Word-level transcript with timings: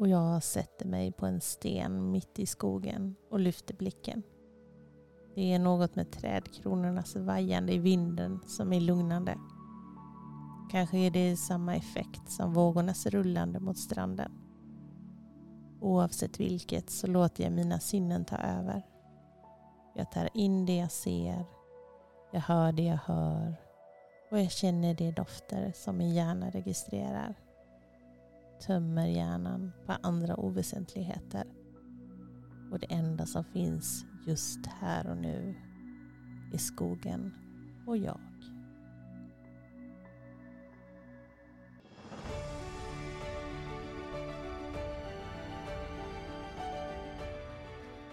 och 0.00 0.08
jag 0.08 0.42
sätter 0.42 0.86
mig 0.86 1.12
på 1.12 1.26
en 1.26 1.40
sten 1.40 2.10
mitt 2.10 2.38
i 2.38 2.46
skogen 2.46 3.14
och 3.30 3.40
lyfter 3.40 3.74
blicken. 3.74 4.22
Det 5.34 5.52
är 5.52 5.58
något 5.58 5.96
med 5.96 6.12
trädkronornas 6.12 7.16
vajande 7.16 7.72
i 7.72 7.78
vinden 7.78 8.40
som 8.46 8.72
är 8.72 8.80
lugnande. 8.80 9.38
Kanske 10.70 10.98
är 10.98 11.10
det 11.10 11.36
samma 11.36 11.76
effekt 11.76 12.30
som 12.30 12.52
vågornas 12.52 13.06
rullande 13.06 13.60
mot 13.60 13.78
stranden. 13.78 14.32
Oavsett 15.80 16.40
vilket 16.40 16.90
så 16.90 17.06
låter 17.06 17.44
jag 17.44 17.52
mina 17.52 17.80
sinnen 17.80 18.24
ta 18.24 18.36
över. 18.36 18.82
Jag 19.94 20.12
tar 20.12 20.28
in 20.34 20.66
det 20.66 20.76
jag 20.76 20.92
ser, 20.92 21.44
jag 22.32 22.40
hör 22.40 22.72
det 22.72 22.84
jag 22.84 23.00
hör 23.04 23.56
och 24.30 24.40
jag 24.40 24.50
känner 24.50 24.94
de 24.94 25.12
dofter 25.12 25.72
som 25.74 25.96
min 25.96 26.14
hjärna 26.14 26.50
registrerar. 26.50 27.49
Tömmer 28.66 29.06
hjärnan 29.06 29.72
på 29.86 29.92
andra 30.02 30.36
oväsentligheter. 30.36 31.44
Och 32.72 32.78
det 32.78 32.92
enda 32.92 33.26
som 33.26 33.44
finns 33.44 34.04
just 34.26 34.66
här 34.66 35.10
och 35.10 35.16
nu 35.16 35.54
är 36.52 36.58
skogen 36.58 37.34
och 37.86 37.96
jag. 37.96 38.20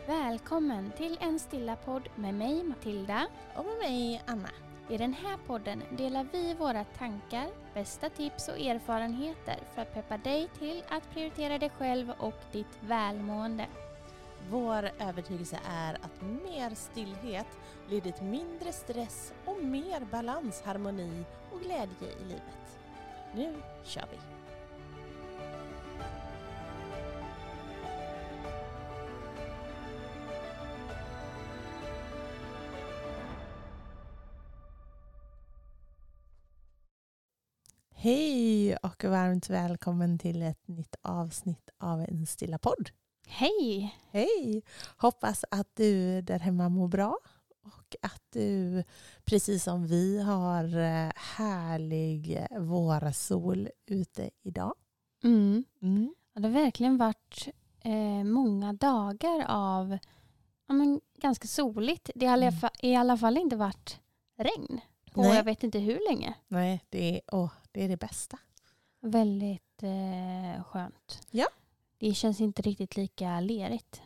Välkommen 0.08 0.92
till 0.98 1.18
en 1.22 1.40
stilla 1.40 1.76
podd 1.76 2.10
med 2.16 2.34
mig 2.34 2.64
Matilda. 2.64 3.28
Och 3.56 3.66
med 3.66 3.78
mig 3.92 4.24
Anna. 4.26 4.67
I 4.90 4.98
den 4.98 5.14
här 5.14 5.38
podden 5.48 5.84
delar 5.90 6.28
vi 6.32 6.54
våra 6.54 6.84
tankar, 6.84 7.48
bästa 7.74 8.10
tips 8.10 8.48
och 8.48 8.60
erfarenheter 8.60 9.60
för 9.76 9.82
att 9.82 9.94
peppa 9.94 10.18
dig 10.18 10.50
till 10.60 10.84
att 10.90 11.12
prioritera 11.14 11.58
dig 11.58 11.70
själv 11.70 12.12
och 12.18 12.40
ditt 12.52 12.80
välmående. 12.82 13.66
Vår 14.50 14.90
övertygelse 15.00 15.60
är 15.70 15.94
att 15.94 16.22
mer 16.22 16.76
stillhet 16.76 17.48
leder 17.90 18.12
till 18.12 18.26
mindre 18.26 18.72
stress 18.72 19.34
och 19.46 19.64
mer 19.64 20.02
balans, 20.12 20.62
harmoni 20.62 21.24
och 21.52 21.60
glädje 21.60 22.12
i 22.22 22.24
livet. 22.24 22.80
Nu 23.36 23.54
kör 23.84 24.06
vi! 24.12 24.37
Hej 38.00 38.76
och 38.78 39.04
varmt 39.04 39.50
välkommen 39.50 40.20
till 40.20 40.42
ett 40.44 40.68
nytt 40.68 40.96
avsnitt 41.02 41.70
av 41.78 42.02
En 42.02 42.26
stilla 42.26 42.58
podd. 42.58 42.90
Hej! 43.28 43.96
Hej! 44.12 44.64
Hoppas 44.98 45.46
att 45.52 45.68
du 45.76 46.22
där 46.22 46.40
hemma 46.40 46.70
mår 46.70 46.88
bra 46.88 47.18
och 47.64 47.96
att 48.02 48.22
du 48.30 48.84
precis 49.26 49.64
som 49.64 49.88
vi 49.88 50.22
har 50.22 50.64
eh, 50.78 51.12
härlig 51.16 52.48
vårsol 52.60 53.70
ute 53.86 54.30
idag. 54.44 54.74
Mm. 55.24 55.64
Mm. 55.82 56.16
Ja, 56.34 56.42
det 56.42 56.48
har 56.48 56.54
verkligen 56.54 56.98
varit 56.98 57.48
eh, 57.82 58.24
många 58.24 58.74
dagar 58.74 59.46
av 59.48 59.98
ja, 60.68 60.74
men, 60.74 61.02
ganska 61.22 61.48
soligt. 61.48 62.10
Det 62.16 62.26
har 62.26 62.34
i 62.38 62.40
alla 62.40 62.48
Mm. 62.48 62.60
fall- 62.60 62.72
i 62.82 62.96
alla 62.96 63.18
fall 63.18 63.38
inte 63.38 63.56
varit 63.56 64.00
regn 64.38 64.82
på 65.14 65.22
Nej. 65.22 65.36
jag 65.36 65.44
vet 65.44 65.64
inte 65.64 65.80
hur 65.80 66.00
länge. 66.10 66.34
Nej, 66.48 66.84
det 66.90 67.16
är, 67.16 67.22
åh, 67.32 67.52
det 67.78 67.84
är 67.84 67.90
det 67.90 67.98
bästa. 67.98 68.40
Väldigt 69.02 69.84
eh, 69.84 70.64
skönt. 70.64 71.22
Ja. 71.32 71.48
Det 71.98 72.14
känns 72.14 72.42
inte 72.42 72.62
riktigt 72.62 72.98
lika 72.98 73.40
lerigt. 73.40 74.02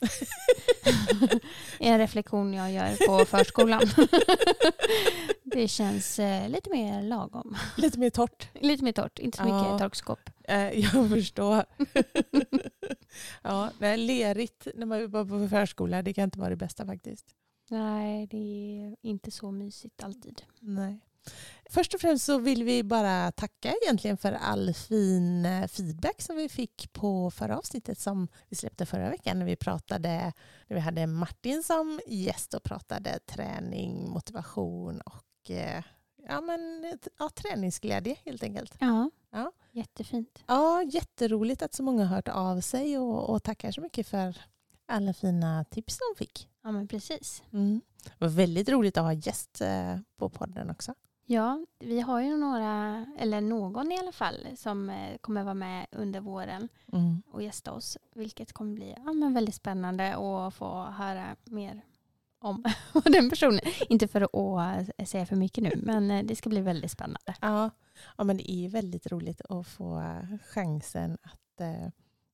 en 1.78 1.98
reflektion 1.98 2.54
jag 2.54 2.72
gör 2.72 3.06
på 3.06 3.24
förskolan. 3.24 3.82
det 5.44 5.68
känns 5.68 6.18
eh, 6.18 6.48
lite 6.48 6.70
mer 6.70 7.02
lagom. 7.02 7.56
Lite 7.76 7.98
mer 7.98 8.10
torrt. 8.10 8.48
Lite 8.54 8.84
mer 8.84 8.92
torrt, 8.92 9.18
inte 9.18 9.38
så 9.38 9.44
mycket 9.44 9.68
Ja. 9.70 9.78
torkskåp. 9.78 10.30
Eh, 10.44 10.70
jag 10.78 11.08
förstår. 11.08 11.64
ja, 13.42 13.70
nej, 13.78 13.96
lerigt 13.96 14.68
när 14.74 14.86
man 14.86 15.10
var 15.10 15.24
på 15.24 15.48
förskola, 15.48 16.02
det 16.02 16.12
kan 16.12 16.24
inte 16.24 16.38
vara 16.38 16.50
det 16.50 16.56
bästa 16.56 16.86
faktiskt. 16.86 17.26
Nej, 17.70 18.26
det 18.26 18.36
är 18.36 18.96
inte 19.02 19.30
så 19.30 19.50
mysigt 19.50 20.02
alltid. 20.04 20.42
Nej. 20.60 21.00
Först 21.70 21.94
och 21.94 22.00
främst 22.00 22.24
så 22.24 22.38
vill 22.38 22.64
vi 22.64 22.82
bara 22.82 23.32
tacka 23.32 23.74
egentligen 23.82 24.16
för 24.16 24.32
all 24.32 24.74
fin 24.74 25.46
eh, 25.46 25.66
feedback 25.68 26.22
som 26.22 26.36
vi 26.36 26.48
fick 26.48 26.92
på 26.92 27.30
förra 27.30 27.58
avsnittet 27.58 27.98
som 27.98 28.28
vi 28.48 28.56
släppte 28.56 28.86
förra 28.86 29.10
veckan 29.10 29.38
när 29.38 29.46
vi 29.46 29.56
pratade, 29.56 30.32
när 30.66 30.74
vi 30.74 30.80
hade 30.80 31.06
Martin 31.06 31.62
som 31.62 32.00
gäst 32.06 32.54
och 32.54 32.62
pratade 32.62 33.18
träning, 33.18 34.10
motivation 34.10 35.00
och 35.00 35.50
eh, 35.50 35.82
ja, 36.28 36.40
men, 36.40 36.92
ja, 37.18 37.28
träningsglädje 37.34 38.16
helt 38.24 38.42
enkelt. 38.42 38.74
Ja, 38.78 39.10
Ja. 39.30 39.52
jättefint. 39.72 40.42
Ja, 40.46 40.82
jätteroligt 40.82 41.62
att 41.62 41.74
så 41.74 41.82
många 41.82 42.04
har 42.04 42.16
hört 42.16 42.28
av 42.28 42.60
sig 42.60 42.98
och, 42.98 43.30
och 43.30 43.42
tackar 43.42 43.72
så 43.72 43.80
mycket 43.80 44.06
för 44.06 44.36
alla 44.86 45.12
fina 45.14 45.64
tips 45.64 45.98
de 45.98 46.18
fick. 46.18 46.48
Ja, 46.62 46.72
men 46.72 46.88
precis. 46.88 47.42
Mm. 47.52 47.80
Det 48.04 48.12
var 48.18 48.28
väldigt 48.28 48.68
roligt 48.68 48.96
att 48.96 49.04
ha 49.04 49.12
gäst 49.12 49.60
eh, 49.60 49.96
på 50.16 50.28
podden 50.28 50.70
också. 50.70 50.94
Ja, 51.32 51.66
vi 51.78 52.00
har 52.00 52.20
ju 52.20 52.36
några, 52.36 53.06
eller 53.18 53.40
någon 53.40 53.92
i 53.92 53.98
alla 53.98 54.12
fall, 54.12 54.46
som 54.56 54.90
eh, 54.90 55.16
kommer 55.20 55.42
vara 55.44 55.54
med 55.54 55.86
under 55.92 56.20
våren 56.20 56.68
Mm. 56.92 57.22
och 57.32 57.42
gästa 57.42 57.72
oss. 57.72 57.98
Vilket 58.14 58.52
kommer 58.52 58.74
bli 58.74 58.94
ja, 59.04 59.12
men 59.12 59.34
väldigt 59.34 59.54
spännande 59.54 60.16
att 60.16 60.54
få 60.54 60.84
höra 60.84 61.36
mer 61.44 61.80
om 62.38 62.64
den 63.04 63.30
personen. 63.30 63.60
Inte 63.88 64.08
för 64.08 64.20
att 64.20 64.88
eh, 64.98 65.04
säga 65.06 65.26
för 65.26 65.36
mycket 65.36 65.64
nu, 65.64 65.70
men 65.76 66.10
eh, 66.10 66.24
det 66.24 66.36
ska 66.36 66.48
bli 66.48 66.60
väldigt 66.60 66.90
spännande. 66.90 67.34
Ja, 67.40 67.70
ja, 68.18 68.24
men 68.24 68.36
det 68.36 68.50
är 68.52 68.68
väldigt 68.68 69.06
roligt 69.06 69.40
att 69.48 69.66
få 69.66 70.02
chansen 70.44 71.18
att 71.22 71.60
eh, 71.60 71.88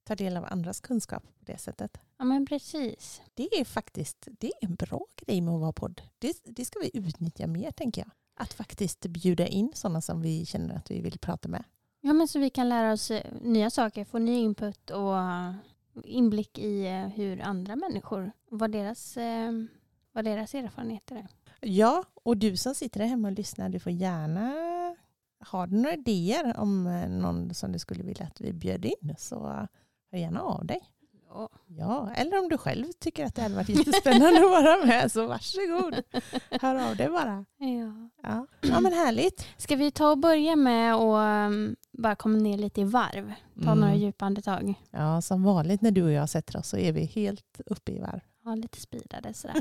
ta 0.05 0.15
del 0.15 0.37
av 0.37 0.45
andras 0.51 0.81
kunskap 0.81 1.23
på 1.23 1.45
det 1.45 1.59
sättet. 1.59 2.01
Ja, 2.19 2.25
men 2.25 2.47
precis. 2.47 3.23
Det 3.35 3.61
är 3.61 3.65
faktiskt 3.65 4.29
det 4.41 4.47
är 4.47 4.67
en 4.69 4.75
bra 4.75 5.01
grej 5.17 5.41
med 5.41 5.55
att 5.55 5.61
vara 5.61 5.73
podd. 5.73 6.03
Det, 6.19 6.37
det 6.45 6.65
ska 6.65 6.79
vi 6.81 6.91
utnyttja 6.95 7.47
mer 7.47 7.71
tänker 7.71 8.03
jag. 8.03 8.11
Att 8.38 8.53
faktiskt 8.53 9.00
bjuda 9.00 9.47
in 9.47 9.72
sådana 9.75 10.00
som 10.00 10.22
vi 10.22 10.47
känner 10.47 10.76
att 10.76 10.91
vi 10.91 11.00
vill 11.00 11.19
prata 11.19 11.49
med. 11.49 11.65
Ja, 12.00 12.12
men 12.12 12.28
så 12.28 12.38
vi 12.38 12.50
kan 12.50 12.69
lära 12.69 12.93
oss 12.93 13.10
eh, 13.10 13.32
nya 13.41 13.71
saker, 13.71 14.04
få 14.04 14.19
ny 14.19 14.37
input 14.37 14.91
och 14.91 15.16
inblick 16.04 16.59
i 16.59 16.87
eh, 16.87 17.06
hur 17.06 17.41
andra 17.41 17.76
människor, 17.76 18.32
vad 18.50 18.71
deras, 18.72 19.16
eh, 19.16 19.53
vad 20.12 20.25
deras 20.25 20.54
erfarenheter 20.54 21.16
är. 21.16 21.28
Ja, 21.60 22.04
och 22.15 22.37
du 22.37 22.56
som 22.56 22.75
sitter 22.75 23.00
där 23.00 23.06
hemma 23.06 23.28
och 23.28 23.34
lyssnar, 23.34 23.69
du 23.69 23.78
får 23.78 23.93
gärna 23.93 24.55
har 25.41 25.66
du 25.66 25.76
några 25.76 25.94
idéer 25.94 26.56
om 26.60 26.84
någon 27.09 27.55
som 27.55 27.72
du 27.72 27.78
skulle 27.78 28.03
vilja 28.03 28.26
att 28.26 28.41
vi 28.41 28.53
bjöd 28.53 28.84
in 28.84 29.15
så 29.19 29.69
hör 30.12 30.19
gärna 30.19 30.41
av 30.41 30.66
dig. 30.66 30.81
Ja. 31.28 31.49
Ja, 31.66 32.11
eller 32.15 32.39
om 32.39 32.49
du 32.49 32.59
själv 32.59 32.84
tycker 33.00 33.25
att 33.27 33.34
det 33.34 33.43
hade 33.43 33.55
varit 33.55 33.69
jättespännande 33.69 34.41
att 34.44 34.50
vara 34.50 34.87
med 34.87 35.12
så 35.12 35.27
varsågod. 35.27 36.03
Hör 36.50 36.91
av 36.91 36.97
dig 36.97 37.09
bara. 37.09 37.44
Ja. 37.59 38.09
Ja, 38.22 38.47
ja 38.61 38.81
men 38.81 38.93
härligt. 38.93 39.47
Ska 39.56 39.77
vi 39.77 39.91
ta 39.91 40.11
och 40.11 40.19
börja 40.19 40.56
med 40.56 40.94
att 40.94 41.49
um, 41.50 41.77
bara 41.93 42.15
komma 42.17 42.38
ner 42.38 42.59
lite 42.59 42.81
i 42.81 42.84
varv? 42.84 43.33
Ta 43.55 43.62
Mm. 43.71 43.78
några 43.81 43.94
djupa 43.94 44.25
andetag. 44.27 44.75
Ja, 44.91 45.22
som 45.22 45.43
vanligt 45.43 45.83
när 45.83 45.91
du 45.91 46.03
och 46.03 46.12
jag 46.12 46.28
sätter 46.28 46.59
oss 46.59 46.69
så 46.69 46.77
är 46.77 46.93
vi 46.93 47.05
helt 47.05 47.61
uppe 47.67 47.93
i 47.93 47.99
varv. 47.99 48.21
Ja, 48.44 48.55
lite 48.55 48.81
speedade 48.81 49.34
sådär. 49.34 49.56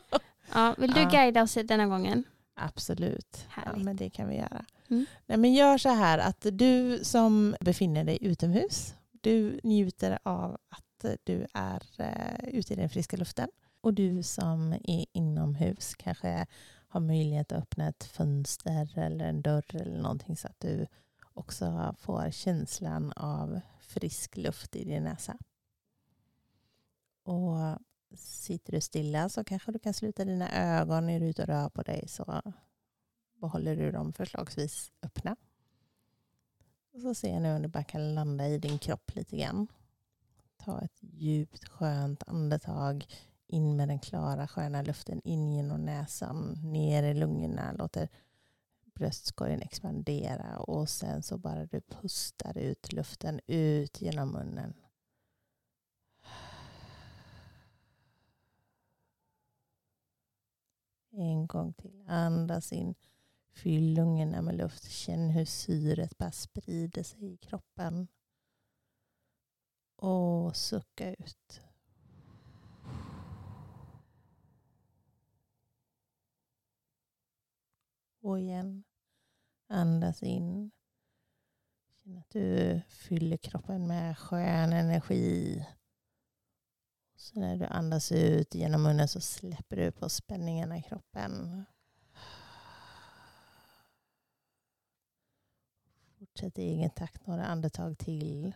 ja, 0.54 0.74
vill 0.78 0.92
du 0.92 1.00
Ja. 1.00 1.08
guida 1.10 1.42
oss 1.42 1.54
denna 1.64 1.86
gången? 1.86 2.24
Absolut. 2.56 3.46
Ja, 3.64 3.72
men 3.76 3.96
det 3.96 4.10
kan 4.10 4.28
vi 4.28 4.36
göra. 4.36 4.64
Mm. 4.90 5.06
Nej, 5.26 5.38
men 5.38 5.54
gör 5.54 5.78
så 5.78 5.88
här 5.88 6.18
att 6.18 6.46
du 6.52 7.00
som 7.02 7.56
befinner 7.60 8.04
dig 8.04 8.18
utomhus, 8.20 8.94
du 9.20 9.60
njuter 9.62 10.18
av 10.22 10.52
att 10.54 10.82
du 11.24 11.46
är 11.54 11.82
eh, 11.98 12.48
ute 12.48 12.72
i 12.72 12.76
den 12.76 12.88
friska 12.88 13.16
luften. 13.16 13.48
Och 13.80 13.94
du 13.94 14.22
som 14.22 14.72
är 14.72 15.06
inomhus 15.12 15.94
kanske 15.94 16.46
har 16.88 17.00
möjlighet 17.00 17.52
att 17.52 17.62
öppna 17.62 17.88
ett 17.88 18.04
fönster 18.04 18.98
eller 18.98 19.24
en 19.24 19.42
dörr 19.42 19.76
eller 19.76 20.02
någonting 20.02 20.36
så 20.36 20.48
att 20.48 20.60
du 20.60 20.86
också 21.34 21.94
får 21.98 22.30
känslan 22.30 23.12
av 23.12 23.60
frisk 23.80 24.36
luft 24.36 24.76
i 24.76 24.84
din 24.84 25.04
näsa. 25.04 25.36
Och 27.22 27.78
sitter 28.14 28.72
du 28.72 28.80
stilla 28.80 29.28
så 29.28 29.44
kanske 29.44 29.72
du 29.72 29.78
kan 29.78 29.94
sluta 29.94 30.24
dina 30.24 30.78
ögon 30.78 31.06
när 31.06 31.20
du 31.20 31.26
är 31.26 31.30
ute 31.30 31.42
och 31.42 31.48
rör 31.48 31.68
på 31.68 31.82
dig 31.82 32.08
så 32.08 32.42
behåller 33.34 33.76
du 33.76 33.92
dem 33.92 34.12
förslagsvis 34.12 34.92
öppna. 35.02 35.36
Och 36.94 37.00
så 37.00 37.14
ser 37.14 37.32
jag 37.32 37.42
nu 37.42 37.56
om 37.56 37.62
du 37.62 37.68
bara 37.68 37.84
kan 37.84 38.14
landa 38.14 38.48
i 38.48 38.58
din 38.58 38.78
kropp 38.78 39.14
lite 39.14 39.36
grann. 39.36 39.66
Ta 40.66 40.80
ett 40.80 40.98
djupt 41.00 41.68
skönt 41.68 42.22
andetag 42.26 43.06
in 43.46 43.76
med 43.76 43.88
den 43.88 43.98
klara 43.98 44.48
sköna 44.48 44.82
luften 44.82 45.20
in 45.24 45.52
genom 45.52 45.84
näsan, 45.84 46.58
ner 46.62 47.02
i 47.02 47.14
lungorna. 47.14 47.72
Låter 47.72 48.08
bröstkorgen 48.94 49.62
expandera 49.62 50.58
och 50.58 50.88
sen 50.88 51.22
så 51.22 51.38
bara 51.38 51.66
du 51.66 51.80
pustar 51.80 52.58
ut 52.58 52.92
luften 52.92 53.40
ut 53.46 54.00
genom 54.00 54.32
munnen. 54.32 54.74
En 61.10 61.46
gång 61.46 61.72
till. 61.72 62.04
Andas 62.08 62.72
in. 62.72 62.94
Fyll 63.52 63.94
lungorna 63.94 64.42
med 64.42 64.56
luft. 64.56 64.90
Känn 64.90 65.30
hur 65.30 65.44
syret 65.44 66.18
bara 66.18 66.32
sprider 66.32 67.02
sig 67.02 67.32
i 67.32 67.36
kroppen. 67.36 68.08
Och 69.96 70.56
sucka 70.56 71.14
ut. 71.14 71.60
Och 78.20 78.38
igen. 78.40 78.84
Andas 79.68 80.22
in. 80.22 80.70
Känn 81.94 82.18
att 82.18 82.30
du 82.30 82.80
fyller 82.88 83.36
kroppen 83.36 83.86
med 83.86 84.18
skön 84.18 84.72
energi. 84.72 85.66
Så 87.16 87.40
när 87.40 87.56
du 87.56 87.64
andas 87.64 88.12
ut 88.12 88.54
genom 88.54 88.82
munnen 88.82 89.08
så 89.08 89.20
släpper 89.20 89.76
du 89.76 89.92
på 89.92 90.08
spänningarna 90.08 90.78
i 90.78 90.82
kroppen. 90.82 91.64
Fortsätt 96.18 96.58
i 96.58 96.62
egen 96.62 96.90
takt 96.90 97.26
några 97.26 97.46
andetag 97.46 97.98
till. 97.98 98.54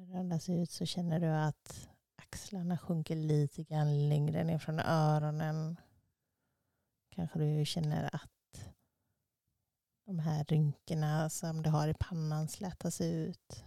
När 0.00 0.06
du 0.06 0.18
andas 0.18 0.48
ut 0.48 0.70
så 0.70 0.86
känner 0.86 1.20
du 1.20 1.26
att 1.26 1.88
axlarna 2.16 2.78
sjunker 2.78 3.16
lite 3.16 3.62
grann 3.62 4.08
längre 4.08 4.44
ner 4.44 4.58
från 4.58 4.80
öronen. 4.80 5.80
Kanske 7.08 7.38
du 7.38 7.64
känner 7.64 8.14
att 8.14 8.72
de 10.06 10.18
här 10.18 10.44
rynkorna 10.44 11.30
som 11.30 11.62
du 11.62 11.70
har 11.70 11.88
i 11.88 11.94
pannan 12.00 12.48
slätas 12.48 13.00
ut. 13.00 13.64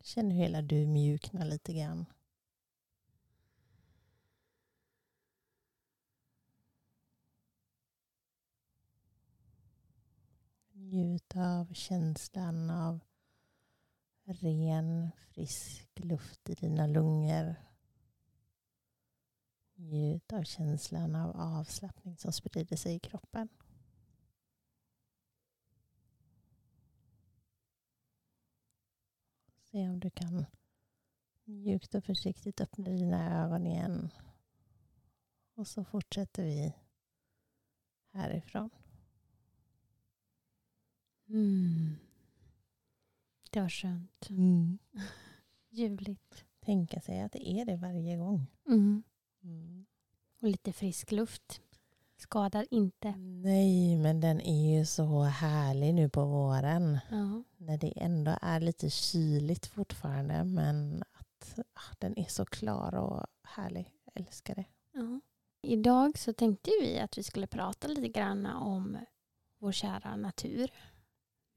Känn 0.00 0.30
hur 0.30 0.38
hela 0.38 0.62
du 0.62 0.86
mjuknar 0.86 1.44
lite 1.44 1.72
grann. 1.72 2.06
Njut 10.90 11.36
av 11.36 11.74
känslan 11.74 12.70
av 12.70 13.00
ren, 14.24 15.10
frisk 15.30 16.00
luft 16.00 16.50
i 16.50 16.54
dina 16.54 16.86
lungor. 16.86 17.54
Njut 19.74 20.32
av 20.32 20.42
känslan 20.42 21.14
av 21.14 21.36
avslappning 21.36 22.16
som 22.16 22.32
sprider 22.32 22.76
sig 22.76 22.94
i 22.94 22.98
kroppen. 22.98 23.48
Se 29.60 29.88
om 29.88 30.00
du 30.00 30.10
kan 30.10 30.46
mjukt 31.44 31.94
och 31.94 32.04
försiktigt 32.04 32.60
öppna 32.60 32.84
dina 32.84 33.44
ögon 33.44 33.66
igen. 33.66 34.10
Och 35.54 35.66
så 35.66 35.84
fortsätter 35.84 36.42
vi 36.42 36.74
härifrån. 38.12 38.70
Mm. 41.28 41.96
Det 43.50 43.60
var 43.60 43.68
skönt. 43.68 44.28
Ljuvligt. 45.70 46.44
Tänka 46.60 47.00
sig 47.00 47.20
att 47.20 47.32
det 47.32 47.48
är 47.48 47.64
det 47.64 47.76
varje 47.76 48.16
gång. 48.16 48.46
Mm. 48.66 49.02
Mm. 49.42 49.86
Och 50.42 50.48
lite 50.48 50.72
frisk 50.72 51.12
luft. 51.12 51.60
Skadar 52.16 52.66
inte. 52.70 53.14
Nej, 53.16 53.96
men 53.96 54.20
den 54.20 54.40
är 54.40 54.78
ju 54.78 54.86
så 54.86 55.22
härlig 55.22 55.94
nu 55.94 56.08
på 56.08 56.24
våren. 56.24 56.98
Ja. 57.10 57.42
När 57.56 57.78
det 57.78 57.92
ändå 57.96 58.36
är 58.42 58.60
lite 58.60 58.90
kyligt 58.90 59.66
fortfarande. 59.66 60.44
Men 60.44 61.02
att 61.12 61.58
ah, 61.74 61.94
den 61.98 62.18
är 62.18 62.24
så 62.24 62.44
klar 62.44 62.94
och 62.94 63.26
härlig. 63.42 63.92
Jag 64.04 64.26
älskar 64.26 64.54
det. 64.54 64.64
Ja. 64.92 65.20
Idag 65.62 66.18
så 66.18 66.32
tänkte 66.32 66.70
vi 66.80 66.98
att 66.98 67.18
vi 67.18 67.22
skulle 67.22 67.46
prata 67.46 67.88
lite 67.88 68.08
grann 68.08 68.46
om 68.46 68.98
vår 69.58 69.72
kära 69.72 70.16
natur. 70.16 70.70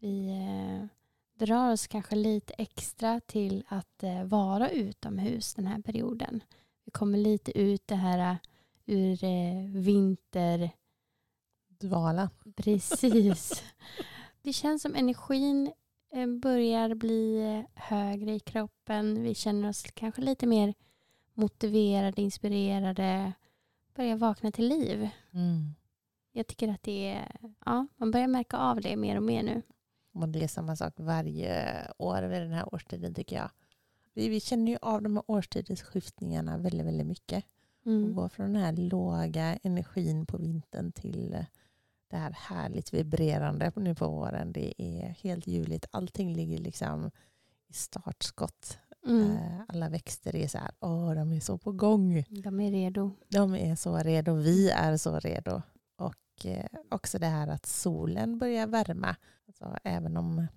Vi 0.02 0.28
eh, 0.28 0.88
drar 1.34 1.72
oss 1.72 1.88
kanske 1.88 2.16
lite 2.16 2.54
extra 2.54 3.20
till 3.20 3.64
att 3.68 4.04
eh, 4.04 4.24
vara 4.24 4.70
utomhus 4.70 5.54
den 5.54 5.68
här 5.68 5.82
perioden. 5.82 6.44
Vi 6.86 6.92
kommer 6.92 7.18
lite 7.18 7.60
ut 7.60 7.88
det 7.88 7.96
här 7.96 8.32
eh, 8.32 8.38
ur 8.86 9.18
vinter... 9.82 10.72
Dvala. 11.68 12.30
Precis. 12.56 13.64
Det 14.42 14.54
känns 14.54 14.82
som 14.82 14.96
energin 14.96 15.72
börjar 16.42 16.96
bli 16.96 17.66
högre 17.76 18.32
i 18.32 18.40
kroppen. 18.40 19.24
Vi 19.24 19.36
känner 19.36 19.70
oss 19.70 19.84
kanske 19.84 20.22
lite 20.22 20.48
mer 20.48 20.74
motiverade, 21.34 22.22
inspirerade. 22.22 23.34
Börjar 23.96 24.16
vakna 24.16 24.52
till 24.52 24.68
liv. 24.68 25.10
Mm. 25.34 25.76
Jag 26.32 26.48
tycker 26.48 26.68
att 26.68 26.84
det 26.84 27.08
är, 27.08 27.36
ja, 27.66 27.88
man 27.96 28.12
börjar 28.12 28.28
märka 28.28 28.58
av 28.58 28.82
det 28.82 28.96
mer 28.96 29.18
och 29.18 29.24
mer 29.24 29.44
nu. 29.44 29.62
Och 30.14 30.30
det 30.30 30.44
är 30.44 30.48
samma 30.48 30.76
sak 30.76 30.94
varje 30.98 31.76
år 31.98 32.22
vid 32.22 32.42
den 32.42 32.52
här 32.52 32.74
årstiden 32.74 33.14
tycker 33.14 33.36
jag. 33.36 33.50
Vi, 34.14 34.30
vi 34.30 34.40
känner 34.40 34.72
ju 34.72 34.78
av 34.82 35.02
de 35.02 35.16
här 35.16 35.24
årstidsskiftningarna 35.28 36.58
väldigt, 36.58 36.86
väldigt 36.88 37.08
mycket. 37.08 37.46
Och 37.82 37.88
Mm. 37.92 38.16
gå 38.16 38.30
från 38.30 38.54
den 38.54 38.64
här 38.64 38.74
låga 38.74 39.58
energin 39.64 40.26
på 40.26 40.38
vintern 40.38 40.92
till 40.92 41.46
det 42.10 42.18
här 42.18 42.32
härligt 42.32 42.94
vibrerande 42.94 43.72
nu 43.76 43.96
på 43.96 44.08
våren. 44.08 44.52
Det 44.54 44.82
är 44.82 45.10
helt 45.10 45.48
ljuvligt. 45.48 45.86
Allting 45.92 46.34
ligger 46.34 46.58
liksom 46.58 47.12
i 47.68 47.74
startskott. 47.74 48.78
Mm. 49.08 49.32
Eh, 49.32 49.62
Alla 49.68 49.90
växter 49.90 50.36
är 50.36 50.48
så 50.48 50.58
här, 50.58 50.72
åh 50.80 51.14
de 51.14 51.32
är 51.34 51.40
så 51.40 51.58
på 51.58 51.72
gång. 51.72 52.24
De 52.30 52.60
är 52.60 52.72
redo. 52.72 53.12
De 53.28 53.56
är 53.56 53.76
så 53.76 53.98
redo, 53.98 54.34
vi 54.34 54.70
är 54.70 54.98
så 54.98 55.20
redo. 55.20 55.62
Och 56.42 56.46
eh, 56.46 56.66
också 56.90 57.20
det 57.20 57.28
här 57.28 57.48
att 57.48 57.66
solen 57.66 58.38
börjar 58.38 58.68
värma. 58.68 59.16
Alltså, 59.48 59.78
även 59.84 60.18
om 60.18 60.48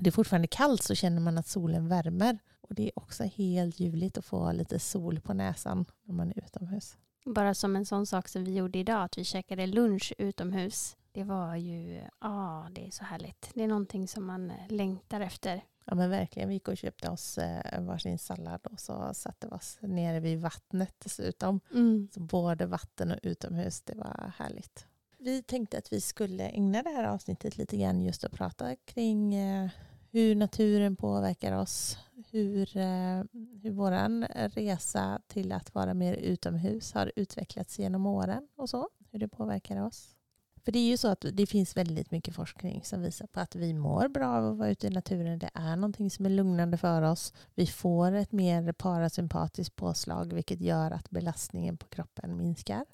det 0.00 0.10
är 0.10 0.12
fortfarande 0.12 0.48
kallt 0.48 0.82
så 0.82 0.94
känner 0.94 1.20
man 1.20 1.38
att 1.38 1.46
solen 1.46 1.88
värmer. 1.88 2.38
Och 2.60 2.74
det 2.74 2.82
är 2.82 2.98
också 2.98 3.24
helt 3.24 3.80
ljuvligt 3.80 4.18
att 4.18 4.24
få 4.24 4.52
lite 4.52 4.78
sol 4.78 5.20
på 5.20 5.34
näsan 5.34 5.84
när 6.04 6.14
man 6.14 6.30
är 6.30 6.38
utomhus. 6.38 6.96
Bara 7.24 7.54
som 7.54 7.76
en 7.76 7.86
sån 7.86 8.06
sak 8.06 8.28
som 8.28 8.44
vi 8.44 8.54
gjorde 8.54 8.78
idag, 8.78 9.04
att 9.04 9.18
vi 9.18 9.24
käkade 9.24 9.66
lunch 9.66 10.12
utomhus. 10.18 10.96
Det 11.12 11.24
var 11.24 11.56
ju, 11.56 12.02
ja 12.20 12.68
det 12.72 12.86
är 12.86 12.90
så 12.90 13.04
härligt. 13.04 13.50
Det 13.54 13.64
är 13.64 13.68
någonting 13.68 14.08
som 14.08 14.26
man 14.26 14.50
eh, 14.50 14.56
längtar 14.68 15.20
efter. 15.20 15.64
Ja 15.84 15.94
men 15.94 16.10
verkligen, 16.10 16.48
vi 16.48 16.54
gick 16.54 16.68
och 16.68 16.76
köpte 16.76 17.10
oss 17.10 17.38
eh, 17.38 17.82
varsin 17.82 18.18
sallad 18.18 18.66
och 18.66 18.80
så 18.80 19.14
satte 19.14 19.46
vi 19.46 19.52
oss 19.52 19.78
nere 19.80 20.20
vid 20.20 20.40
vattnet 20.40 20.94
dessutom. 20.98 21.60
Mm. 21.72 22.08
Så 22.14 22.20
både 22.20 22.66
vatten 22.66 23.10
och 23.10 23.18
utomhus, 23.22 23.82
det 23.82 23.94
var 23.94 24.32
härligt. 24.36 24.86
Vi 25.24 25.42
tänkte 25.42 25.78
att 25.78 25.92
vi 25.92 26.00
skulle 26.00 26.48
ägna 26.48 26.82
det 26.82 26.90
här 26.90 27.04
avsnittet 27.04 27.58
lite 27.58 27.76
grann 27.76 28.02
just 28.02 28.24
att 28.24 28.32
prata 28.32 28.76
kring 28.76 29.34
eh, 29.34 29.70
hur 30.10 30.34
naturen 30.34 30.96
påverkar 30.96 31.52
oss. 31.52 31.98
Hur, 32.30 32.76
eh, 32.76 33.22
hur 33.62 33.70
vår 33.70 34.48
resa 34.48 35.20
till 35.26 35.52
att 35.52 35.74
vara 35.74 35.94
mer 35.94 36.14
utomhus 36.14 36.92
har 36.92 37.12
utvecklats 37.16 37.78
genom 37.78 38.06
åren 38.06 38.48
och 38.56 38.70
så. 38.70 38.88
Hur 39.10 39.18
det 39.18 39.28
påverkar 39.28 39.86
oss. 39.86 40.16
För 40.64 40.72
det 40.72 40.78
är 40.78 40.88
ju 40.88 40.96
så 40.96 41.08
att 41.08 41.24
det 41.32 41.46
finns 41.46 41.76
väldigt 41.76 42.10
mycket 42.10 42.34
forskning 42.34 42.84
som 42.84 43.02
visar 43.02 43.26
på 43.26 43.40
att 43.40 43.54
vi 43.54 43.74
mår 43.74 44.08
bra 44.08 44.28
av 44.28 44.52
att 44.52 44.58
vara 44.58 44.70
ute 44.70 44.86
i 44.86 44.90
naturen. 44.90 45.38
Det 45.38 45.50
är 45.54 45.76
någonting 45.76 46.10
som 46.10 46.26
är 46.26 46.30
lugnande 46.30 46.76
för 46.76 47.02
oss. 47.02 47.32
Vi 47.54 47.66
får 47.66 48.12
ett 48.12 48.32
mer 48.32 48.72
parasympatiskt 48.72 49.76
påslag 49.76 50.32
vilket 50.32 50.60
gör 50.60 50.90
att 50.90 51.10
belastningen 51.10 51.76
på 51.76 51.86
kroppen 51.86 52.36
minskar. 52.36 52.84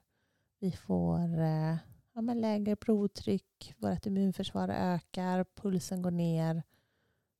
Vi 0.60 0.72
får 0.72 1.40
eh, 1.40 1.76
ja, 2.14 2.20
men 2.20 2.40
lägre 2.40 2.76
blodtryck, 2.76 3.74
vårt 3.78 4.06
immunförsvar 4.06 4.68
ökar, 4.68 5.44
pulsen 5.54 6.02
går 6.02 6.10
ner 6.10 6.62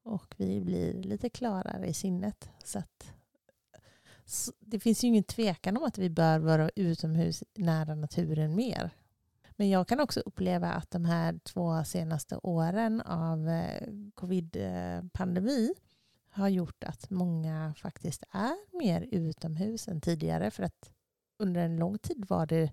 och 0.03 0.35
vi 0.39 0.61
blir 0.61 1.03
lite 1.03 1.31
klarare 1.31 1.87
i 1.87 1.95
sinnet. 1.95 2.51
Så 2.65 2.79
att, 2.79 3.13
så 4.25 4.53
det 4.61 4.81
finns 4.81 5.05
ju 5.05 5.09
ingen 5.09 5.25
tvekan 5.25 5.77
om 5.77 5.85
att 5.85 5.99
vi 5.99 6.11
bör 6.11 6.39
vara 6.39 6.71
utomhus 6.77 7.45
nära 7.55 7.95
naturen 7.95 8.55
mer. 8.55 8.91
Men 9.57 9.71
jag 9.71 9.89
kan 9.89 10.01
också 10.01 10.21
uppleva 10.21 10.73
att 10.73 10.91
de 10.91 11.05
här 11.05 11.41
två 11.45 11.85
senaste 11.85 12.37
åren 12.37 13.01
av 13.01 13.49
eh, 13.49 13.89
covid-pandemi 14.15 15.75
har 16.31 16.49
gjort 16.49 16.85
att 16.85 17.11
många 17.11 17.75
faktiskt 17.77 18.25
är 18.31 18.79
mer 18.79 19.09
utomhus 19.11 19.89
än 19.89 20.01
tidigare. 20.01 20.51
För 20.51 20.63
att 20.63 20.93
under 21.39 21.61
en 21.61 21.77
lång 21.77 21.99
tid 21.99 22.25
var 22.29 22.47
det, 22.47 22.73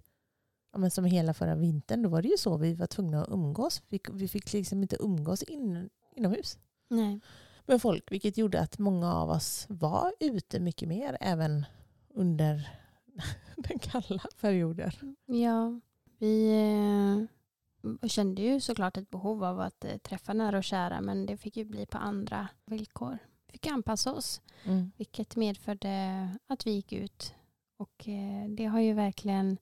ja, 0.72 0.78
men 0.78 0.92
som 0.92 1.06
hela 1.06 1.34
förra 1.34 1.56
vintern, 1.56 2.02
då 2.02 2.10
var 2.10 2.22
det 2.22 2.28
ju 2.28 2.38
så 2.38 2.58
vi 2.58 2.74
var 2.74 2.88
tvungna 2.88 3.24
att 3.24 3.30
umgås. 3.30 3.82
Vi, 3.90 4.00
vi 4.12 4.28
fick 4.28 4.54
liksom 4.54 4.82
inte 4.82 4.98
umgås 5.00 5.44
in, 5.44 5.90
inomhus 6.16 6.58
Nej. 6.90 7.20
med 7.66 7.82
folk, 7.82 8.12
vilket 8.12 8.38
gjorde 8.38 8.60
att 8.62 8.80
många 8.80 9.14
av 9.14 9.30
oss 9.30 9.66
var 9.70 10.14
ute 10.20 10.60
mycket 10.60 10.88
mer 10.90 11.18
även 11.22 11.66
under 12.14 12.70
den 13.58 13.80
kalla 13.80 14.22
perioder. 14.42 15.00
Ja, 15.26 15.80
vi 16.18 16.50
eh, 18.02 18.08
kände 18.08 18.42
ju 18.42 18.60
såklart 18.60 18.98
ett 18.98 19.10
behov 19.10 19.44
av 19.44 19.60
att 19.60 19.86
eh, 19.86 19.98
träffa 19.98 20.34
nära 20.34 20.58
och 20.58 20.64
kära 20.64 21.02
men 21.02 21.26
det 21.26 21.38
fick 21.38 21.58
ju 21.58 21.66
bli 21.66 21.86
på 21.86 21.98
andra 21.98 22.48
villkor. 22.66 23.18
Vi 23.48 23.52
fick 23.52 23.68
anpassa 23.68 24.14
oss 24.14 24.42
Mm. 24.66 24.92
vilket 24.98 25.36
medförde 25.36 26.30
att 26.48 26.68
vi 26.68 26.72
gick 26.72 26.94
ut. 26.94 27.34
Och 27.78 28.08
eh, 28.10 28.50
det 28.50 28.66
har 28.66 28.80
ju 28.80 28.94
verkligen, 28.94 29.58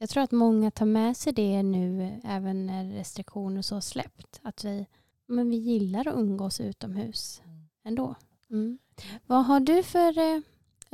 jag 0.00 0.08
tror 0.08 0.22
att 0.22 0.32
många 0.32 0.70
tar 0.70 0.86
med 0.86 1.16
sig 1.16 1.32
det 1.32 1.62
nu 1.62 2.20
även 2.24 2.66
när 2.66 2.84
restriktioner 2.84 3.58
och 3.58 3.64
så 3.64 3.80
släppt. 3.80 4.40
Att 4.42 4.64
vi, 4.64 4.86
men 5.26 5.50
vi 5.50 5.56
gillar 5.56 6.08
att 6.08 6.14
umgås 6.14 6.60
utomhus 6.60 7.42
ändå. 7.84 8.14
Mm. 8.50 8.78
Vad 9.26 9.44
har 9.44 9.60
du 9.60 9.82
för 9.82 10.18
eh, 10.18 10.40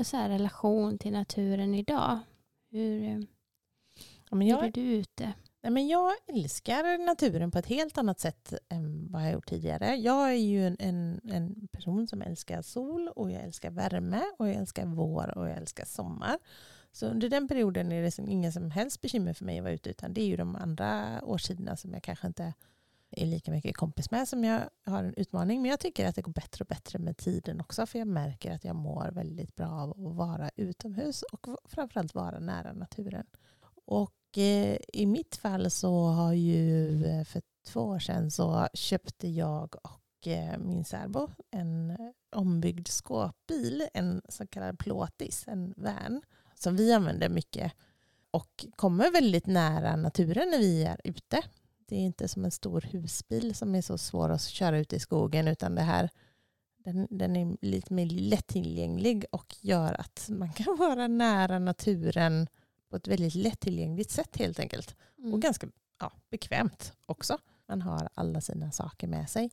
så 0.05 0.17
här, 0.17 0.29
relation 0.29 0.99
till 0.99 1.13
naturen 1.13 1.75
idag? 1.75 2.19
Hur, 2.71 3.03
eh, 3.03 3.19
Ja, 4.31 4.37
hur 4.37 4.43
jag, 4.43 4.65
är 4.65 4.73
du 4.73 4.81
ute? 4.81 5.33
nej, 5.63 5.73
men 5.73 5.89
jag 5.89 6.13
älskar 6.27 7.07
naturen 7.07 7.51
på 7.51 7.59
ett 7.59 7.67
helt 7.67 7.99
annat 7.99 8.21
sätt 8.21 8.55
än 8.69 9.13
vad 9.13 9.23
jag 9.23 9.33
gjort 9.33 9.49
tidigare. 9.49 9.97
Jag 9.97 10.29
är 10.31 10.35
ju 10.35 10.67
en, 10.67 10.77
en, 10.79 11.21
en 11.33 11.69
person 11.73 12.09
som 12.09 12.23
älskar 12.23 12.63
sol 12.63 13.09
och 13.09 13.31
jag 13.31 13.43
älskar 13.43 13.71
värme 13.71 14.23
och 14.39 14.49
jag 14.49 14.55
älskar 14.55 14.87
vår 14.87 15.39
och 15.39 15.49
jag 15.49 15.57
älskar 15.57 15.85
sommar. 15.85 16.39
Så 16.97 17.07
under 17.07 17.29
den 17.29 17.49
perioden 17.49 17.93
är 17.93 18.03
det 18.03 18.19
inga 18.19 18.31
ingen 18.31 18.53
som 18.53 18.71
helst 18.71 19.01
bekymmer 19.01 19.33
för 19.33 19.45
mig 19.45 19.59
att 19.59 19.63
vara 19.65 19.75
ute 19.75 19.91
utan 19.91 20.13
det 20.15 20.21
är 20.21 20.27
ju 20.27 20.37
de 20.37 20.57
andra 20.57 21.21
årstiderna 21.25 21.77
som 21.77 21.93
jag 21.93 22.03
kanske 22.03 22.27
inte 22.27 22.55
är 23.11 23.27
lika 23.27 23.51
mycket 23.51 23.77
kompis 23.77 24.11
med 24.11 24.29
som 24.29 24.45
jag 24.45 24.61
har 24.85 25.05
en 25.05 25.15
utmaning. 25.15 25.63
Men 25.63 25.71
jag 25.71 25.81
tycker 25.81 26.09
att 26.09 26.15
det 26.15 26.23
går 26.23 26.33
bättre 26.33 26.63
och 26.63 26.67
bättre 26.67 26.99
med 26.99 27.17
tiden 27.17 27.61
också 27.61 27.87
för 27.87 27.99
jag 27.99 28.09
märker 28.09 28.55
att 28.55 28.65
jag 28.65 28.77
mår 28.77 29.11
väldigt 29.13 29.57
bra 29.57 29.69
av 29.69 29.91
att 29.91 30.17
vara 30.17 30.51
utomhus 30.57 31.23
och 31.23 31.47
framförallt 31.65 32.15
vara 32.15 32.39
nära 32.39 32.73
naturen. 32.73 33.27
Och 33.85 34.39
eh, 34.39 34.77
i 34.93 35.07
mitt 35.07 35.37
fall 35.37 35.71
så 35.71 36.07
har 36.07 36.33
ju 36.33 37.05
eh, 37.07 37.25
för 37.25 37.43
två 37.67 37.81
år 37.81 37.99
sedan 37.99 38.31
så 38.31 38.69
köpte 38.75 39.29
jag 39.29 39.75
och 39.83 40.27
eh, 40.27 40.59
min 40.59 40.85
särbo 40.85 41.29
en 41.51 41.91
eh, 41.91 41.97
ombyggd 42.31 42.89
skåpbil, 42.89 43.89
en 43.95 44.23
så 44.29 44.47
kallad 44.47 44.79
plåtis, 44.79 45.45
en 45.49 45.75
van 45.77 46.23
som 46.59 46.77
vi 46.77 46.93
använder 46.93 47.29
mycket 47.29 47.73
och 48.31 48.67
kommer 48.77 49.11
väldigt 49.11 49.47
nära 49.47 49.97
naturen 49.97 50.51
när 50.51 50.59
vi 50.59 50.85
är 50.85 51.01
ute. 51.05 51.43
Det 51.87 51.97
är 51.97 52.01
inte 52.01 52.29
som 52.29 52.45
en 52.45 52.51
stor 52.51 52.81
husbil 52.81 53.55
som 53.55 53.75
är 53.75 53.83
så 53.83 53.99
svår 53.99 54.31
att 54.31 54.43
köra 54.43 54.79
ut 54.79 54.93
i 54.93 54.99
skogen 54.99 55.49
utan 55.49 55.75
det 55.75 55.83
här 55.83 56.11
den, 56.87 57.07
den 57.11 57.37
är 57.37 57.57
lite 57.61 57.95
mer 57.95 58.07
lättillgänglig 58.07 59.25
och 59.31 59.57
gör 59.61 60.01
att 60.01 60.27
man 60.29 60.53
kan 60.53 60.77
vara 60.79 61.07
nära 61.07 61.59
naturen 61.59 62.47
på 62.91 62.97
ett 62.97 63.09
väldigt 63.09 63.35
lättillgängligt 63.35 64.11
sätt 64.11 64.37
helt 64.37 64.59
enkelt. 64.59 64.97
Mm. 65.19 65.35
Och 65.35 65.43
ganska 65.43 65.69
ja, 66.01 66.13
bekvämt 66.31 66.93
också. 67.07 67.39
Man 67.69 67.83
har 67.83 68.09
alla 68.15 68.41
sina 68.41 68.73
saker 68.73 69.07
med 69.07 69.31
sig. 69.31 69.51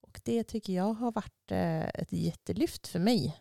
Och 0.00 0.20
det 0.24 0.44
tycker 0.44 0.72
jag 0.72 0.94
har 0.94 1.12
varit 1.12 1.50
eh, 1.50 1.88
ett 1.88 2.12
jättelyft 2.12 2.86
för 2.86 2.98
mig. 2.98 3.40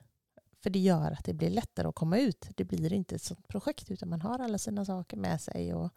För 0.64 0.70
det 0.70 0.80
gör 0.80 1.12
att 1.12 1.26
det 1.26 1.34
blir 1.34 1.50
lättare 1.50 1.88
att 1.88 1.96
komma 1.96 2.18
ut. 2.18 2.50
Det 2.56 2.64
blir 2.64 2.94
inte 2.94 3.16
ett 3.16 3.22
sånt 3.22 3.48
projekt 3.48 3.92
utan 3.92 4.10
man 4.10 4.22
har 4.22 4.40
alla 4.40 4.58
sina 4.58 4.86
saker 4.86 5.18
med 5.18 5.42
sig. 5.42 5.74
Och 5.74 5.94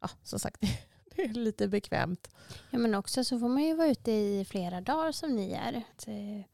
ja, 0.00 0.10
som 0.22 0.38
sagt, 0.38 0.60
det 1.16 1.22
är 1.22 1.34
lite 1.34 1.68
bekvämt. 1.68 2.28
Ja, 2.70 2.78
men 2.78 2.94
också 2.94 3.24
så 3.24 3.38
får 3.38 3.48
man 3.48 3.62
ju 3.62 3.74
vara 3.74 3.88
ute 3.88 4.12
i 4.12 4.44
flera 4.48 4.80
dagar 4.80 5.12
som 5.12 5.36
ni 5.36 5.52
är. 5.52 5.76
Att, 5.76 6.08
eh, 6.08 6.44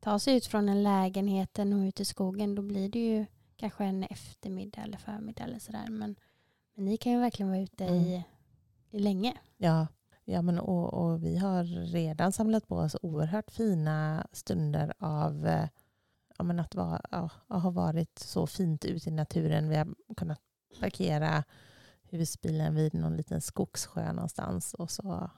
ta 0.00 0.18
sig 0.18 0.36
ut 0.36 0.46
från 0.46 0.68
en 0.68 0.82
lägenheten 0.82 1.72
och 1.72 1.78
ut 1.78 2.00
i 2.00 2.04
skogen 2.04 2.54
då 2.54 2.62
blir 2.62 2.88
det 2.88 2.98
ju 2.98 3.26
kanske 3.56 3.84
en 3.84 4.02
eftermiddag 4.02 4.82
eller 4.82 4.98
förmiddag 4.98 5.44
eller 5.44 5.58
sådär. 5.58 5.86
Men, 5.90 6.16
men 6.74 6.84
ni 6.84 6.96
kan 6.96 7.12
ju 7.12 7.20
verkligen 7.20 7.50
vara 7.50 7.60
ute 7.60 7.84
i, 7.84 8.24
i 8.90 8.98
länge. 8.98 9.36
Ja, 9.56 9.86
ja 10.24 10.42
men 10.42 10.58
och, 10.58 10.94
och 10.94 11.24
vi 11.24 11.36
har 11.36 11.64
redan 11.92 12.32
samlat 12.32 12.68
på 12.68 12.76
oss 12.76 12.96
oerhört 13.02 13.50
fina 13.50 14.26
stunder 14.32 14.92
av 14.98 15.46
eh, 15.46 15.68
ja, 16.38 16.44
men 16.44 16.60
att, 16.60 16.74
vara, 16.74 17.00
ja, 17.10 17.30
att 17.46 17.62
ha 17.62 17.70
varit 17.70 18.18
så 18.18 18.46
fint 18.46 18.84
ute 18.84 19.08
i 19.08 19.12
naturen. 19.12 19.68
Vi 19.68 19.76
har 19.76 19.94
kunnat 20.16 20.40
parkera 20.80 21.44
husbilen 22.02 22.74
vid 22.74 22.94
någon 22.94 23.16
liten 23.16 23.40
skogssjö 23.40 24.12
någonstans 24.12 24.74
och 24.74 24.90
så 24.90 25.30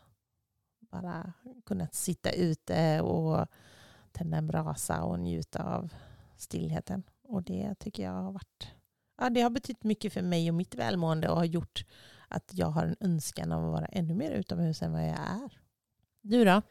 bara 0.81 1.33
kunnat 1.67 1.95
sitta 1.95 2.33
ute 2.33 3.01
och 3.01 3.47
tända 4.13 4.37
en 4.37 4.47
brasa 4.47 5.03
och 5.03 5.21
njuta 5.21 5.63
av 5.63 5.93
stillheten. 6.37 7.03
Och 7.23 7.43
det 7.43 7.75
tycker 7.75 8.03
jag 8.03 8.13
har 8.13 8.33
varit 8.33 8.69
ja, 9.19 9.31
det 9.31 9.41
har 9.41 9.51
betytt 9.51 9.85
mycket 9.85 10.13
för 10.13 10.23
mig 10.23 10.51
och 10.51 10.55
mitt 10.55 10.75
välmående 10.75 11.29
och 11.29 11.37
har 11.37 11.45
gjort 11.45 11.85
att 12.29 12.51
jag 12.55 12.67
har 12.67 12.87
en 12.87 12.97
önskan 13.01 13.53
av 13.53 13.65
att 13.65 13.73
vara 13.73 13.87
ännu 13.87 14.15
mer 14.15 14.31
utomhus 14.31 14.83
än 14.83 14.93
vad 14.93 15.03
jag 15.03 15.19
är. 15.19 15.59
Du 16.23 16.45
då? 16.45 16.63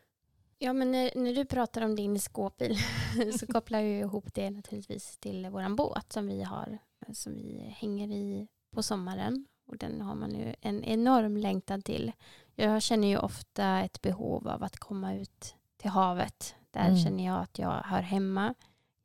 Ja, 0.60 0.74
men 0.74 0.92
när, 0.92 1.12
när 1.16 1.34
du 1.36 1.46
pratar 1.46 1.82
om 1.82 1.96
din 1.96 2.20
skåpbil 2.20 2.78
så 3.40 3.48
kopplar 3.48 3.80
jag 3.80 4.00
ihop 4.00 4.34
det 4.34 4.50
naturligtvis 4.50 5.18
till 5.18 5.50
våran 5.50 5.76
båt 5.76 6.14
som 6.14 6.28
vi 6.28 6.44
har, 6.44 6.78
som 7.14 7.34
vi 7.34 7.74
hänger 7.78 8.08
i 8.08 8.48
på 8.72 8.84
sommaren. 8.84 9.46
Och 9.66 9.78
den 9.78 10.02
har 10.02 10.16
man 10.16 10.36
ju 10.36 10.56
en 10.62 10.84
enorm 10.84 11.38
längtan 11.38 11.82
till. 11.82 12.12
Jag 12.56 12.82
känner 12.82 13.08
ju 13.08 13.18
ofta 13.18 13.80
ett 13.84 14.02
behov 14.02 14.48
av 14.48 14.64
att 14.64 14.78
komma 14.78 15.16
ut 15.16 15.56
till 15.78 15.90
havet. 15.90 16.56
Där 16.72 16.86
Mm. 16.88 16.98
känner 16.98 17.26
jag 17.26 17.40
att 17.42 17.60
jag 17.60 17.72
hör 17.72 18.02
hemma. 18.02 18.54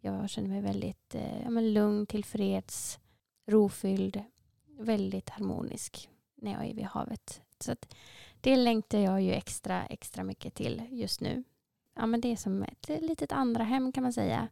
Jag 0.00 0.30
känner 0.30 0.48
mig 0.48 0.60
väldigt 0.60 1.14
eh, 1.14 1.50
lugn, 1.62 2.06
tillfreds, 2.06 2.98
rofylld, 3.46 4.22
väldigt 4.78 5.28
harmonisk 5.30 6.08
när 6.34 6.52
jag 6.52 6.66
är 6.66 6.74
vid 6.74 6.84
havet. 6.84 7.42
Så 7.60 7.72
att 7.72 7.94
det 8.42 8.56
längtar 8.56 8.98
jag 8.98 9.22
ju 9.22 9.32
extra, 9.32 9.86
extra 9.86 10.24
mycket 10.24 10.54
till 10.54 10.82
just 10.90 11.20
nu. 11.20 11.44
Ja, 11.94 12.06
men 12.06 12.20
det 12.20 12.32
är 12.32 12.36
som 12.36 12.62
ett 12.62 12.88
litet 12.88 13.32
andra 13.32 13.64
hem 13.64 13.92
kan 13.92 14.02
man 14.02 14.12
säga. 14.12 14.48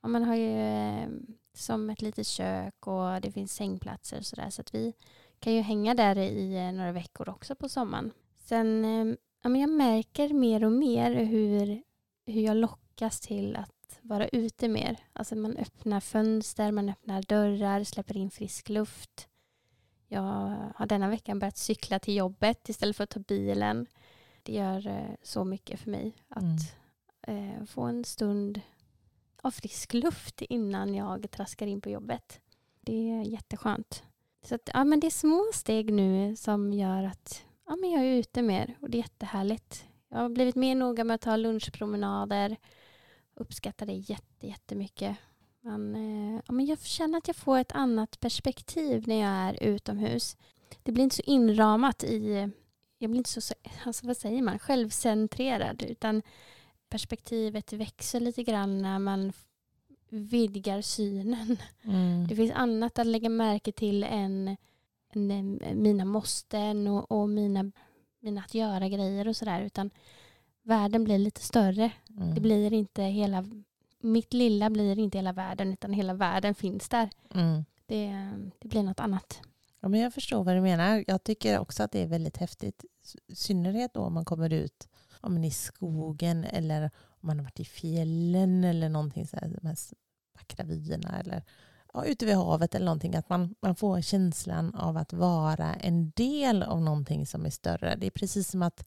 Ja, 0.00 0.08
man 0.08 0.24
har 0.24 0.34
ju 0.34 0.60
eh, 0.60 1.08
som 1.54 1.90
ett 1.90 2.02
litet 2.02 2.26
kök 2.26 2.86
och 2.86 3.20
det 3.20 3.30
finns 3.30 3.54
sängplatser 3.54 4.18
och 4.18 4.26
sådär. 4.26 4.50
Så 4.50 4.60
att 4.60 4.74
vi 4.74 4.94
kan 5.38 5.52
ju 5.52 5.60
hänga 5.60 5.94
där 5.94 6.18
i 6.18 6.56
eh, 6.56 6.72
några 6.72 6.92
veckor 6.92 7.28
också 7.28 7.54
på 7.54 7.68
sommaren. 7.68 8.12
Sen, 8.38 8.84
eh, 8.84 9.16
ja, 9.42 9.48
men 9.48 9.60
jag 9.60 9.70
märker 9.70 10.28
mer 10.28 10.64
och 10.64 10.72
mer 10.72 11.14
hur, 11.14 11.82
hur 12.26 12.42
jag 12.42 12.56
lockas 12.56 13.20
till 13.20 13.56
att 13.56 13.98
vara 14.02 14.28
ute 14.28 14.68
mer. 14.68 14.96
Alltså 15.12 15.36
man 15.36 15.56
öppnar 15.56 16.00
fönster, 16.00 16.72
man 16.72 16.88
öppnar 16.88 17.22
dörrar, 17.22 17.84
släpper 17.84 18.16
in 18.16 18.30
frisk 18.30 18.68
luft. 18.68 19.28
Jag 20.12 20.22
har 20.76 20.86
denna 20.86 21.08
veckan 21.08 21.38
börjat 21.38 21.56
cykla 21.56 21.98
till 21.98 22.16
jobbet 22.16 22.68
istället 22.68 22.96
för 22.96 23.04
att 23.04 23.10
ta 23.10 23.20
bilen. 23.20 23.86
Det 24.42 24.52
gör 24.52 24.86
eh, 24.86 25.14
så 25.22 25.44
mycket 25.44 25.80
för 25.80 25.90
mig 25.90 26.14
att 26.28 26.42
Mm. 27.26 27.58
eh, 27.58 27.64
få 27.64 27.82
en 27.82 28.04
stund 28.04 28.60
av 29.42 29.50
frisk 29.50 29.94
luft 29.94 30.42
innan 30.42 30.94
jag 30.94 31.30
traskar 31.30 31.66
in 31.66 31.80
på 31.80 31.90
jobbet. 31.90 32.40
Det 32.80 33.10
är 33.10 33.22
jätteskönt. 33.22 34.02
Så 34.42 34.54
att, 34.54 34.70
ja, 34.74 34.84
men 34.84 35.00
det 35.00 35.06
är 35.06 35.10
små 35.10 35.44
steg 35.54 35.92
nu 35.92 36.36
som 36.36 36.72
gör 36.72 37.02
att 37.04 37.44
ja, 37.66 37.76
men 37.76 37.90
jag 37.90 38.02
är 38.04 38.14
ute 38.16 38.42
mer 38.42 38.76
och 38.80 38.90
det 38.90 38.96
är 38.98 39.02
jättehärligt. 39.02 39.84
Jag 40.08 40.18
har 40.18 40.28
blivit 40.28 40.56
mer 40.56 40.74
noga 40.74 41.04
med 41.04 41.14
att 41.14 41.20
ta 41.20 41.36
lunchpromenader. 41.36 42.56
Uppskattar 43.34 43.86
det 43.86 43.92
jätte, 43.92 44.46
jättemycket. 44.46 45.16
Men, 45.60 45.94
eh, 45.94 46.42
ja, 46.46 46.52
men 46.52 46.66
jag 46.66 46.80
känner 46.80 47.18
att 47.18 47.28
jag 47.28 47.36
får 47.36 47.58
ett 47.58 47.72
annat 47.72 48.20
perspektiv 48.20 49.08
när 49.08 49.20
jag 49.20 49.30
är 49.30 49.62
utomhus. 49.62 50.36
Det 50.82 50.92
blir 50.92 51.04
inte 51.04 51.16
så 51.16 51.22
inramat 51.22 52.04
i, 52.04 52.50
jag 52.98 53.10
blir 53.10 53.18
inte 53.18 53.40
så, 53.40 53.54
alltså 53.84 54.06
vad 54.06 54.16
säger 54.16 54.42
man, 54.42 54.58
självcentrerad 54.58 55.82
utan 55.82 56.22
perspektivet 56.88 57.72
växer 57.72 58.20
lite 58.20 58.42
grann 58.42 58.82
när 58.82 58.98
man 58.98 59.32
vidgar 60.08 60.80
synen. 60.80 61.56
Mm. 61.82 62.26
Det 62.26 62.36
finns 62.36 62.52
annat 62.52 62.98
att 62.98 63.06
lägga 63.06 63.28
märke 63.28 63.72
till 63.72 64.04
än, 64.04 64.56
än 65.12 65.30
eh, 65.60 65.74
mina 65.74 66.04
måsten 66.04 66.88
och, 66.88 67.12
och 67.12 67.28
mina, 67.28 67.72
mina 68.20 68.40
att 68.40 68.54
göra-grejer 68.54 69.28
och 69.28 69.36
sådär. 69.36 69.62
Utan 69.62 69.90
världen 70.62 71.04
blir 71.04 71.18
lite 71.18 71.40
större. 71.40 71.92
Mm. 72.16 72.34
Det 72.34 72.40
blir 72.40 72.72
inte 72.72 73.02
hela, 73.02 73.44
mitt 74.00 74.32
lilla 74.32 74.70
blir 74.70 74.98
inte 74.98 75.18
hela 75.18 75.32
världen 75.32 75.72
utan 75.72 75.92
hela 75.92 76.14
världen 76.14 76.54
finns 76.54 76.88
där. 76.88 77.10
Mm. 77.34 77.64
Det, 77.86 78.30
det 78.58 78.68
blir 78.68 78.82
något 78.82 79.00
annat. 79.00 79.40
Ja, 79.80 79.88
men 79.88 80.00
jag 80.00 80.14
förstår 80.14 80.44
vad 80.44 80.54
du 80.54 80.60
menar. 80.60 81.04
Jag 81.06 81.24
tycker 81.24 81.58
också 81.58 81.82
att 81.82 81.92
det 81.92 82.02
är 82.02 82.06
väldigt 82.06 82.36
häftigt. 82.36 82.84
I 83.26 83.34
synnerhet 83.34 83.94
då 83.94 84.00
om 84.00 84.14
man 84.14 84.24
kommer 84.24 84.52
ut 84.52 84.88
om 85.20 85.34
man 85.34 85.44
är 85.44 85.48
i 85.48 85.50
skogen 85.50 86.44
eller 86.44 86.90
om 87.06 87.26
man 87.26 87.38
har 87.38 87.44
varit 87.44 87.60
i 87.60 87.64
fjällen 87.64 88.64
eller 88.64 88.88
någonting 88.88 89.26
så 89.26 89.36
här, 89.36 89.58
de 89.60 89.66
här 89.66 89.76
vackra 90.34 90.64
vyerna 90.64 91.20
eller 91.20 91.42
ja, 91.94 92.04
ute 92.04 92.26
vid 92.26 92.34
havet 92.34 92.74
eller 92.74 92.86
någonting. 92.86 93.16
Att 93.16 93.28
man, 93.28 93.54
man 93.60 93.76
får 93.76 94.00
känslan 94.00 94.74
av 94.74 94.96
att 94.96 95.12
vara 95.12 95.74
en 95.74 96.10
del 96.10 96.62
av 96.62 96.82
någonting 96.82 97.26
som 97.26 97.46
är 97.46 97.50
större. 97.50 97.96
Det 97.96 98.06
är 98.06 98.10
precis 98.10 98.50
som 98.50 98.62
att 98.62 98.84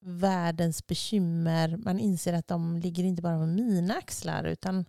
världens 0.00 0.86
bekymmer, 0.86 1.76
man 1.76 1.98
inser 1.98 2.32
att 2.32 2.48
de 2.48 2.76
ligger 2.76 3.04
inte 3.04 3.22
bara 3.22 3.38
på 3.38 3.46
mina 3.46 3.94
axlar 3.94 4.44
utan 4.44 4.84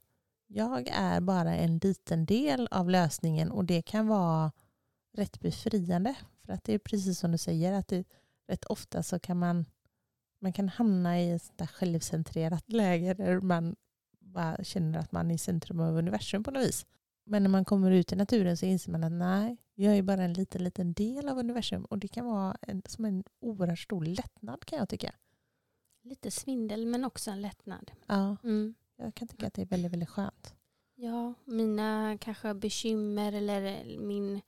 jag 0.47 0.87
är 0.87 1.21
bara 1.21 1.55
en 1.55 1.77
liten 1.77 2.25
del 2.25 2.67
av 2.71 2.89
lösningen 2.89 3.51
och 3.51 3.65
det 3.65 3.81
kan 3.81 4.07
vara 4.07 4.51
rätt 5.13 5.39
befriande. 5.39 6.15
För 6.45 6.53
att 6.53 6.63
det 6.63 6.73
är 6.73 6.79
precis 6.79 7.19
som 7.19 7.31
du 7.31 7.37
säger, 7.37 7.73
att 7.73 7.87
det, 7.87 8.05
rätt 8.47 8.65
ofta 8.65 9.03
så 9.03 9.19
kan 9.19 9.39
man, 9.39 9.65
man 10.41 10.53
kan 10.53 10.69
hamna 10.69 11.21
i 11.21 11.31
ett 11.31 11.69
självcentrerat 11.69 12.71
läge 12.71 13.13
där 13.13 13.41
man 13.41 13.75
bara 14.19 14.63
känner 14.63 14.99
att 14.99 15.11
man 15.11 15.31
är 15.31 15.35
i 15.35 15.37
centrum 15.37 15.79
av 15.79 15.97
universum 15.97 16.43
på 16.43 16.51
något 16.51 16.63
vis. 16.63 16.85
Men 17.23 17.43
när 17.43 17.49
man 17.49 17.65
kommer 17.65 17.91
ut 17.91 18.11
i 18.13 18.15
naturen 18.15 18.57
så 18.57 18.65
inser 18.65 18.91
man 18.91 19.03
att 19.03 19.11
nej, 19.11 19.57
jag 19.83 19.97
är 19.97 20.01
bara 20.01 20.23
en 20.23 20.33
liten, 20.33 20.63
liten 20.63 20.93
del 20.93 21.29
av 21.29 21.37
universum. 21.37 21.85
Och 21.85 21.97
det 21.97 22.07
kan 22.07 22.25
vara 22.25 22.57
en, 22.61 22.81
som 22.85 23.05
en 23.05 23.23
oerhört 23.39 23.79
stor 23.79 24.05
lättnad 24.05 24.65
kan 24.65 24.79
jag 24.79 24.89
tycka. 24.89 25.15
Lite 26.03 26.31
svindel 26.31 26.85
men 26.85 27.05
också 27.05 27.31
en 27.31 27.41
lättnad. 27.41 27.91
Ja, 28.07 28.37
Mm. 28.43 28.73
jag 28.95 29.15
kan 29.15 29.27
tycka 29.27 29.47
att 29.47 29.53
det 29.53 29.61
är 29.61 29.65
väldigt, 29.65 29.91
väldigt 29.93 30.09
skönt. 30.09 30.53
Ja, 30.95 31.33
mina 31.45 32.17
kanske 32.21 32.53
bekymmer 32.53 33.33
eller 33.33 33.85
min 33.99 34.41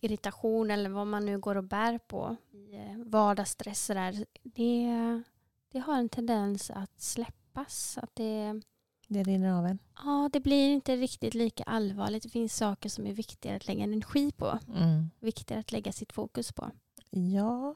irritation 0.00 0.70
eller 0.70 0.90
vad 0.90 1.06
man 1.06 1.26
nu 1.26 1.38
går 1.38 1.56
och 1.56 1.64
bär 1.64 1.98
på 1.98 2.36
i 2.50 2.74
eh, 2.76 2.96
vardagsstress 2.98 3.86
där, 3.86 4.24
det, 4.42 5.22
det 5.68 5.78
har 5.78 5.98
en 5.98 6.08
tendens 6.08 6.70
att 6.70 7.00
släppas. 7.00 7.98
Att 7.98 8.14
det, 8.14 8.60
Det 9.08 9.22
rinner 9.22 9.52
av 9.52 9.66
en. 9.66 9.78
ja, 10.04 10.30
det 10.32 10.40
blir 10.40 10.68
inte 10.68 10.96
riktigt 10.96 11.34
lika 11.34 11.62
allvarligt. 11.62 12.22
Det 12.22 12.28
finns 12.28 12.56
saker 12.56 12.88
som 12.88 13.06
är 13.06 13.12
viktigare 13.12 13.56
att 13.56 13.66
lägga 13.66 13.84
energi 13.84 14.32
på. 14.32 14.58
Mm. 14.68 15.10
Viktigare 15.20 15.60
att 15.60 15.72
lägga 15.72 15.92
sitt 15.92 16.12
fokus 16.12 16.52
på. 16.52 16.70
Ja, 17.10 17.74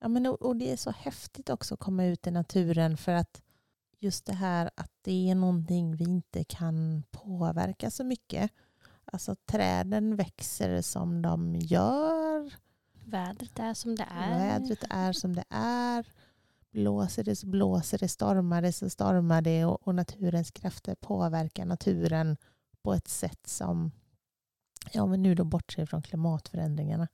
ja 0.00 0.08
men, 0.08 0.26
och, 0.26 0.42
och 0.42 0.56
det 0.56 0.72
är 0.72 0.76
så 0.76 0.90
häftigt 0.90 1.50
också 1.50 1.74
att 1.74 1.80
komma 1.80 2.04
ut 2.04 2.26
i 2.26 2.30
naturen 2.30 2.96
för 2.96 3.12
att 3.12 3.42
just 3.98 4.26
det 4.26 4.34
här 4.34 4.70
att 4.74 4.92
det 5.02 5.30
är 5.30 5.34
någonting 5.34 5.96
vi 5.96 6.04
inte 6.04 6.44
kan 6.44 7.02
påverka 7.10 7.90
så 7.90 8.04
mycket. 8.04 8.50
Alltså 9.04 9.36
träden 9.36 10.16
växer 10.16 10.82
som 10.82 11.22
de 11.22 11.56
gör. 11.56 12.52
Vädret 13.04 13.58
är 13.58 13.74
som 13.74 13.96
det 13.96 14.06
är. 14.10 14.38
Vädret 14.38 14.84
är 14.90 15.12
som 15.12 15.36
det 15.36 15.44
är. 15.50 16.06
Blåser 16.72 17.24
det 17.24 17.36
så 17.36 17.46
blåser 17.46 17.98
det, 17.98 18.08
stormar 18.08 18.62
det 18.62 18.72
så 18.72 18.90
stormar 18.90 19.42
det 19.42 19.64
och, 19.64 19.88
och 19.88 19.94
naturens 19.94 20.50
krafter 20.50 20.94
påverkar 20.94 21.64
naturen 21.64 22.36
på 22.82 22.94
ett 22.94 23.08
sätt 23.08 23.46
som, 23.46 23.90
ja 24.92 25.06
men 25.06 25.22
nu 25.22 25.34
då 25.34 25.44
bortser 25.44 25.86
från 25.86 26.02
klimatförändringarna. 26.02 27.08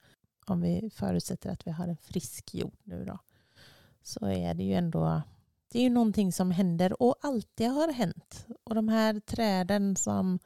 Om 0.46 0.60
vi 0.60 0.90
förutsätter 0.94 1.50
att 1.50 1.66
vi 1.66 1.70
har 1.70 1.88
en 1.88 1.96
frisk 1.96 2.54
jord 2.54 2.78
nu 2.82 3.04
då, 3.04 3.18
så 4.02 4.26
är 4.26 4.54
det 4.54 4.62
ju 4.62 4.74
ändå, 4.74 5.22
det 5.68 5.78
är 5.78 5.82
ju 5.82 5.90
någonting 5.90 6.32
som 6.32 6.50
händer 6.50 7.02
och 7.02 7.14
alltid 7.20 7.68
har 7.68 7.92
hänt. 7.92 8.46
Och 8.64 8.74
de 8.74 8.88
här 8.88 9.20
träden 9.20 9.96
som 9.96 10.38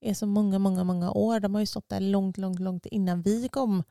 är 0.00 0.14
så 0.14 0.26
många, 0.26 0.58
många, 0.58 0.84
många 0.84 1.12
år, 1.12 1.40
de 1.40 1.54
har 1.54 1.60
ju 1.60 1.66
stått 1.66 1.88
där 1.88 2.00
långt, 2.00 2.38
långt, 2.38 2.60
långt 2.60 2.86
innan 2.86 3.22
vi 3.22 3.48
kom 3.48 3.82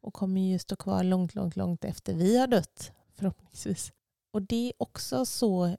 och 0.00 0.14
kommer 0.14 0.40
ju 0.40 0.58
stå 0.58 0.76
kvar 0.76 1.04
långt, 1.04 1.34
långt, 1.34 1.56
långt 1.56 1.84
efter 1.84 2.14
vi 2.14 2.38
har 2.38 2.46
dött 2.46 2.92
förhoppningsvis. 3.14 3.92
Och 4.32 4.42
det 4.42 4.68
är 4.68 4.72
också 4.78 5.26
så 5.26 5.76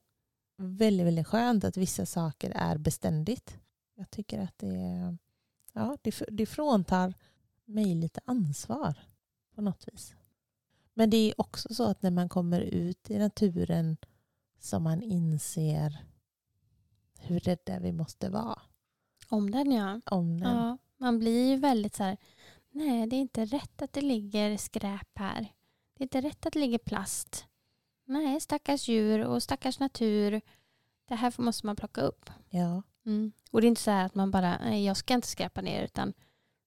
väldigt, 0.58 1.06
väldigt 1.08 1.28
skönt 1.28 1.64
att 1.64 1.78
vissa 1.78 2.06
saker 2.06 2.52
är 2.56 2.78
beständigt. 2.78 3.58
Jag 3.96 4.10
tycker 4.10 4.40
att 4.40 4.58
det, 4.58 5.18
ja, 5.74 5.98
det, 6.02 6.24
det 6.28 6.46
fråntar 6.46 7.14
mig 7.66 7.96
lite 7.96 8.22
ansvar 8.26 9.00
på 9.56 9.62
något 9.62 9.88
vis. 9.88 10.16
Men 10.94 11.10
det 11.10 11.18
är 11.18 11.42
också 11.42 11.74
så 11.74 11.84
att 11.84 12.02
när 12.02 12.12
man 12.12 12.30
kommer 12.30 12.62
ut 12.62 13.10
i 13.10 13.18
naturen 13.18 13.98
som 14.60 14.84
man 14.84 15.04
inser 15.04 16.06
hur 17.20 17.40
rädda 17.40 17.80
vi 17.80 17.92
måste 17.92 18.30
vara 18.30 18.62
Om 19.30 19.52
den 19.52 19.72
ja. 19.72 20.02
om 20.06 20.40
den. 20.40 20.56
ja. 20.56 20.78
Man 20.98 21.20
blir 21.20 21.50
ju 21.50 21.58
väldigt 21.58 21.96
så 21.96 22.04
här, 22.04 22.18
nej 22.70 23.08
det 23.08 23.16
är 23.16 23.22
inte 23.22 23.46
rätt 23.46 23.82
att 23.82 23.94
det 23.94 24.02
ligger 24.02 24.58
skräp 24.58 25.18
här. 25.18 25.42
Det 25.94 26.02
är 26.02 26.06
inte 26.06 26.22
rätt 26.22 26.46
att 26.46 26.54
det 26.54 26.60
ligger 26.60 26.78
plast. 26.78 27.46
Nej, 28.14 28.40
stackars 28.42 28.88
djur 28.88 29.26
och 29.26 29.44
stackars 29.44 29.80
natur. 29.80 30.42
Det 31.08 31.16
här 31.16 31.34
måste 31.38 31.66
man 31.66 31.76
plocka 31.76 32.02
upp. 32.02 32.30
Ja. 32.50 32.82
Mm. 33.06 33.32
Och 33.52 33.62
det 33.62 33.68
är 33.68 33.70
inte 33.70 33.82
så 33.82 33.92
här 33.92 34.06
att 34.06 34.16
man 34.16 34.32
bara, 34.32 34.58
nej 34.58 34.86
jag 34.86 34.98
ska 34.98 35.14
inte 35.14 35.28
skräpa 35.28 35.62
ner 35.62 35.84
utan 35.84 36.14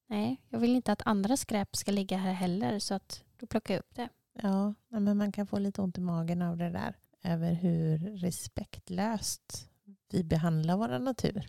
nej, 0.09 0.43
jag 0.49 0.59
vill 0.59 0.77
inte 0.77 0.93
att 0.93 1.03
andra 1.05 1.37
skräp 1.37 1.77
ska 1.77 1.93
ligga 1.93 2.17
här 2.17 2.33
heller 2.33 2.79
så 2.79 2.95
att 2.95 3.25
då 3.37 3.47
plockar 3.47 3.75
jag 3.75 3.79
upp 3.79 3.95
det. 3.95 4.09
Ja, 4.43 4.75
men 4.89 5.17
man 5.17 5.33
kan 5.33 5.47
få 5.47 5.59
lite 5.59 5.83
ont 5.83 5.99
i 5.99 6.01
magen 6.01 6.43
av 6.43 6.57
det 6.57 6.71
där. 6.71 6.97
Över 7.23 7.53
hur 7.53 7.99
respektlöst 7.99 9.69
vi 10.11 10.25
behandlar 10.25 10.77
vår 10.77 10.99
natur. 10.99 11.47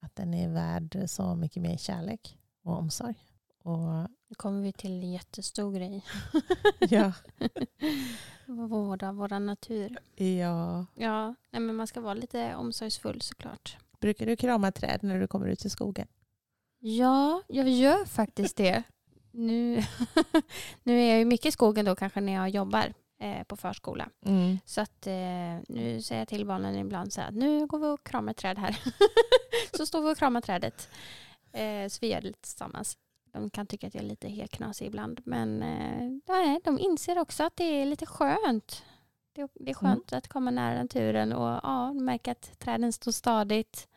Att 0.00 0.16
den 0.16 0.34
är 0.34 0.48
värd 0.48 0.98
så 1.06 1.34
mycket 1.34 1.62
mer 1.62 1.76
kärlek 1.76 2.38
och 2.62 2.78
omsorg. 2.78 3.14
Och 3.62 3.80
Nu 4.28 4.34
kommer 4.36 4.62
vi 4.62 4.72
till 4.72 5.02
en 5.02 5.12
jättestor 5.12 5.72
grej. 5.72 6.04
ja, 6.78 7.12
Vårda 8.46 9.12
vår 9.12 9.40
natur. 9.40 9.98
ja. 10.16 10.86
Ja, 10.94 11.34
nej, 11.50 11.62
men 11.62 11.76
man 11.76 11.86
ska 11.86 12.00
vara 12.00 12.14
lite 12.14 12.54
omsorgsfull 12.54 13.20
såklart. 13.20 13.76
Brukar 14.00 14.26
du 14.26 14.36
krama 14.36 14.72
träd 14.72 14.98
när 15.02 15.20
du 15.20 15.26
kommer 15.26 15.46
ut 15.46 15.64
i 15.64 15.70
skogen? 15.70 16.06
Ja, 16.78 17.42
jag 17.48 17.68
gör 17.68 18.04
faktiskt 18.04 18.56
det. 18.56 18.82
Nu, 19.30 19.82
nu 20.82 21.00
är 21.00 21.10
jag 21.10 21.18
ju 21.18 21.24
mycket 21.24 21.46
i 21.46 21.50
skogen 21.52 21.84
då 21.84 21.96
kanske 21.96 22.20
när 22.20 22.32
jag 22.32 22.48
jobbar 22.48 22.92
eh, 23.20 23.44
på 23.44 23.56
förskola. 23.56 24.08
Mm. 24.26 24.58
Så 24.64 24.80
att 24.80 25.06
eh, 25.06 25.14
nu 25.68 26.02
säger 26.02 26.20
jag 26.20 26.28
till 26.28 26.46
barnen 26.46 26.76
ibland 26.76 27.12
så 27.12 27.20
här 27.20 27.28
att 27.28 27.34
nu 27.34 27.66
går 27.66 27.78
vi 27.78 27.86
och 27.86 28.04
kramar 28.04 28.30
ett 28.30 28.36
träd 28.36 28.58
här. 28.58 28.78
så 29.76 29.86
står 29.86 30.02
vi 30.02 30.12
och 30.12 30.18
kramar 30.18 30.40
trädet. 30.40 30.88
Eh, 31.52 31.88
så 31.88 31.98
vi 32.00 32.08
gör 32.08 32.20
det 32.20 32.26
lite 32.26 32.40
tillsammans. 32.40 32.98
De 33.34 33.50
kan 33.50 33.66
tycka 33.66 33.86
att 33.86 33.94
jag 33.94 34.04
är 34.04 34.08
lite 34.08 34.28
helt 34.28 34.50
knasig 34.52 34.86
ibland. 34.86 35.20
Men 35.24 35.62
eh, 35.62 36.20
nej, 36.26 36.60
de 36.64 36.78
inser 36.78 37.18
också 37.18 37.42
att 37.42 37.56
det 37.56 37.64
är 37.64 37.86
lite 37.86 38.06
skönt. 38.06 38.84
Det, 39.32 39.48
det 39.54 39.70
är 39.70 39.74
skönt 39.74 40.12
att 40.12 40.28
komma 40.28 40.50
nära 40.50 40.82
naturen 40.82 41.32
och 41.32 41.60
ja, 41.62 41.92
märka 41.92 42.32
att 42.32 42.58
träden 42.58 42.92
står 42.92 43.12
stadigt. 43.12 43.88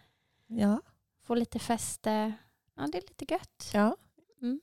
Ja. 0.47 0.81
Få 1.23 1.35
lite 1.35 1.59
fäste. 1.59 2.33
Ja, 2.75 2.87
det 2.91 2.97
är 2.97 3.01
lite 3.01 3.33
gött. 3.33 3.71
Ja. 3.73 3.97
Mm. 4.41 4.61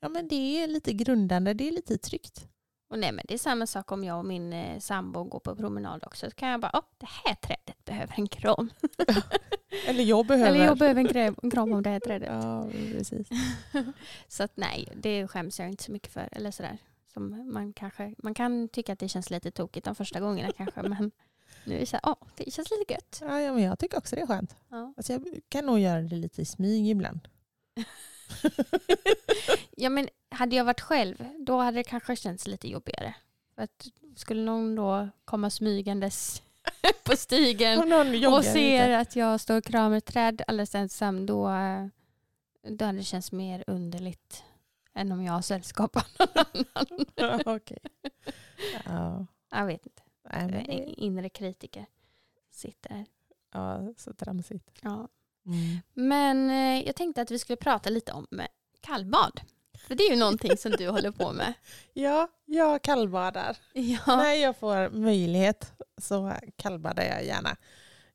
ja, 0.00 0.08
men 0.08 0.28
det 0.28 0.62
är 0.62 0.66
lite 0.66 0.92
grundande, 0.92 1.54
det 1.54 1.68
är 1.68 1.72
lite 1.72 1.98
tryggt. 1.98 2.48
Och 2.94 3.00
nej, 3.00 3.12
men 3.12 3.24
det 3.28 3.34
är 3.34 3.38
samma 3.38 3.66
sak 3.66 3.92
om 3.92 4.04
jag 4.04 4.18
och 4.18 4.24
min 4.24 4.52
eh, 4.52 4.78
sambo 4.78 5.24
går 5.24 5.40
på 5.40 5.56
promenad 5.56 6.04
också. 6.06 6.30
Så 6.30 6.36
kan 6.36 6.48
jag 6.48 6.60
bara, 6.60 6.78
oh, 6.78 6.84
det 6.98 7.06
här 7.06 7.34
trädet 7.34 7.84
behöver 7.84 8.14
en 8.16 8.28
kram. 8.28 8.70
Eller 9.86 10.04
jag 10.04 10.26
behöver. 10.26 10.50
Eller 10.50 10.64
jag 10.64 10.78
behöver 10.78 11.00
en 11.00 11.08
kram, 11.08 11.36
en 11.42 11.50
kram 11.50 11.72
om 11.72 11.82
det 11.82 11.90
här 11.90 12.00
trädet. 12.00 12.28
Ja, 12.32 12.68
precis. 12.92 13.28
så 14.28 14.42
att 14.42 14.56
nej, 14.56 14.88
det 14.96 15.28
skäms 15.28 15.58
jag 15.58 15.68
inte 15.68 15.84
så 15.84 15.92
mycket 15.92 16.12
för. 16.12 16.28
Eller 16.32 16.50
sådär. 16.50 16.78
Som 17.12 17.52
man, 17.52 17.72
kanske, 17.72 18.14
man 18.18 18.34
kan 18.34 18.68
tycka 18.68 18.92
att 18.92 18.98
det 18.98 19.08
känns 19.08 19.30
lite 19.30 19.50
tokigt 19.50 19.84
de 19.84 19.94
första 19.94 20.20
gångerna 20.20 20.52
kanske. 20.52 20.82
Men 20.88 21.10
nu 21.64 21.74
är 21.74 21.80
det 21.80 21.86
så 21.86 21.98
här, 22.02 22.12
oh, 22.12 22.28
det 22.36 22.52
känns 22.52 22.70
lite 22.70 22.92
gött. 22.92 23.18
Ja, 23.20 23.40
ja, 23.40 23.52
men 23.52 23.62
jag 23.62 23.78
tycker 23.78 23.98
också 23.98 24.16
det 24.16 24.22
är 24.22 24.26
skönt. 24.26 24.56
Ja. 24.68 24.94
Alltså 24.96 25.12
jag 25.12 25.40
kan 25.48 25.66
nog 25.66 25.78
göra 25.78 26.02
det 26.02 26.16
lite 26.16 26.42
i 26.42 26.44
smyg 26.44 26.90
ibland. 26.90 27.28
ja, 29.76 29.90
men 29.90 30.08
hade 30.30 30.56
jag 30.56 30.64
varit 30.64 30.80
själv, 30.80 31.24
då 31.38 31.58
hade 31.58 31.76
det 31.78 31.84
kanske 31.84 32.16
känts 32.16 32.46
lite 32.46 32.68
jobbigare. 32.68 33.14
För 33.54 33.62
att 33.62 33.86
skulle 34.16 34.42
någon 34.42 34.74
då 34.74 35.08
komma 35.24 35.50
smygandes 35.50 36.42
på 37.04 37.16
stigen 37.16 37.78
Och 37.78 37.88
och 38.36 38.44
ser 38.44 38.82
lite. 38.88 38.98
att 38.98 39.16
jag 39.16 39.40
står 39.40 39.58
och 39.58 39.64
kramar 39.64 39.96
ett 39.96 40.04
träd 40.04 40.42
alldeles 40.46 40.74
ensam, 40.74 41.26
då, 41.26 41.50
eh, 41.50 41.86
då 42.62 42.84
hade 42.84 42.98
det 42.98 43.04
känts 43.04 43.32
mer 43.32 43.64
underligt 43.66 44.44
än 44.94 45.12
om 45.12 45.22
jag 45.24 45.32
har 45.32 45.42
sällskap 45.42 45.96
av 45.96 46.02
någon 46.18 46.64
annan. 46.72 47.06
Ja. 47.14 47.40
Ja, 48.84 49.26
Jag 49.50 49.66
vet 49.66 49.86
inte. 49.86 50.02
nej, 50.22 50.64
det, 50.66 51.00
inre 51.02 51.28
kritiker 51.28 51.86
sitter 52.50 53.04
ja, 53.52 53.94
så 53.96 54.12
tramsigt. 54.14 54.70
Ja. 54.80 55.08
Mm. 55.46 55.78
Men 55.94 56.50
eh, 56.50 56.86
jag 56.86 56.96
tänkte 56.96 57.22
att 57.22 57.30
vi 57.30 57.38
skulle 57.38 57.56
prata 57.56 57.90
lite 57.90 58.12
om 58.12 58.26
eh, 58.40 58.46
kallbad. 58.80 59.40
För 59.86 59.94
det 59.94 60.02
är 60.02 60.10
ju 60.10 60.16
någonting 60.16 60.56
som 60.56 60.72
du 60.72 60.88
håller 60.88 61.10
på 61.10 61.32
med. 61.32 61.54
Ja, 61.92 62.28
jag 62.44 62.82
kallbadar. 62.82 63.56
Ja. 63.72 63.98
När 64.06 64.34
jag 64.34 64.56
får 64.56 64.90
möjlighet 64.90 65.72
så 65.98 66.32
kallbadar 66.56 67.02
jag 67.02 67.24
gärna. 67.24 67.56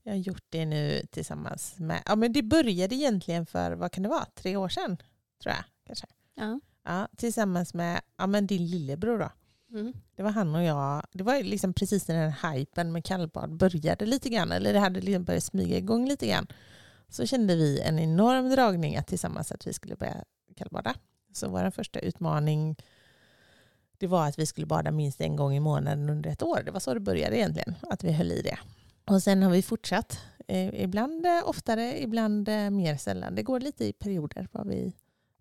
Jag 0.04 0.12
har 0.12 0.18
gjort 0.18 0.46
det 0.50 0.66
nu 0.66 1.02
tillsammans 1.12 1.76
med, 1.78 2.04
ja 2.06 2.16
men 2.16 2.34
det 2.34 2.44
började 2.44 2.96
egentligen 2.96 3.46
för, 3.46 3.72
vad 3.72 3.92
kan 3.92 4.04
det 4.04 4.10
vara, 4.10 4.26
tre 4.36 4.56
år 4.58 4.70
sedan 4.70 4.98
tror 5.44 5.56
jag 5.56 5.64
kanske. 5.88 6.08
ja. 6.36 6.60
Ja, 6.84 7.08
tillsammans 7.18 7.74
med 7.74 8.02
ja, 8.18 8.28
men 8.28 8.48
din 8.48 8.66
lillebror 8.66 9.20
då. 9.20 9.32
Mm. 9.72 9.94
Det 10.16 10.24
var 10.24 10.32
han 10.32 10.56
och 10.56 10.64
jag, 10.64 11.06
det 11.12 11.24
var 11.24 11.44
liksom 11.44 11.74
precis 11.74 12.08
när 12.08 12.22
den 12.22 12.32
här 12.32 12.54
hypen 12.54 12.92
med 12.92 13.06
kallbad 13.06 13.58
började 13.58 14.06
lite 14.06 14.30
grann, 14.30 14.52
eller 14.52 14.74
det 14.74 14.80
hade 14.80 15.02
liksom 15.02 15.24
börjat 15.24 15.44
smyga 15.44 15.78
igång 15.78 16.08
lite 16.08 16.28
grann. 16.28 16.48
Så 17.10 17.26
kände 17.26 17.56
vi 17.56 17.82
en 17.82 18.00
enorm 18.00 18.50
dragning 18.50 18.96
att 18.96 19.08
tillsammans 19.08 19.52
att 19.52 19.68
vi 19.68 19.74
skulle 19.74 19.96
börja 19.96 20.24
kallbada. 20.56 20.96
Så 21.34 21.50
vår 21.50 21.72
första 21.72 22.00
utmaning 22.00 22.76
det 23.98 24.08
var 24.08 24.28
att 24.28 24.40
vi 24.40 24.46
skulle 24.46 24.66
bada 24.68 24.92
minst 24.92 25.22
en 25.22 25.36
gång 25.36 25.56
i 25.56 25.60
månaden 25.60 26.10
under 26.10 26.30
ett 26.30 26.44
år. 26.44 26.62
Det 26.66 26.72
var 26.72 26.80
så 26.80 26.94
det 26.94 27.00
började 27.00 27.38
egentligen, 27.38 27.76
att 27.82 28.04
vi 28.04 28.12
höll 28.12 28.32
i 28.32 28.42
det. 28.42 28.58
Och 29.06 29.24
sen 29.24 29.44
har 29.44 29.50
vi 29.52 29.62
fortsatt 29.62 30.20
Eh, 30.50 30.84
ibland 30.84 31.26
eh, 31.26 31.42
oftare, 31.50 32.02
ibland 32.02 32.50
eh, 32.50 32.70
mer 32.70 32.98
sällan. 32.98 33.36
Det 33.36 33.44
går 33.44 33.60
lite 33.60 33.86
i 33.86 33.94
perioder. 33.94 34.48
Vad 34.52 34.68
vi, 34.68 34.94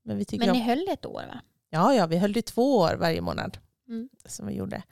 men 0.02 0.18
vi 0.18 0.24
tycker 0.24 0.46
Men 0.46 0.50
om, 0.50 0.57
ni 0.59 0.64
höll 0.64 0.88
ett 0.88 1.07
år 1.07 1.22
va? 1.28 1.40
ja, 1.70 1.94
ja, 1.94 2.07
vi 2.07 2.16
höll 2.16 2.33
det 2.33 2.42
två 2.42 2.76
år 2.78 2.94
varje 2.94 3.20
månad 3.20 3.59
Mm. 3.88 4.09
som 4.24 4.46
vi 4.46 4.54
gjorde. 4.54 4.83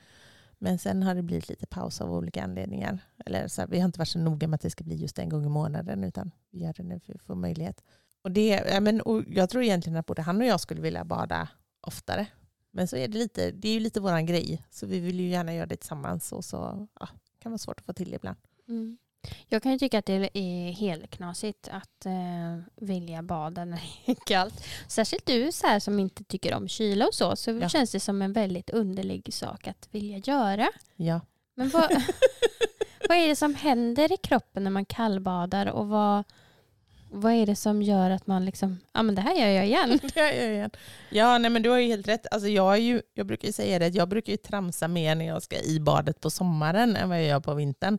Men 0.58 0.78
sen 0.78 1.02
har 1.02 1.14
det 1.14 1.22
blivit 1.22 1.48
lite 1.48 1.66
paus 1.66 2.00
av 2.00 2.12
olika 2.12 2.44
anledningar. 2.44 2.98
Eller 3.26 3.48
så 3.48 3.60
här, 3.60 3.68
vi 3.68 3.78
har 3.78 3.86
inte 3.86 3.98
varit 3.98 4.08
så 4.08 4.18
noga 4.18 4.48
med 4.48 4.54
att 4.54 4.60
det 4.60 4.70
ska 4.70 4.84
bli 4.84 4.96
just 4.96 5.18
en 5.18 5.28
gång 5.28 5.44
i 5.44 5.48
månaden 5.48 6.04
utan 6.04 6.30
vi 6.50 6.58
gör 6.58 6.72
det 6.76 6.82
när 6.82 7.00
vi 7.06 7.18
får 7.18 7.34
möjlighet. 7.34 7.82
Och 8.22 8.30
det, 8.30 8.62
ja, 8.72 8.80
men, 8.80 9.00
och 9.00 9.22
jag 9.28 9.50
tror 9.50 9.62
egentligen 9.62 9.96
att 9.96 10.06
både 10.06 10.22
han 10.22 10.40
och 10.40 10.46
jag 10.46 10.60
skulle 10.60 10.80
vilja 10.80 11.04
bada 11.04 11.48
oftare. 11.80 12.26
Men 12.70 12.88
så 12.88 12.96
är 12.96 13.08
det 13.08 13.18
lite, 13.18 13.50
det 13.50 13.68
är 13.68 13.72
ju 13.72 13.80
lite 13.80 14.00
våran 14.00 14.26
grej. 14.26 14.66
Så 14.70 14.86
vi 14.86 15.00
vill 15.00 15.20
ju 15.20 15.28
gärna 15.28 15.54
göra 15.54 15.66
det 15.66 15.76
tillsammans 15.76 16.32
och 16.32 16.44
så 16.44 16.88
ja, 17.00 17.08
kan 17.38 17.52
vara 17.52 17.58
svårt 17.58 17.80
att 17.80 17.86
få 17.86 17.92
till 17.92 18.10
det 18.10 18.16
ibland. 18.16 18.36
Mm. 18.68 18.98
Jag 19.48 19.62
kan 19.62 19.72
ju 19.72 19.78
tycka 19.78 19.98
att 19.98 20.06
det 20.06 20.30
är 20.38 20.72
helt 20.72 21.10
knasigt 21.10 21.68
att 21.68 22.06
eh, 22.06 22.12
vilja 22.76 23.22
bada 23.22 23.64
när 23.64 23.80
det 24.06 24.12
är 24.12 24.16
kallt. 24.26 24.64
Särskilt 24.88 25.26
du 25.26 25.52
så 25.52 25.66
här, 25.66 25.80
som 25.80 25.98
inte 25.98 26.24
tycker 26.24 26.54
om 26.54 26.68
kyla 26.68 27.06
och 27.06 27.14
så, 27.14 27.36
så 27.36 27.50
Ja. 27.50 27.68
känns 27.68 27.90
det 27.92 28.00
som 28.00 28.22
en 28.22 28.32
väldigt 28.32 28.70
underlig 28.70 29.34
sak 29.34 29.66
att 29.66 29.88
vilja 29.90 30.18
göra. 30.18 30.68
Ja. 30.96 31.20
Men 31.54 31.68
vad, 31.68 31.90
vad 33.08 33.18
är 33.18 33.28
det 33.28 33.36
som 33.36 33.54
händer 33.54 34.12
i 34.12 34.16
kroppen 34.16 34.64
när 34.64 34.70
man 34.70 34.84
kallbadar 34.84 35.66
och 35.66 35.88
vad, 35.88 36.24
vad 37.10 37.32
är 37.32 37.46
det 37.46 37.56
som 37.56 37.82
gör 37.82 38.10
att 38.10 38.26
man 38.26 38.44
liksom, 38.44 38.78
ja 38.92 39.02
men 39.02 39.14
det 39.14 39.20
här 39.22 39.34
gör 39.34 39.48
jag 39.48 39.66
igen. 39.66 39.98
Det 40.14 40.16
gör 40.16 40.26
jag 40.42 40.52
igen. 40.52 40.70
Ja, 41.10 41.38
nej, 41.38 41.50
men 41.50 41.62
du 41.62 41.70
har 41.70 41.78
ju 41.78 41.86
helt 41.86 42.08
rätt. 42.08 42.26
Alltså, 42.30 42.48
jag, 42.48 42.72
är 42.74 42.80
ju, 42.80 43.02
jag 43.14 43.26
brukar 43.26 43.46
ju 43.46 43.52
säga 43.52 43.78
det, 43.78 43.88
jag 43.88 44.08
brukar 44.08 44.30
ju 44.32 44.36
tramsa 44.36 44.88
mer 44.88 45.14
när 45.14 45.26
jag 45.26 45.42
ska 45.42 45.60
i 45.62 45.80
badet 45.80 46.20
på 46.20 46.30
sommaren 46.30 46.96
än 46.96 47.08
vad 47.08 47.18
jag 47.18 47.26
gör 47.26 47.40
på 47.40 47.54
vintern. 47.54 47.98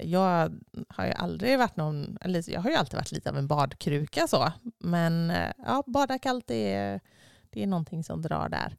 Jag 0.00 0.60
har 0.88 1.06
ju 1.06 1.12
aldrig 1.12 1.58
varit 1.58 1.76
någon, 1.76 2.18
eller 2.20 2.50
jag 2.50 2.60
har 2.60 2.70
ju 2.70 2.76
alltid 2.76 2.94
varit 2.94 3.12
lite 3.12 3.30
av 3.30 3.36
en 3.36 3.46
badkruka 3.46 4.26
så. 4.26 4.52
Men 4.78 5.30
eh, 5.30 5.52
ja, 5.58 5.82
bada 5.86 6.18
kallt 6.18 6.46
det 6.46 6.74
är, 6.74 7.00
det 7.50 7.62
är 7.62 7.66
någonting 7.66 8.04
som 8.04 8.22
drar 8.22 8.48
där. 8.48 8.76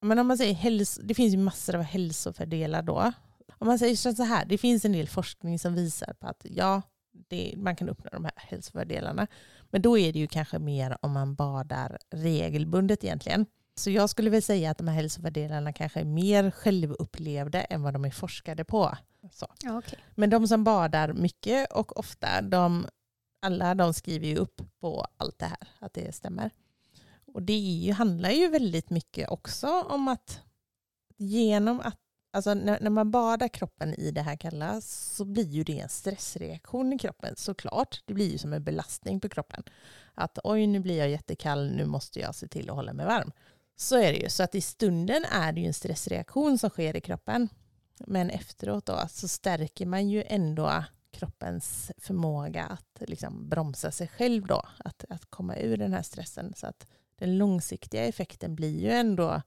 Men 0.00 0.18
om 0.18 0.26
man 0.26 0.38
säger 0.38 0.54
hälso, 0.54 1.02
det 1.02 1.14
finns 1.14 1.34
ju 1.34 1.38
massor 1.38 1.76
av 1.76 1.82
hälsofördelar 1.82 2.82
då. 2.82 3.12
Om 3.58 3.66
man 3.66 3.78
säger 3.78 3.96
så 4.14 4.22
här, 4.22 4.44
det 4.44 4.58
finns 4.58 4.84
en 4.84 4.92
del 4.92 5.08
forskning 5.08 5.58
som 5.58 5.74
visar 5.74 6.12
på 6.20 6.26
att 6.26 6.46
ja, 6.50 6.82
det, 7.28 7.54
man 7.56 7.76
kan 7.76 7.88
uppnå 7.88 8.10
de 8.12 8.24
här 8.24 8.32
hälsofördelarna. 8.36 9.26
Men 9.70 9.82
då 9.82 9.98
är 9.98 10.12
det 10.12 10.18
ju 10.18 10.26
kanske 10.26 10.58
mer 10.58 10.96
om 11.00 11.12
man 11.12 11.34
badar 11.34 11.98
regelbundet 12.10 13.04
egentligen. 13.04 13.46
Så 13.76 13.90
jag 13.90 14.10
skulle 14.10 14.30
väl 14.30 14.42
säga 14.42 14.70
att 14.70 14.78
de 14.78 14.88
här 14.88 14.94
hälsofördelarna 14.94 15.72
kanske 15.72 16.00
är 16.00 16.04
mer 16.04 16.50
självupplevda 16.50 17.64
än 17.64 17.82
vad 17.82 17.92
de 17.92 18.04
är 18.04 18.10
forskade 18.10 18.64
på. 18.64 18.96
Så. 19.32 19.46
Ja, 19.60 19.78
okay. 19.78 19.98
Men 20.14 20.30
de 20.30 20.48
som 20.48 20.64
badar 20.64 21.12
mycket 21.12 21.72
och 21.72 21.98
ofta, 21.98 22.42
de, 22.42 22.86
alla 23.42 23.74
de 23.74 23.94
skriver 23.94 24.26
ju 24.26 24.36
upp 24.36 24.60
på 24.80 25.06
allt 25.16 25.38
det 25.38 25.46
här, 25.46 25.68
att 25.78 25.94
det 25.94 26.14
stämmer. 26.14 26.50
Och 27.26 27.42
det 27.42 27.52
ju, 27.52 27.92
handlar 27.92 28.30
ju 28.30 28.48
väldigt 28.48 28.90
mycket 28.90 29.28
också 29.28 29.82
om 29.82 30.08
att 30.08 30.40
genom 31.16 31.80
att 31.80 32.00
Alltså 32.34 32.54
när, 32.54 32.80
när 32.80 32.90
man 32.90 33.10
badar 33.10 33.48
kroppen 33.48 33.94
i 33.94 34.10
det 34.10 34.20
här 34.20 34.36
kalla 34.36 34.80
så 34.80 35.24
blir 35.24 35.48
ju 35.48 35.64
det 35.64 35.80
en 35.80 35.88
stressreaktion 35.88 36.92
i 36.92 36.98
kroppen 36.98 37.34
såklart. 37.36 38.02
Det 38.04 38.14
blir 38.14 38.32
ju 38.32 38.38
som 38.38 38.52
en 38.52 38.64
belastning 38.64 39.20
på 39.20 39.28
kroppen. 39.28 39.62
Att 40.14 40.38
oj 40.44 40.66
nu 40.66 40.80
blir 40.80 40.98
jag 40.98 41.10
jättekall, 41.10 41.70
nu 41.70 41.86
måste 41.86 42.20
jag 42.20 42.34
se 42.34 42.48
till 42.48 42.70
att 42.70 42.76
hålla 42.76 42.92
mig 42.92 43.06
varm. 43.06 43.32
Så 43.76 43.96
är 43.96 44.12
det 44.12 44.18
ju. 44.18 44.28
Så 44.28 44.42
att 44.42 44.54
i 44.54 44.60
stunden 44.60 45.24
är 45.24 45.52
det 45.52 45.60
ju 45.60 45.66
en 45.66 45.74
stressreaktion 45.74 46.58
som 46.58 46.70
sker 46.70 46.96
i 46.96 47.00
kroppen. 47.00 47.48
Men 47.98 48.30
efteråt 48.30 48.86
då 48.86 49.00
så 49.08 49.28
stärker 49.28 49.86
man 49.86 50.08
ju 50.08 50.24
ändå 50.26 50.84
kroppens 51.10 51.92
förmåga 51.98 52.64
att 52.64 53.08
liksom 53.08 53.48
bromsa 53.48 53.90
sig 53.90 54.08
själv 54.08 54.46
då. 54.46 54.62
Att, 54.78 55.04
att 55.08 55.30
komma 55.30 55.56
ur 55.56 55.76
den 55.76 55.92
här 55.92 56.02
stressen. 56.02 56.54
Så 56.56 56.66
att 56.66 56.86
den 57.16 57.38
långsiktiga 57.38 58.04
effekten 58.04 58.54
blir 58.54 58.80
ju 58.80 58.90
ändå 58.90 59.42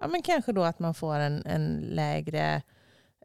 ja, 0.00 0.08
men 0.08 0.22
kanske 0.22 0.52
då 0.52 0.62
att 0.62 0.78
man 0.78 0.94
får 0.94 1.14
en, 1.14 1.46
en 1.46 1.76
lägre 1.76 2.62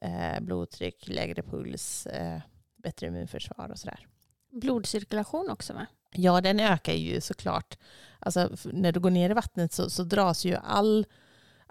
eh, 0.02 0.40
blodtryck, 0.42 1.08
lägre 1.08 1.44
puls, 1.44 2.06
eh, 2.06 2.42
bättre 2.76 3.08
immunförsvar 3.08 3.70
och 3.70 3.80
sådär. 3.80 4.08
Blodcirkulation 4.52 5.50
också 5.50 5.74
va? 5.74 5.86
Ja, 6.12 6.42
den 6.42 6.60
ökar 6.60 6.94
ju 6.94 7.22
såklart. 7.22 7.78
Alltså, 8.20 8.50
när 8.64 8.92
du 8.92 9.00
går 9.00 9.10
ner 9.10 9.30
i 9.30 9.34
vattnet 9.34 9.74
så, 9.74 9.90
så 9.90 10.04
dras 10.04 10.46
ju 10.46 10.56
all, 10.56 11.06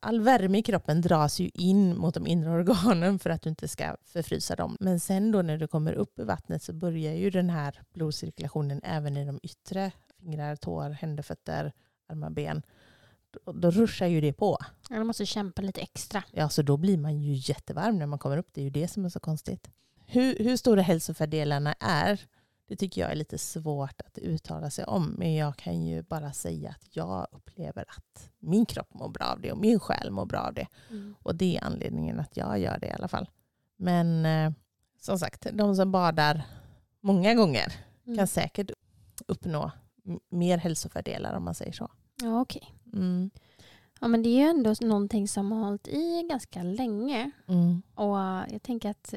all 0.03 0.21
värme 0.21 0.59
i 0.59 0.63
kroppen 0.63 1.01
dras 1.01 1.41
ju 1.41 1.51
in 1.55 1.97
mot 1.99 2.15
de 2.15 2.27
inre 2.27 2.51
organen 2.51 3.19
för 3.19 3.31
att 3.31 3.43
du 3.43 3.51
inte 3.51 3.69
ska 3.69 3.97
förfrysa 4.05 4.57
dem. 4.57 4.77
Men 4.81 5.01
sen 5.01 5.33
då 5.33 5.43
när 5.43 5.59
du 5.59 5.67
kommer 5.67 5.93
upp 5.93 6.19
i 6.19 6.25
vattnet 6.25 6.63
så 6.63 6.73
börjar 6.73 7.15
ju 7.15 7.31
den 7.31 7.51
här 7.51 7.81
blodcirkulationen 7.95 8.81
även 8.85 9.17
i 9.17 9.25
de 9.25 9.41
yttre, 9.43 9.93
fingrar, 10.19 10.57
tår, 10.57 10.91
händer, 10.91 11.23
fötter, 11.23 11.73
armar, 12.09 12.31
ben. 12.31 12.63
Då, 13.31 13.53
då 13.53 13.71
ruschar 13.71 14.07
ju 14.07 14.21
det 14.21 14.33
på. 14.33 14.59
Ja, 14.91 14.97
Man 14.97 15.07
måste 15.07 15.27
kämpa 15.27 15.63
lite 15.63 15.81
extra. 15.81 16.25
Ja, 16.31 16.49
så 16.49 16.63
då 16.63 16.77
blir 16.77 16.99
man 16.99 17.21
ju 17.21 17.33
jättevarm 17.35 17.99
när 17.99 18.07
man 18.07 18.19
kommer 18.19 18.37
upp. 18.37 18.49
Det 18.53 18.61
är 18.61 18.65
ju 18.65 18.71
det 18.71 18.89
som 18.89 19.05
är 19.05 19.09
så 19.09 19.21
konstigt. 19.21 19.71
Hur, 20.07 20.39
hur 20.39 20.57
stora 20.57 20.83
hälsofördelarna 20.83 21.75
är, 21.81 22.21
det 22.67 22.77
tycker 22.77 23.01
jag 23.01 23.11
är 23.11 23.15
lite 23.17 23.39
svårt 23.39 24.01
att 24.01 24.19
uttala 24.19 24.71
sig 24.71 24.85
om. 24.85 25.07
Men 25.19 25.35
jag 25.35 25.57
kan 25.57 25.83
ju 25.87 26.03
bara 26.03 26.33
säga 26.33 26.71
att 26.71 26.97
jag 26.97 27.27
upplever 27.33 27.85
att 27.89 28.31
min 28.39 28.67
kropp 28.67 28.95
mår 28.95 29.09
bra 29.09 29.27
av 29.27 29.41
det 29.41 29.53
och 29.53 29.59
min 29.59 29.81
själ 29.81 30.11
mår 30.11 30.27
bra 30.27 30.41
av 30.41 30.55
det. 30.55 30.67
Mm. 30.91 31.15
Och 31.23 31.35
det 31.35 31.57
är 31.57 31.65
anledningen 31.65 32.21
att 32.21 32.37
jag 32.37 32.59
gör 32.59 32.79
det 32.79 32.87
i 32.87 32.93
alla 32.93 33.09
fall. 33.09 33.31
Men 33.77 34.27
eh, 34.27 34.53
som 35.01 35.19
sagt, 35.19 35.47
de 35.53 35.77
som 35.77 35.93
badar 35.93 36.43
många 37.01 37.35
gånger 37.35 37.73
Mm. 38.07 38.19
kan 38.19 38.27
säkert 38.27 38.71
uppnå 39.27 39.71
mer 40.29 40.59
hälsofördelar 40.59 41.35
om 41.35 41.45
man 41.45 41.55
säger 41.55 41.73
så. 41.73 41.91
Ja, 42.23 42.41
okej. 42.41 42.75
Mm. 42.93 43.31
Ja, 44.01 44.09
men 44.09 44.23
det 44.23 44.29
är 44.29 44.39
ju 44.39 44.49
ändå 44.51 44.75
någonting 44.81 45.29
som 45.29 45.53
har 45.53 45.65
hållit 45.65 45.89
i 45.89 46.27
ganska 46.31 46.63
länge. 46.63 47.31
Mm. 47.49 47.83
Och 47.95 48.17
jag 48.53 48.63
tänker 48.63 48.91
att 48.91 49.15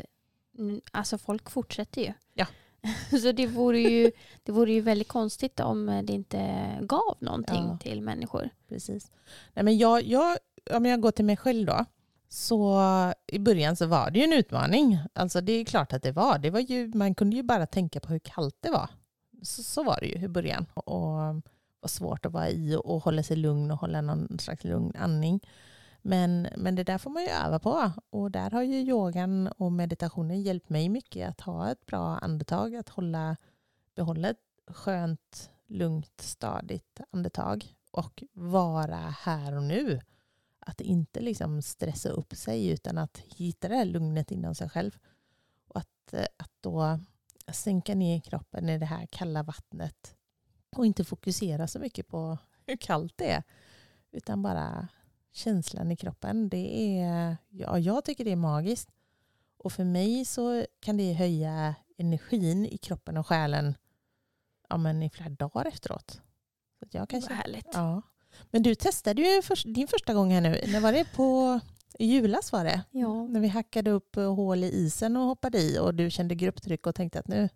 alltså 0.92 1.18
folk 1.18 1.50
fortsätter 1.50 2.02
ju. 2.02 2.14
Ja. 2.34 2.46
Så 3.22 3.32
det 3.32 3.48
vore, 3.48 3.80
ju, 3.80 4.12
det 4.44 4.52
vore 4.52 4.72
ju 4.74 4.82
väldigt 4.82 5.08
konstigt 5.08 5.60
om 5.60 6.02
det 6.04 6.14
inte 6.14 6.40
gav 6.82 7.18
någonting 7.20 7.64
Ja. 7.70 7.78
till 7.82 8.02
människor. 8.02 8.50
Precis. 8.70 9.12
Nej, 9.54 9.66
men 9.66 9.78
jag, 9.78 10.04
jag, 10.04 10.38
om 10.72 10.86
jag 10.86 11.02
går 11.02 11.12
till 11.12 11.26
mig 11.26 11.38
själv 11.38 11.66
då. 11.66 11.86
Så 12.30 12.82
i 13.28 13.40
början 13.40 13.76
så 13.76 13.86
var 13.86 14.12
det 14.12 14.20
ju 14.20 14.26
en 14.26 14.34
utmaning. 14.34 15.00
Alltså 15.14 15.42
det 15.42 15.52
är 15.52 15.66
klart 15.66 15.94
att 15.94 16.04
det 16.04 16.12
var. 16.12 16.38
Det 16.40 16.50
var 16.50 16.60
ju, 16.60 16.92
man 16.96 17.16
kunde 17.16 17.36
ju 17.36 17.44
bara 17.44 17.66
tänka 17.66 18.00
på 18.00 18.08
hur 18.12 18.20
kallt 18.20 18.58
det 18.60 18.70
var. 18.72 18.90
Så, 19.42 19.64
så 19.64 19.84
var 19.84 19.98
det 20.02 20.08
ju 20.08 20.26
i 20.26 20.28
början. 20.28 20.66
Och 20.74 21.02
var 21.80 21.88
svårt 21.88 22.26
att 22.26 22.32
vara 22.32 22.50
i 22.50 22.76
och 22.84 23.04
hålla 23.04 23.24
sig 23.24 23.38
lugn 23.38 23.72
och 23.72 23.78
hålla 23.78 24.02
någon 24.02 24.40
slags 24.40 24.64
lugn 24.64 24.94
andning. 25.00 25.40
Men, 26.08 26.48
men 26.58 26.76
det 26.76 26.84
där 26.84 26.98
får 26.98 27.10
man 27.10 27.24
ju 27.24 27.30
öva 27.30 27.60
på. 27.60 27.92
Och 28.10 28.32
där 28.32 28.52
har 28.52 28.62
ju 28.62 28.76
yogan 28.76 29.48
och 29.48 29.72
meditationen 29.72 30.42
hjälpt 30.42 30.70
mig 30.70 30.90
mycket 30.90 31.30
att 31.30 31.42
ha 31.42 31.72
ett 31.72 31.86
bra 31.86 32.18
andetag. 32.18 32.76
Att 32.76 32.90
hålla, 32.90 33.38
behålla 33.96 34.30
ett 34.30 34.44
skönt, 34.68 35.52
lugnt, 35.68 36.22
stadigt 36.22 37.00
andetag. 37.12 37.76
Och 37.92 38.24
vara 38.34 38.96
här 38.98 39.56
och 39.56 39.64
nu. 39.64 40.00
Att 40.60 40.82
inte 40.82 41.20
liksom 41.20 41.62
stressa 41.62 42.10
upp 42.10 42.36
sig 42.36 42.68
utan 42.68 42.98
att 42.98 43.18
hitta 43.18 43.68
det 43.68 43.76
här 43.76 43.86
lugnet 43.86 44.32
inom 44.32 44.56
sig 44.56 44.70
själv. 44.70 44.98
Och 45.68 45.80
att, 45.80 46.14
eh, 46.14 46.26
att 46.38 46.52
då 46.62 47.00
sänka 47.54 47.96
ner 47.96 48.20
kroppen 48.20 48.70
i 48.70 48.78
det 48.78 48.86
här 48.86 49.06
kalla 49.12 49.44
vattnet. 49.44 50.16
Och 50.76 50.86
inte 50.86 51.04
fokusera 51.04 51.68
så 51.68 51.80
mycket 51.80 52.08
på 52.08 52.38
hur 52.66 52.78
kallt 52.78 53.14
det 53.16 53.32
är. 53.32 53.44
Utan 54.12 54.42
bara 54.42 54.88
känslan 55.36 55.92
i 55.92 55.96
kroppen. 55.96 56.50
Det 56.50 57.00
är, 57.00 57.38
ja, 57.50 57.80
jag 57.80 58.06
tycker 58.06 58.26
det 58.26 58.32
är 58.32 58.36
magiskt. 58.36 58.90
Och 59.58 59.72
för 59.72 59.84
mig 59.84 60.26
så 60.26 60.66
kan 60.80 60.98
det 60.98 61.14
höja 61.14 61.76
energin 61.98 62.66
i 62.66 62.78
kroppen 62.78 63.18
och 63.18 63.28
själen 63.28 63.74
ja, 64.70 64.78
men 64.78 65.04
i 65.04 65.10
flera 65.10 65.30
dagar 65.30 65.66
efteråt. 65.66 66.22
Så 66.80 66.86
jag 66.92 67.10
kan 67.10 67.22
Vad 67.22 67.32
härligt. 67.32 67.68
ja. 67.74 68.02
Men 68.52 68.64
du 68.64 68.76
testade 68.76 69.22
ju 69.22 69.42
först, 69.42 69.66
din 69.76 69.88
första 69.88 70.14
gång 70.14 70.32
här 70.32 70.42
nu. 70.42 70.60
När 70.68 70.80
var 70.80 70.92
det? 70.92 71.06
På 71.16 71.60
i 72.00 72.06
julas 72.06 72.52
var 72.52 72.64
det. 72.64 72.82
Ja. 72.92 73.28
När 73.28 73.40
vi 73.40 73.48
hackade 73.48 73.92
upp 73.92 74.18
eh, 74.18 74.36
hål 74.36 74.64
i 74.64 74.70
isen 74.70 75.18
och 75.18 75.24
hoppade 75.24 75.58
i 75.62 75.80
och 75.80 75.96
du 75.96 76.10
kände 76.12 76.36
grupptryck 76.36 76.88
och 76.88 76.96
tänkte 76.96 77.20
att 77.20 77.28
nu, 77.28 77.50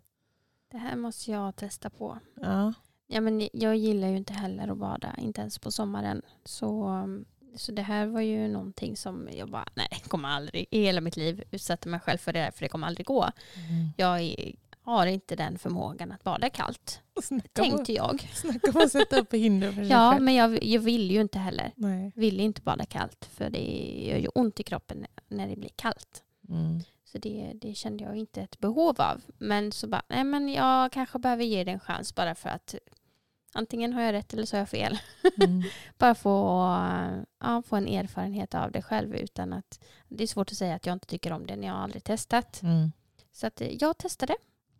Det 0.70 0.78
här 0.78 0.96
måste 0.96 1.30
jag 1.30 1.56
testa 1.56 1.90
på. 1.90 2.18
ja. 2.40 2.72
Ja, 3.12 3.20
men 3.20 3.48
jag 3.52 3.76
gillar 3.76 4.08
ju 4.08 4.16
inte 4.16 4.32
heller 4.32 4.68
att 4.68 4.78
bada, 4.78 5.14
inte 5.18 5.40
ens 5.40 5.58
på 5.58 5.70
sommaren. 5.70 6.22
Så, 6.44 7.04
så 7.54 7.72
det 7.72 7.82
här 7.82 8.06
var 8.06 8.20
ju 8.20 8.48
någonting 8.48 8.96
som 8.96 9.28
jag 9.32 9.50
bara, 9.50 9.68
nej, 9.74 9.88
kommer 10.08 10.28
aldrig 10.28 10.66
i 10.70 10.82
hela 10.82 11.00
mitt 11.00 11.16
liv 11.16 11.42
utsätta 11.50 11.88
mig 11.88 12.00
själv 12.00 12.18
för 12.18 12.32
det 12.32 12.38
här, 12.40 12.50
för 12.50 12.60
det 12.60 12.68
kommer 12.68 12.86
aldrig 12.86 13.06
gå. 13.06 13.30
Jag 13.96 14.20
är, 14.20 14.52
har 14.82 15.06
inte 15.06 15.36
den 15.36 15.58
förmågan 15.58 16.12
att 16.12 16.24
bada 16.24 16.50
kallt, 16.50 17.00
Snacka, 17.22 17.48
tänkte 17.52 17.92
jag. 17.92 18.20
snacka 18.34 18.70
om 18.70 18.76
att 18.84 18.92
sätta 18.92 19.20
upp 19.20 19.34
hinder 19.34 19.72
för 19.72 19.82
sig 19.82 19.86
Ja, 19.90 20.10
själv. 20.12 20.22
men 20.24 20.34
jag, 20.34 20.64
jag 20.64 20.80
vill 20.80 21.10
ju 21.10 21.20
inte 21.20 21.38
heller. 21.38 21.72
Nej. 21.76 22.12
Vill 22.14 22.40
inte 22.40 22.62
bada 22.62 22.84
kallt, 22.86 23.28
för 23.32 23.50
det 23.50 24.02
gör 24.08 24.18
ju 24.18 24.28
ont 24.34 24.60
i 24.60 24.62
kroppen 24.62 25.06
när 25.28 25.48
det 25.48 25.56
blir 25.56 25.70
kallt. 25.76 26.22
Mm. 26.48 26.80
Så 27.04 27.18
det, 27.18 27.52
det 27.54 27.74
kände 27.74 28.04
jag 28.04 28.16
inte 28.16 28.40
ett 28.42 28.58
behov 28.60 29.00
av. 29.00 29.20
Men 29.38 29.72
så 29.72 29.86
bara, 29.88 30.02
nej 30.08 30.24
men 30.24 30.48
jag 30.48 30.92
kanske 30.92 31.18
behöver 31.18 31.44
ge 31.44 31.64
det 31.64 31.70
en 31.70 31.80
chans 31.80 32.14
bara 32.14 32.34
för 32.34 32.48
att 32.48 32.74
antingen 33.52 33.92
har 33.92 34.02
jag 34.02 34.12
rätt 34.12 34.32
eller 34.32 34.44
så 34.44 34.56
har 34.56 34.60
jag 34.60 34.68
fel. 34.68 34.98
Mm. 35.40 35.62
bara 35.98 36.14
få, 36.14 36.30
ja, 37.40 37.62
få 37.66 37.76
en 37.76 37.88
erfarenhet 37.88 38.54
av 38.54 38.72
det 38.72 38.82
själv 38.82 39.14
utan 39.14 39.52
att 39.52 39.80
det 40.08 40.22
är 40.22 40.26
svårt 40.26 40.50
att 40.50 40.56
säga 40.56 40.74
att 40.74 40.86
jag 40.86 40.92
inte 40.92 41.06
tycker 41.06 41.32
om 41.32 41.46
det 41.46 41.56
när 41.56 41.66
jag 41.66 41.76
aldrig 41.76 42.04
testat. 42.04 42.62
Mm. 42.62 42.92
Så 43.32 43.46
att 43.46 43.60
eh, 43.60 43.68
jag 43.80 43.98
testade 43.98 44.34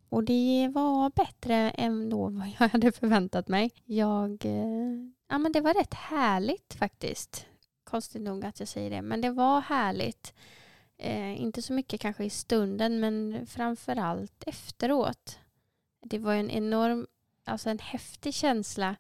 och 0.09 0.24
det 0.24 0.70
var 0.74 1.11
bättre 1.11 1.70
än 1.70 2.11
då 2.11 2.28
vad 2.28 2.48
jag 2.59 2.68
hade 2.68 2.92
förväntat 2.92 3.48
mig. 3.48 3.70
Jag, 3.85 4.44
eh, 4.44 4.92
ja 5.28 5.38
men 5.38 5.52
det 5.52 5.61
var 5.61 5.74
rätt 5.74 5.94
härligt 5.94 6.74
faktiskt. 6.74 7.46
Konstigt 7.85 8.22
nog 8.22 8.44
att 8.44 8.61
jag 8.61 8.68
säger 8.68 8.90
det, 8.90 9.02
men 9.02 9.20
det 9.20 9.30
var 9.30 9.61
härligt. 9.61 10.35
Eh, 10.98 11.42
inte 11.42 11.62
så 11.62 11.72
mycket 11.72 12.00
kanske 12.00 12.24
i 12.24 12.30
stunden, 12.30 13.00
men 13.00 13.46
framför 13.46 13.96
allt 13.96 14.44
efteråt. 14.46 15.38
Det 16.02 16.18
var 16.18 16.35
en 16.35 16.50
enorm, 16.50 17.06
alltså 17.44 17.70
en 17.70 17.79
häftig 17.79 18.35
känsla 18.35 18.96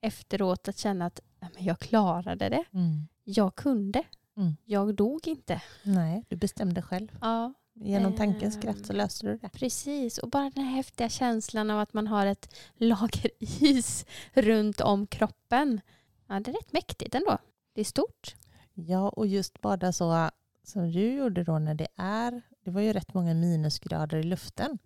efteråt 0.00 0.68
att 0.68 0.78
känna 0.78 1.06
att 1.06 1.20
men 1.40 1.64
jag 1.64 1.78
klarade 1.78 2.48
det. 2.48 2.64
Mm. 2.72 3.08
Jag 3.24 3.54
kunde. 3.54 4.02
Mm. 4.36 4.56
Jag 4.64 4.94
dog 4.94 5.26
inte. 5.28 5.62
Nej, 5.82 6.24
du 6.28 6.36
bestämde 6.36 6.82
själv. 6.82 7.18
Ja, 7.20 7.52
Genom 7.74 8.16
tankens 8.16 8.54
Ehm. 8.56 8.62
kraft 8.62 8.86
så 8.86 8.92
löste 8.92 9.26
du 9.26 9.36
det. 9.38 9.48
Precis, 9.48 10.18
och 10.18 10.30
bara 10.30 10.50
den 10.50 10.64
här 10.64 10.76
häftiga 10.76 11.08
känslan 11.08 11.70
av 11.70 11.80
att 11.80 11.92
man 11.92 12.06
har 12.06 12.26
ett 12.26 12.54
lager 12.74 13.30
is 13.40 14.06
runt 14.32 14.80
om 14.80 15.06
kroppen. 15.06 15.80
Ja, 16.26 16.40
det 16.40 16.50
är 16.50 16.54
rätt 16.54 16.72
mäktigt 16.72 17.14
ändå. 17.14 17.38
Det 17.74 17.80
är 17.80 17.84
stort. 17.84 18.34
Ja, 18.74 19.08
och 19.08 19.26
just 19.26 19.60
bada 19.60 19.92
så 19.92 20.30
som 20.64 20.90
du 20.92 21.12
gjorde 21.14 21.44
då 21.44 21.58
när 21.58 21.74
det 21.74 21.88
är, 21.96 22.42
det 22.64 22.70
var 22.70 22.80
ju 22.80 22.92
rätt 22.92 23.14
många 23.14 23.34
minusgrader 23.34 24.18
i 24.18 24.22
luften. 24.22 24.78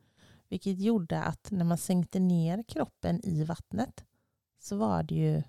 Vilket 0.48 0.80
gjorde 0.80 1.22
att 1.22 1.50
när 1.50 1.64
man 1.64 1.78
sänkte 1.78 2.18
ner 2.18 2.64
kroppen 2.68 3.26
i 3.26 3.44
vattnet 3.44 4.04
så 4.62 4.76
var 4.76 5.02
det 5.02 5.14
ju, 5.14 5.42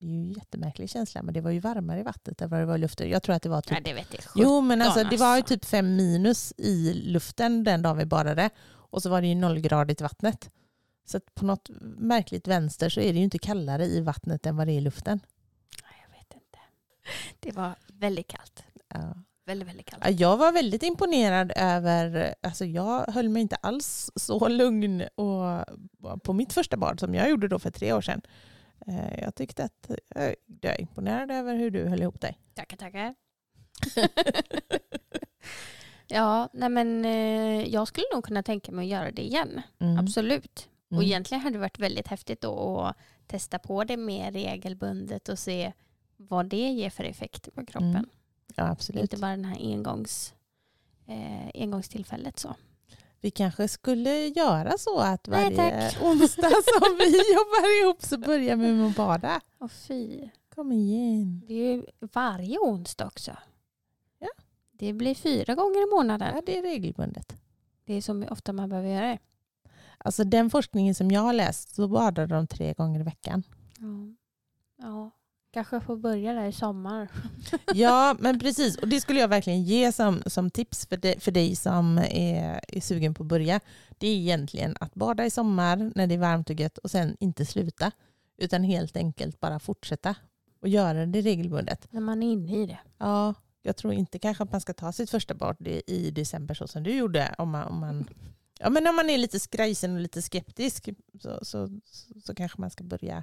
det 0.00 0.06
är 0.06 0.10
ju 0.10 0.20
en 0.20 0.32
jättemärklig 0.32 0.90
känsla, 0.90 1.22
men 1.22 1.34
det 1.34 1.40
var 1.40 1.50
ju 1.50 1.60
varmare 1.60 2.00
i 2.00 2.02
vattnet 2.02 2.42
än 2.42 2.50
vad 2.50 2.60
det 2.60 2.66
var 2.66 2.74
i 2.74 2.78
luften. 2.78 3.10
Jag 3.10 3.22
tror 3.22 3.34
att 3.34 3.42
det 3.42 3.48
var 3.48 3.60
typ 3.60 3.70
Nej, 3.70 3.82
det 3.84 3.94
vet 3.94 4.14
jag. 4.14 4.22
Jo, 4.34 4.60
men 4.60 4.82
alltså, 4.82 5.04
det 5.04 5.16
var 5.16 5.36
ju 5.36 5.40
alltså. 5.40 5.54
typ 5.54 5.64
fem 5.64 5.96
minus 5.96 6.52
i 6.56 6.92
luften 6.94 7.64
den 7.64 7.82
dagen 7.82 7.98
vi 7.98 8.06
badade. 8.06 8.50
Och 8.68 9.02
så 9.02 9.10
var 9.10 9.20
det 9.20 9.26
ju 9.26 9.34
nollgradigt 9.34 10.00
i 10.00 10.02
vattnet. 10.04 10.50
Så 11.04 11.20
på 11.20 11.44
något 11.44 11.70
märkligt 11.98 12.48
vänster 12.48 12.88
så 12.88 13.00
är 13.00 13.12
det 13.12 13.18
ju 13.18 13.24
inte 13.24 13.38
kallare 13.38 13.84
i 13.84 14.00
vattnet 14.00 14.46
än 14.46 14.56
vad 14.56 14.66
det 14.66 14.72
är 14.72 14.78
i 14.78 14.80
luften. 14.80 15.20
Jag 16.02 16.18
vet 16.18 16.34
inte. 16.34 16.58
Det 17.40 17.52
var 17.52 17.74
väldigt 17.88 18.28
kallt. 18.28 18.64
Ja. 18.88 19.14
Väldigt, 19.46 19.68
väldigt 19.68 19.86
kallt. 19.86 20.04
Ja, 20.04 20.10
Jag 20.10 20.36
var 20.36 20.52
väldigt 20.52 20.82
imponerad 20.82 21.52
över, 21.56 22.34
alltså 22.42 22.64
jag 22.64 23.06
höll 23.12 23.28
mig 23.28 23.42
inte 23.42 23.56
alls 23.56 24.10
så 24.16 24.48
lugn 24.48 25.02
och, 25.14 25.64
på 26.22 26.32
mitt 26.32 26.52
första 26.52 26.76
bad 26.76 27.00
som 27.00 27.14
jag 27.14 27.30
gjorde 27.30 27.48
då 27.48 27.58
för 27.58 27.70
tre 27.70 27.92
år 27.92 28.00
sedan. 28.00 28.22
Eh, 28.86 29.20
Jag 29.20 29.34
tyckte 29.34 29.64
att 29.64 29.90
eh, 30.16 30.32
jag 30.60 30.74
är 30.74 30.80
imponerad 30.80 31.30
över 31.30 31.54
hur 31.54 31.70
du 31.70 31.88
höll 31.88 32.02
ihop 32.02 32.20
dig. 32.20 32.38
Tackar, 32.54 32.76
tackar. 32.76 33.14
ja, 36.06 36.48
nej 36.52 36.68
men 36.68 37.04
eh, 37.04 37.62
jag 37.68 37.88
skulle 37.88 38.06
nog 38.14 38.24
kunna 38.24 38.42
tänka 38.42 38.72
mig 38.72 38.82
att 38.84 38.90
göra 39.00 39.10
det 39.10 39.22
igen. 39.22 39.62
Mm. 39.78 39.98
Absolut. 39.98 40.68
Och 40.88 40.92
Mm. 40.92 41.04
egentligen 41.04 41.40
hade 41.40 41.54
det 41.56 41.60
varit 41.60 41.78
väldigt 41.78 42.08
häftigt 42.08 42.40
då 42.40 42.80
att 42.80 42.96
testa 43.26 43.58
på 43.58 43.84
det 43.84 43.96
mer 43.96 44.32
regelbundet 44.32 45.28
och 45.28 45.38
se 45.38 45.72
vad 46.16 46.46
det 46.46 46.56
ger 46.68 46.90
för 46.90 47.04
effekt 47.04 47.54
på 47.54 47.66
kroppen. 47.66 47.90
Mm. 47.90 48.08
Ja, 48.56 48.64
absolut. 48.70 49.02
Inte 49.02 49.16
bara 49.16 49.30
den 49.30 49.44
här 49.44 49.58
engångs, 49.60 50.34
eh, 51.06 51.50
engångstillfället. 51.54 52.38
Så. 52.38 52.54
Vi 53.20 53.30
kanske 53.30 53.68
skulle 53.68 54.26
göra 54.26 54.78
så 54.78 54.98
att 54.98 55.26
Nej, 55.26 55.44
varje 55.44 55.56
tack. 55.90 56.02
onsdag 56.02 56.50
som 56.50 56.96
vi 56.98 57.06
jobbar 57.34 57.82
ihop 57.82 58.02
så 58.02 58.18
börjar 58.18 58.56
vi 58.56 58.72
med 58.72 58.86
att 58.86 58.96
bada. 58.96 59.40
Och 59.58 59.72
fy, 59.72 60.28
Kom 60.54 60.72
igen. 60.72 61.42
det 61.46 61.54
är 61.54 61.74
ju 61.74 61.86
varje 62.00 62.58
onsdag 62.58 63.06
också. 63.06 63.36
Ja. 64.18 64.28
Det 64.72 64.92
blir 64.92 65.14
fyra 65.14 65.54
gånger 65.54 65.82
i 65.82 65.90
månaden. 65.90 66.32
Ja, 66.34 66.42
det 66.46 66.58
är 66.58 66.62
regelbundet. 66.62 67.36
Det 67.84 67.94
är 67.94 68.00
så 68.00 68.24
ofta 68.30 68.52
man 68.52 68.68
behöver 68.68 68.88
göra 68.88 69.06
det. 69.06 69.18
Alltså 69.98 70.24
den 70.24 70.50
forskningen 70.50 70.94
som 70.94 71.10
jag 71.10 71.20
har 71.20 71.32
läst 71.32 71.74
så 71.74 71.88
badar 71.88 72.26
de 72.26 72.46
tre 72.46 72.74
gånger 72.74 73.00
i 73.00 73.02
veckan. 73.02 73.42
Ja. 73.78 74.14
ja. 74.86 75.10
Kanske 75.56 75.80
får 75.80 75.96
börja 75.96 76.32
där 76.32 76.46
i 76.46 76.52
sommar. 76.52 77.08
Ja, 77.74 78.16
men 78.18 78.38
precis. 78.38 78.76
Och 78.76 78.88
det 78.88 79.00
skulle 79.00 79.20
jag 79.20 79.28
verkligen 79.28 79.62
ge 79.62 79.92
som, 79.92 80.22
som 80.26 80.50
tips 80.50 80.86
för, 80.86 80.96
dig- 80.96 81.20
för 81.20 81.30
dig 81.30 81.56
som 81.56 81.98
är, 81.98 82.60
är 82.68 82.80
sugen 82.80 83.14
på 83.14 83.22
att 83.22 83.26
börja. 83.28 83.60
Det 83.98 84.06
är 84.08 84.14
egentligen 84.16 84.76
att 84.80 84.94
bada 84.94 85.26
i 85.26 85.30
sommar 85.30 85.92
när 85.94 86.06
det 86.06 86.14
är 86.14 86.18
varmt 86.18 86.50
och 86.50 86.60
gött 86.60 86.78
och 86.78 86.90
sen 86.90 87.16
inte 87.20 87.46
sluta. 87.46 87.92
Utan 88.38 88.62
helt 88.64 88.96
enkelt 88.96 89.40
bara 89.40 89.58
fortsätta 89.58 90.14
och 90.60 90.68
göra 90.68 91.06
det 91.06 91.20
regelbundet. 91.20 91.92
När 91.92 92.00
man 92.00 92.22
är 92.22 92.32
inne 92.32 92.62
i 92.62 92.66
det. 92.66 92.78
Ja, 92.98 93.34
jag 93.62 93.76
tror 93.76 93.92
inte 93.92 94.18
kanske 94.18 94.42
att 94.42 94.52
man 94.52 94.60
ska 94.60 94.72
ta 94.72 94.92
sitt 94.92 95.10
första 95.10 95.34
bad 95.34 95.56
i, 95.68 95.82
i 95.86 96.10
december 96.10 96.54
så 96.54 96.66
som 96.68 96.82
du 96.82 96.94
gjorde. 96.96 97.34
Om 97.38 97.50
man, 97.50 97.66
om 97.68 97.78
man, 97.80 98.08
ja, 98.58 98.70
men 98.70 98.86
om 98.86 98.96
man 98.96 99.10
är 99.10 99.18
lite 99.18 99.40
skrajsen 99.40 99.94
och 99.94 100.00
lite 100.00 100.22
skeptisk 100.22 100.88
så, 101.22 101.44
så, 101.44 101.68
så, 101.84 102.20
så 102.24 102.34
kanske 102.34 102.60
man 102.60 102.70
ska 102.70 102.84
börja 102.84 103.22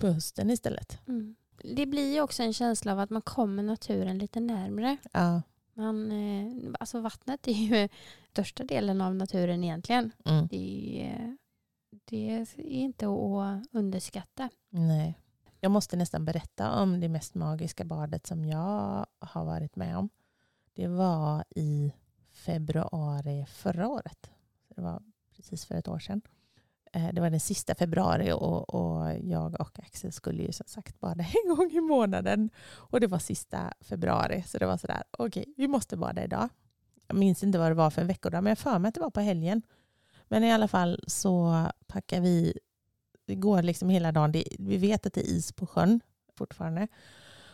på 0.00 0.06
hösten 0.06 0.50
istället. 0.50 0.98
Mm. 1.08 1.34
Det 1.64 1.86
blir 1.86 2.14
ju 2.14 2.20
också 2.20 2.42
en 2.42 2.52
känsla 2.52 2.92
av 2.92 2.98
att 2.98 3.10
man 3.10 3.22
kommer 3.22 3.62
naturen 3.62 4.18
lite 4.18 4.40
närmre. 4.40 4.96
Ja. 5.12 5.42
Man, 5.74 6.12
eh, 6.12 6.72
alltså 6.80 7.00
vattnet 7.00 7.48
är 7.48 7.52
ju 7.52 7.88
största 8.30 8.64
delen 8.64 9.00
av 9.00 9.14
naturen 9.14 9.64
egentligen. 9.64 10.12
Mm. 10.24 10.46
Det 10.46 11.02
är, 11.02 11.36
det 12.04 12.30
är 12.30 12.58
inte 12.58 13.06
att 13.06 13.66
underskatta. 13.72 14.48
Nej. 14.68 15.18
Jag 15.60 15.70
måste 15.70 15.96
nästan 15.96 16.24
berätta 16.24 16.82
om 16.82 17.00
det 17.00 17.08
mest 17.08 17.34
magiska 17.34 17.84
badet 17.84 18.26
som 18.26 18.44
jag 18.44 19.06
har 19.18 19.44
varit 19.44 19.76
med 19.76 19.96
om. 19.96 20.08
Det 20.74 20.88
var 20.88 21.44
i 21.50 21.92
februari 22.30 23.46
förra 23.48 23.88
året. 23.88 24.30
Det 24.68 24.80
var 24.80 25.02
precis 25.36 25.64
för 25.64 25.74
ett 25.74 25.88
år 25.88 25.98
sedan. 25.98 26.22
Eh, 26.92 27.08
det 27.12 27.20
var 27.20 27.30
den 27.30 27.40
sista 27.40 27.74
februari 27.74 28.32
och, 28.32 28.74
och 28.74 29.14
jag 29.22 29.60
och 29.60 29.78
Axel 29.78 30.12
skulle 30.12 30.42
ju 30.42 30.52
som 30.52 30.66
sagt 30.66 31.00
bada 31.00 31.24
en 31.44 31.56
gång 31.56 31.70
i 31.70 31.80
månaden. 31.80 32.50
Och 32.72 33.00
det 33.00 33.06
var 33.06 33.18
sista 33.18 33.72
februari 33.80 34.42
så 34.46 34.58
det 34.58 34.66
var 34.66 34.76
sådär, 34.76 35.02
okej 35.18 35.44
vi 35.56 35.68
måste 35.68 35.96
bada 35.96 36.24
idag. 36.24 36.48
Jag 37.06 37.16
minns 37.16 37.42
inte 37.42 37.58
vad 37.58 37.70
det 37.70 37.74
var 37.74 37.90
för 37.90 38.00
en 38.00 38.08
veckodag 38.08 38.42
men 38.42 38.50
jag 38.50 38.56
har 38.56 38.72
för 38.72 38.78
mig 38.78 38.88
att 38.88 38.94
det 38.94 39.00
var 39.00 39.10
på 39.10 39.20
helgen. 39.20 39.62
Men 40.28 40.44
i 40.44 40.52
alla 40.52 40.68
fall 40.68 41.04
så 41.06 41.66
packar 41.86 42.20
vi 42.20 42.58
det 43.26 43.34
går 43.34 43.62
liksom 43.62 43.88
hela 43.88 44.12
dagen. 44.12 44.32
Det, 44.32 44.44
vi 44.58 44.76
vet 44.76 45.06
att 45.06 45.12
det 45.12 45.20
är 45.20 45.30
is 45.30 45.52
på 45.52 45.66
sjön 45.66 46.00
fortfarande. 46.34 46.88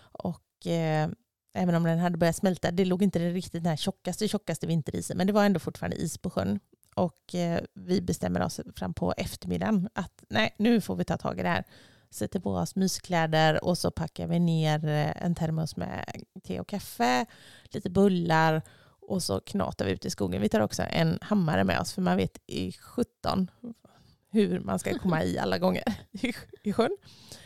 Och 0.00 0.66
eh, 0.66 1.08
även 1.52 1.74
om 1.74 1.82
den 1.82 1.98
hade 1.98 2.18
börjat 2.18 2.36
smälta, 2.36 2.70
det 2.70 2.84
låg 2.84 3.02
inte 3.02 3.18
riktigt 3.18 3.62
den 3.62 3.70
här 3.70 3.76
tjockaste, 3.76 4.28
tjockaste 4.28 4.66
vinterisen, 4.66 5.16
men 5.16 5.26
det 5.26 5.32
var 5.32 5.44
ändå 5.44 5.60
fortfarande 5.60 5.96
is 5.96 6.18
på 6.18 6.30
sjön. 6.30 6.60
Och 6.98 7.34
eh, 7.34 7.60
vi 7.74 8.00
bestämmer 8.00 8.42
oss 8.42 8.60
fram 8.76 8.94
på 8.94 9.14
eftermiddagen 9.16 9.88
att 9.92 10.24
nej, 10.28 10.54
nu 10.58 10.80
får 10.80 10.96
vi 10.96 11.04
ta 11.04 11.16
tag 11.16 11.40
i 11.40 11.42
det 11.42 11.48
här. 11.48 11.64
Sätter 12.10 12.40
på 12.40 12.52
oss 12.52 12.76
myskläder 12.76 13.64
och 13.64 13.78
så 13.78 13.90
packar 13.90 14.26
vi 14.26 14.38
ner 14.38 14.84
eh, 14.84 15.24
en 15.24 15.34
termos 15.34 15.76
med 15.76 16.22
te 16.44 16.60
och 16.60 16.68
kaffe, 16.68 17.26
lite 17.64 17.90
bullar 17.90 18.62
och 19.00 19.22
så 19.22 19.40
knatar 19.40 19.84
vi 19.84 19.92
ut 19.92 20.04
i 20.04 20.10
skogen. 20.10 20.42
Vi 20.42 20.48
tar 20.48 20.60
också 20.60 20.82
en 20.90 21.18
hammare 21.22 21.64
med 21.64 21.80
oss 21.80 21.92
för 21.92 22.02
man 22.02 22.16
vet 22.16 22.38
i 22.46 22.72
17 22.72 23.50
hur 24.30 24.60
man 24.60 24.78
ska 24.78 24.98
komma 24.98 25.24
i 25.24 25.38
alla 25.38 25.58
gånger 25.58 25.84
i, 26.12 26.32
i 26.62 26.72
sjön. 26.72 26.96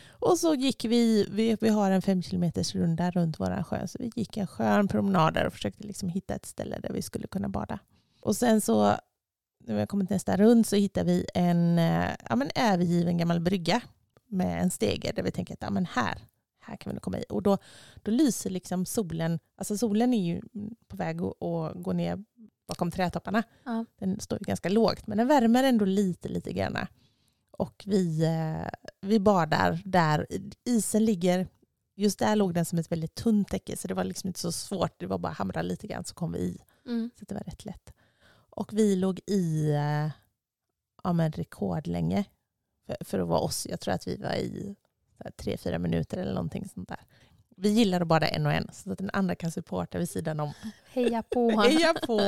Och 0.08 0.38
så 0.38 0.54
gick 0.54 0.84
vi, 0.84 1.26
vi, 1.30 1.56
vi 1.60 1.68
har 1.68 1.90
en 1.90 2.02
fem 2.02 2.22
kilometers 2.22 2.74
runda 2.74 3.10
runt 3.10 3.40
våran 3.40 3.64
sjö, 3.64 3.86
så 3.86 3.98
vi 4.00 4.10
gick 4.16 4.36
en 4.36 4.46
skön 4.46 4.88
promenad 4.88 5.34
där 5.34 5.46
och 5.46 5.52
försökte 5.52 5.86
liksom 5.86 6.08
hitta 6.08 6.34
ett 6.34 6.46
ställe 6.46 6.78
där 6.78 6.92
vi 6.92 7.02
skulle 7.02 7.26
kunna 7.26 7.48
bada. 7.48 7.78
Och 8.20 8.36
sen 8.36 8.60
så, 8.60 8.96
när 9.64 9.74
vi 9.74 9.80
har 9.80 9.86
kommit 9.86 10.10
nästa 10.10 10.36
rund 10.36 10.66
så 10.66 10.76
hittar 10.76 11.04
vi 11.04 11.26
en 11.34 11.78
eh, 11.78 12.10
ja, 12.28 12.36
men 12.36 12.50
övergiven 12.54 13.18
gammal 13.18 13.40
brygga 13.40 13.82
med 14.28 14.62
en 14.62 14.70
stege 14.70 15.12
där 15.16 15.22
vi 15.22 15.30
tänker 15.30 15.54
att 15.54 15.62
ja, 15.62 15.70
men 15.70 15.86
här, 15.86 16.18
här 16.60 16.76
kan 16.76 16.90
vi 16.90 16.94
nog 16.94 17.02
komma 17.02 17.18
i. 17.18 17.24
Och 17.28 17.42
då, 17.42 17.58
då 18.02 18.10
lyser 18.10 18.50
liksom 18.50 18.86
solen, 18.86 19.38
alltså 19.56 19.78
solen 19.78 20.14
är 20.14 20.24
ju 20.24 20.40
på 20.88 20.96
väg 20.96 21.22
att, 21.22 21.42
att 21.42 21.82
gå 21.82 21.92
ner 21.92 22.24
bakom 22.68 22.90
trädtopparna. 22.90 23.42
Ja. 23.64 23.84
Den 23.98 24.20
står 24.20 24.38
ju 24.38 24.44
ganska 24.44 24.68
lågt 24.68 25.06
men 25.06 25.18
den 25.18 25.28
värmer 25.28 25.64
ändå 25.64 25.84
lite, 25.84 26.28
lite 26.28 26.52
grann. 26.52 26.76
Och 27.50 27.84
vi, 27.86 28.24
eh, 28.24 28.68
vi 29.00 29.20
badar 29.20 29.82
där. 29.84 30.26
Isen 30.64 31.04
ligger, 31.04 31.48
just 31.96 32.18
där 32.18 32.36
låg 32.36 32.54
den 32.54 32.64
som 32.64 32.78
ett 32.78 32.92
väldigt 32.92 33.14
tunt 33.14 33.48
täcke 33.48 33.76
så 33.76 33.88
det 33.88 33.94
var 33.94 34.04
liksom 34.04 34.28
inte 34.28 34.40
så 34.40 34.52
svårt. 34.52 35.00
Det 35.00 35.06
var 35.06 35.18
bara 35.18 35.32
att 35.32 35.38
hamra 35.38 35.62
lite 35.62 35.86
grann 35.86 36.04
så 36.04 36.14
kom 36.14 36.32
vi 36.32 36.38
i. 36.38 36.58
Mm. 36.86 37.10
Så 37.18 37.24
det 37.24 37.34
var 37.34 37.42
rätt 37.42 37.64
lätt. 37.64 37.92
Och 38.56 38.72
vi 38.72 38.96
låg 38.96 39.20
i 39.26 39.70
eh, 39.70 40.10
ja, 41.04 41.12
men 41.12 41.32
rekordlänge 41.32 42.24
för, 42.86 42.96
för 43.04 43.18
att 43.18 43.28
vara 43.28 43.40
oss. 43.40 43.66
Jag 43.70 43.80
tror 43.80 43.94
att 43.94 44.08
vi 44.08 44.16
var 44.16 44.34
i 44.34 44.76
tre, 45.36 45.56
fyra 45.56 45.78
minuter 45.78 46.18
eller 46.18 46.34
någonting 46.34 46.68
sånt 46.68 46.88
där. 46.88 47.00
Vi 47.56 47.68
gillar 47.68 48.00
att 48.00 48.08
bada 48.08 48.28
en 48.28 48.46
och 48.46 48.52
en 48.52 48.68
så 48.72 48.92
att 48.92 48.98
den 48.98 49.10
andra 49.12 49.34
kan 49.34 49.50
supporta 49.50 49.98
vid 49.98 50.10
sidan 50.10 50.40
om. 50.40 50.52
Heja 50.92 51.22
på. 51.22 51.50
Heja 51.60 51.94
på! 52.06 52.20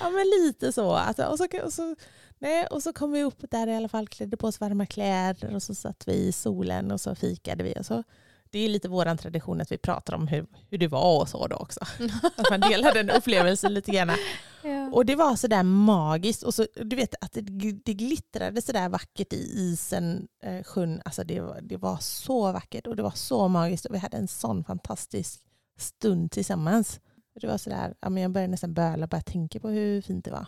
Ja 0.00 0.10
men 0.10 0.26
lite 0.40 0.72
så. 0.72 0.92
Alltså, 0.92 1.24
och, 1.24 1.38
så 1.38 1.46
och, 1.64 1.72
så 1.72 1.96
nej, 2.38 2.66
och 2.66 2.82
så 2.82 2.92
kom 2.92 3.12
vi 3.12 3.22
upp 3.22 3.50
där 3.50 3.66
i 3.66 3.76
alla 3.76 3.88
fall, 3.88 4.08
klädde 4.08 4.36
på 4.36 4.46
oss 4.46 4.60
varma 4.60 4.86
kläder 4.86 5.54
och 5.54 5.62
så 5.62 5.74
satt 5.74 6.08
vi 6.08 6.12
i 6.12 6.32
solen 6.32 6.90
och 6.90 7.00
så 7.00 7.14
fikade 7.14 7.64
vi. 7.64 7.74
Och 7.78 7.86
så, 7.86 8.02
det 8.50 8.58
är 8.58 8.68
lite 8.68 8.88
vår 8.88 9.16
tradition 9.16 9.60
att 9.60 9.72
vi 9.72 9.78
pratar 9.78 10.14
om 10.14 10.28
hur, 10.28 10.46
hur 10.70 10.78
det 10.78 10.88
var 10.88 11.20
och 11.20 11.28
så 11.28 11.46
då 11.46 11.56
också. 11.56 11.80
Att 12.36 12.50
man 12.50 12.60
delar 12.60 12.94
den 12.94 13.10
upplevelsen 13.10 13.74
lite 13.74 13.90
grann. 13.90 14.10
Ja. 14.62 14.90
Och 14.92 15.06
det 15.06 15.14
var 15.14 15.36
sådär 15.36 15.62
magiskt. 15.62 16.42
Och 16.42 16.54
så, 16.54 16.66
du 16.74 16.96
vet 16.96 17.14
att 17.20 17.32
det, 17.32 17.40
det 17.84 17.94
glittrade 17.94 18.62
sådär 18.62 18.88
vackert 18.88 19.32
i 19.32 19.36
isen, 19.36 20.28
eh, 20.42 20.62
sjön. 20.62 21.02
Alltså 21.04 21.24
det, 21.24 21.60
det 21.62 21.76
var 21.76 21.96
så 21.96 22.52
vackert 22.52 22.86
och 22.86 22.96
det 22.96 23.02
var 23.02 23.10
så 23.14 23.48
magiskt. 23.48 23.86
Och 23.86 23.94
vi 23.94 23.98
hade 23.98 24.16
en 24.16 24.28
sån 24.28 24.64
fantastisk 24.64 25.40
stund 25.78 26.30
tillsammans. 26.30 27.00
Det 27.40 27.46
var 27.46 27.58
sådär, 27.58 27.94
ja, 28.00 28.10
men 28.10 28.22
jag 28.22 28.32
började 28.32 28.50
nästan 28.50 28.74
böla 28.74 29.06
bara 29.06 29.20
tänka 29.20 29.60
på 29.60 29.68
hur 29.68 30.02
fint 30.02 30.24
det 30.24 30.30
var. 30.30 30.46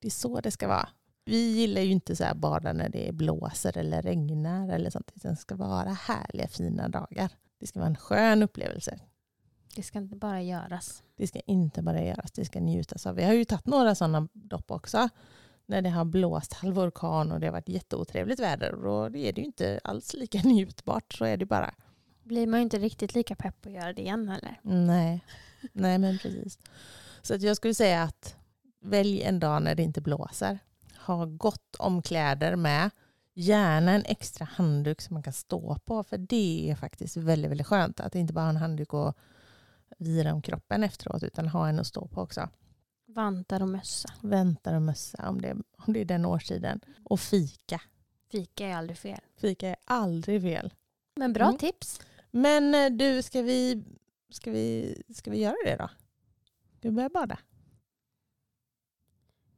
Det 0.00 0.08
är 0.08 0.10
så 0.10 0.40
det 0.40 0.50
ska 0.50 0.68
vara. 0.68 0.88
Vi 1.24 1.52
gillar 1.56 1.80
ju 1.80 1.90
inte 1.90 2.16
så 2.16 2.24
här 2.24 2.34
bada 2.34 2.72
när 2.72 2.88
det 2.88 3.14
blåser 3.14 3.78
eller 3.78 4.02
regnar 4.02 4.68
eller 4.68 4.90
sånt. 4.90 5.10
Det 5.14 5.36
ska 5.36 5.56
vara 5.56 5.90
härliga 5.90 6.48
fina 6.48 6.88
dagar. 6.88 7.30
Det 7.60 7.66
ska 7.66 7.78
vara 7.78 7.88
en 7.88 7.96
skön 7.96 8.42
upplevelse. 8.42 8.98
Det 9.76 9.82
ska 9.82 9.98
inte 9.98 10.16
bara 10.16 10.42
göras. 10.42 11.02
Det 11.16 11.26
ska 11.26 11.40
inte 11.40 11.82
bara 11.82 12.04
göras, 12.04 12.32
det 12.32 12.44
ska 12.44 12.60
njutas 12.60 13.06
av. 13.06 13.14
Vi 13.14 13.24
har 13.24 13.32
ju 13.32 13.44
tagit 13.44 13.66
några 13.66 13.94
sådana 13.94 14.28
dopp 14.32 14.70
också. 14.70 15.08
När 15.66 15.82
det 15.82 15.90
har 15.90 16.04
blåst 16.04 16.52
halv 16.52 16.78
orkan 16.78 17.32
och 17.32 17.40
det 17.40 17.46
har 17.46 17.52
varit 17.52 17.68
jätteotrevligt 17.68 18.40
väder. 18.40 18.74
Och 18.74 18.82
då 18.82 19.18
är 19.18 19.32
det 19.32 19.40
ju 19.40 19.46
inte 19.46 19.80
alls 19.84 20.14
lika 20.14 20.38
njutbart, 20.44 21.12
så 21.12 21.24
är 21.24 21.36
det 21.36 21.46
bara. 21.46 21.74
Blir 22.22 22.46
man 22.46 22.60
ju 22.60 22.64
inte 22.64 22.78
riktigt 22.78 23.14
lika 23.14 23.36
pepp 23.36 23.62
på 23.62 23.68
att 23.68 23.74
göra 23.74 23.92
det 23.92 24.02
igen 24.02 24.28
eller? 24.28 24.60
Nej, 24.62 25.24
Nej 25.72 25.98
men 25.98 26.18
precis. 26.18 26.58
Så 27.22 27.34
att 27.34 27.42
jag 27.42 27.56
skulle 27.56 27.74
säga 27.74 28.02
att 28.02 28.36
välj 28.80 29.22
en 29.22 29.40
dag 29.40 29.62
när 29.62 29.74
det 29.74 29.82
inte 29.82 30.00
blåser. 30.00 30.58
Ha 31.06 31.24
gott 31.24 31.76
om 31.78 32.02
kläder 32.02 32.56
med. 32.56 32.90
Gärna 33.34 33.92
en 33.92 34.04
extra 34.04 34.44
handduk 34.44 35.00
som 35.00 35.14
man 35.14 35.22
kan 35.22 35.32
stå 35.32 35.78
på. 35.84 36.02
För 36.04 36.18
det 36.18 36.70
är 36.70 36.74
faktiskt 36.76 37.16
väldigt, 37.16 37.50
väldigt 37.50 37.66
skönt. 37.66 38.00
Att 38.00 38.14
inte 38.14 38.32
bara 38.32 38.42
ha 38.44 38.50
en 38.50 38.56
handduk 38.56 38.92
och 38.94 39.14
vira 39.98 40.32
om 40.32 40.42
kroppen 40.42 40.84
efteråt 40.84 41.22
utan 41.22 41.48
ha 41.48 41.68
en 41.68 41.78
att 41.80 41.86
stå 41.86 42.06
på 42.08 42.20
också. 42.20 42.48
Vantar 43.06 43.62
och 43.62 43.68
mössa. 43.68 44.08
Väntar 44.22 44.74
och 44.74 44.82
mössa 44.82 45.28
om 45.28 45.40
det, 45.42 45.56
om 45.78 45.92
det 45.92 46.00
är 46.00 46.04
den 46.04 46.24
årstiden. 46.26 46.80
Och 47.04 47.20
fika. 47.20 47.80
Fika 48.30 48.66
är 48.66 48.74
aldrig 48.74 48.98
fel. 48.98 49.20
Fika 49.36 49.68
är 49.68 49.76
aldrig 49.84 50.42
fel. 50.42 50.72
Men 51.16 51.32
bra 51.32 51.44
Mm. 51.44 51.58
tips. 51.58 52.00
Men 52.30 52.74
eh, 52.74 52.90
du, 52.90 53.22
ska 53.22 53.42
vi, 53.42 53.84
ska, 54.30 54.50
vi, 54.50 55.02
ska 55.14 55.30
vi 55.30 55.38
göra 55.40 55.56
det 55.64 55.76
då? 55.76 55.88
Ska 56.78 56.88
vi 56.88 56.90
börja 56.90 57.08
bada? 57.08 57.38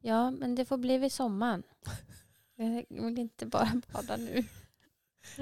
Ja, 0.01 0.31
men 0.31 0.55
det 0.55 0.65
får 0.65 0.77
bli 0.77 0.97
vid 0.97 1.11
sommaren. 1.11 1.63
Jag 2.89 3.03
vill 3.03 3.19
inte 3.19 3.45
bara 3.45 3.81
bada 3.91 4.17
nu. 4.17 4.43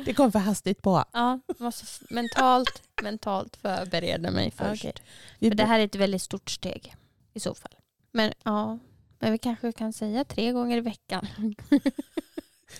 Det 0.05 0.13
kom 0.13 0.31
för 0.31 0.39
hastigt 0.39 0.81
på. 0.81 1.03
Ja, 1.13 1.39
måste 1.57 1.85
mentalt, 2.13 2.83
mentalt 3.01 3.55
förbereda 3.55 4.31
mig 4.31 4.51
först. 4.51 4.85
Okej. 4.85 4.93
Vi 5.39 5.49
För 5.49 5.55
det 5.55 5.65
här 5.65 5.79
är 5.79 5.83
ett 5.85 5.95
väldigt 5.95 6.21
stort 6.21 6.49
steg 6.49 6.95
i 7.33 7.39
så 7.39 7.55
fall. 7.55 7.75
Men 8.11 8.33
ja, 8.43 8.79
men 9.19 9.31
vi 9.31 9.37
kanske 9.37 9.71
kan 9.71 9.93
säga 9.93 10.23
tre 10.23 10.51
gånger 10.51 10.77
i 10.77 10.81
veckan. 10.81 11.27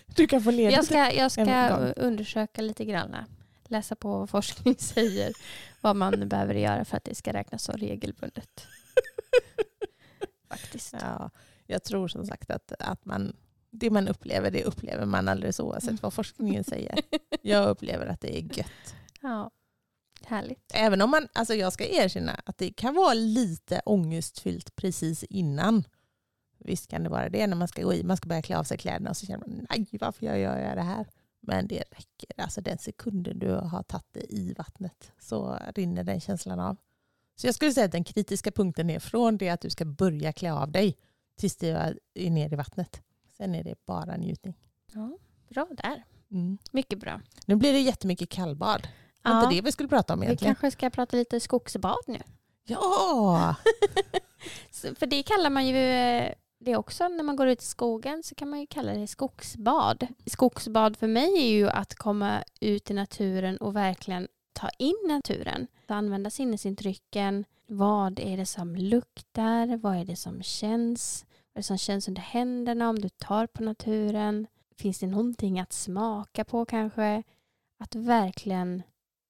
Du 0.05 0.27
kan 0.27 0.43
få 0.43 0.51
ledigt. 0.51 0.75
Jag 0.75 0.85
ska, 0.85 1.11
jag 1.11 1.31
ska 1.31 1.69
undersöka 1.95 2.61
lite 2.61 2.85
grann. 2.85 3.15
Läsa 3.67 3.95
på 3.95 4.17
vad 4.17 4.29
forskning 4.29 4.75
säger. 4.79 5.33
Vad 5.81 5.95
man 5.95 6.29
behöver 6.29 6.53
göra 6.53 6.85
för 6.85 6.97
att 6.97 7.03
det 7.03 7.15
ska 7.15 7.33
räknas 7.33 7.63
som 7.63 7.77
regelbundet. 7.77 8.67
Faktiskt. 10.49 10.93
Ja, 11.01 11.29
jag 11.67 11.83
tror 11.83 12.07
som 12.07 12.25
sagt 12.25 12.51
att, 12.51 12.71
att 12.79 13.05
man, 13.05 13.35
det 13.69 13.89
man 13.89 14.07
upplever, 14.07 14.51
det 14.51 14.63
upplever 14.63 15.05
man 15.05 15.27
alldeles 15.27 15.59
oavsett 15.59 16.03
vad 16.03 16.13
forskningen 16.13 16.63
säger. 16.63 16.99
Jag 17.41 17.69
upplever 17.69 18.05
att 18.05 18.21
det 18.21 18.37
är 18.37 18.57
gött. 18.57 18.95
Ja, 19.21 19.51
härligt. 20.21 20.71
Även 20.73 21.01
om 21.01 21.09
man, 21.09 21.27
alltså 21.33 21.53
jag 21.53 21.73
ska 21.73 21.87
erkänna 21.87 22.41
att 22.45 22.57
det 22.57 22.73
kan 22.73 22.93
vara 22.95 23.13
lite 23.13 23.81
ångestfyllt 23.85 24.75
precis 24.75 25.23
innan. 25.23 25.83
Visst 26.59 26.87
kan 26.87 27.03
det 27.03 27.09
vara 27.09 27.29
det 27.29 27.47
när 27.47 27.55
man 27.55 27.67
ska 27.67 27.81
gå 27.83 27.93
i, 27.93 28.03
man 28.03 28.17
ska 28.17 28.27
börja 28.27 28.41
klä 28.41 28.57
av 28.57 28.63
sig 28.63 28.77
kläderna 28.77 29.09
och 29.09 29.17
så 29.17 29.25
känner 29.25 29.47
man 29.47 29.67
nej 29.69 29.87
varför 29.91 30.25
gör 30.25 30.57
jag 30.57 30.77
det 30.77 30.81
här? 30.81 31.07
Men 31.39 31.67
det 31.67 31.83
räcker, 31.91 32.41
alltså 32.41 32.61
den 32.61 32.77
sekunden 32.77 33.39
du 33.39 33.51
har 33.51 33.83
tagit 33.83 34.07
det 34.11 34.33
i 34.33 34.53
vattnet 34.57 35.11
så 35.19 35.59
rinner 35.75 36.03
den 36.03 36.21
känslan 36.21 36.59
av. 36.59 36.77
Så 37.35 37.47
jag 37.47 37.55
skulle 37.55 37.71
säga 37.71 37.85
att 37.85 37.91
den 37.91 38.03
kritiska 38.03 38.51
punkten 38.51 38.89
är 38.89 38.99
från 38.99 39.37
det 39.37 39.49
att 39.49 39.61
du 39.61 39.69
ska 39.69 39.85
börja 39.85 40.33
klä 40.33 40.53
av 40.53 40.71
dig 40.71 40.97
tills 41.35 41.55
du 41.57 41.67
är 41.67 41.97
ner 42.15 42.53
i 42.53 42.55
vattnet. 42.55 43.01
Sen 43.37 43.55
är 43.55 43.63
det 43.63 43.75
bara 43.85 44.17
njutning. 44.17 44.55
Ja, 44.93 45.17
bra 45.49 45.67
där. 45.71 46.03
Mm. 46.31 46.57
Mycket 46.71 46.99
bra. 46.99 47.21
Nu 47.45 47.55
blir 47.55 47.73
det 47.73 47.79
jättemycket 47.79 48.29
kallbad. 48.29 48.81
Det 48.81 49.29
var 49.29 49.35
Ja, 49.35 49.43
inte 49.43 49.55
det 49.55 49.61
vi 49.61 49.71
skulle 49.71 49.89
prata 49.89 50.13
om 50.13 50.19
vi 50.19 50.25
egentligen. 50.25 50.55
kanske 50.55 50.71
ska 50.77 50.89
prata 50.89 51.17
lite 51.17 51.39
skogsbad 51.39 51.97
nu. 52.07 52.19
Ja! 52.63 53.55
För 54.95 55.05
det 55.05 55.23
kallar 55.23 55.49
man 55.49 55.67
ju 55.67 55.75
eh, 55.77 56.31
det 56.59 56.75
också 56.75 57.07
när 57.07 57.23
man 57.23 57.35
går 57.35 57.47
ut 57.47 57.61
i 57.61 57.65
skogen 57.65 58.23
så 58.23 58.35
kan 58.35 58.49
man 58.49 58.59
ju 58.59 58.67
kalla 58.67 58.93
det 58.93 59.07
skogsbad. 59.07 60.07
Skogsbad 60.25 60.97
för 60.97 61.07
mig 61.07 61.33
är 61.37 61.47
ju 61.49 61.69
att 61.69 61.95
komma 61.95 62.43
ut 62.59 62.91
i 62.91 62.93
naturen 62.93 63.57
och 63.57 63.75
verkligen 63.75 64.27
ta 64.53 64.69
in 64.69 64.95
naturen. 65.07 65.67
Att 65.83 65.91
använda 65.91 66.29
sinnesintrycken. 66.29 67.45
Vad 67.67 68.19
är 68.19 68.37
det 68.37 68.45
som 68.45 68.75
luktar? 68.75 69.77
Vad 69.77 69.95
är 69.97 70.05
det 70.05 70.15
som 70.15 70.43
känns? 70.43 71.24
Vad 71.55 71.59
det 71.59 71.63
som 71.63 71.77
känns 71.77 72.07
under 72.07 72.21
händerna 72.21 72.89
om 72.89 72.99
du 72.99 73.09
tar 73.09 73.47
på 73.47 73.63
naturen? 73.63 74.47
Finns 74.77 74.99
det 74.99 75.07
någonting 75.07 75.59
att 75.59 75.73
smaka 75.73 76.43
på 76.43 76.65
kanske? 76.65 77.23
Att 77.79 77.95
verkligen, 77.95 78.83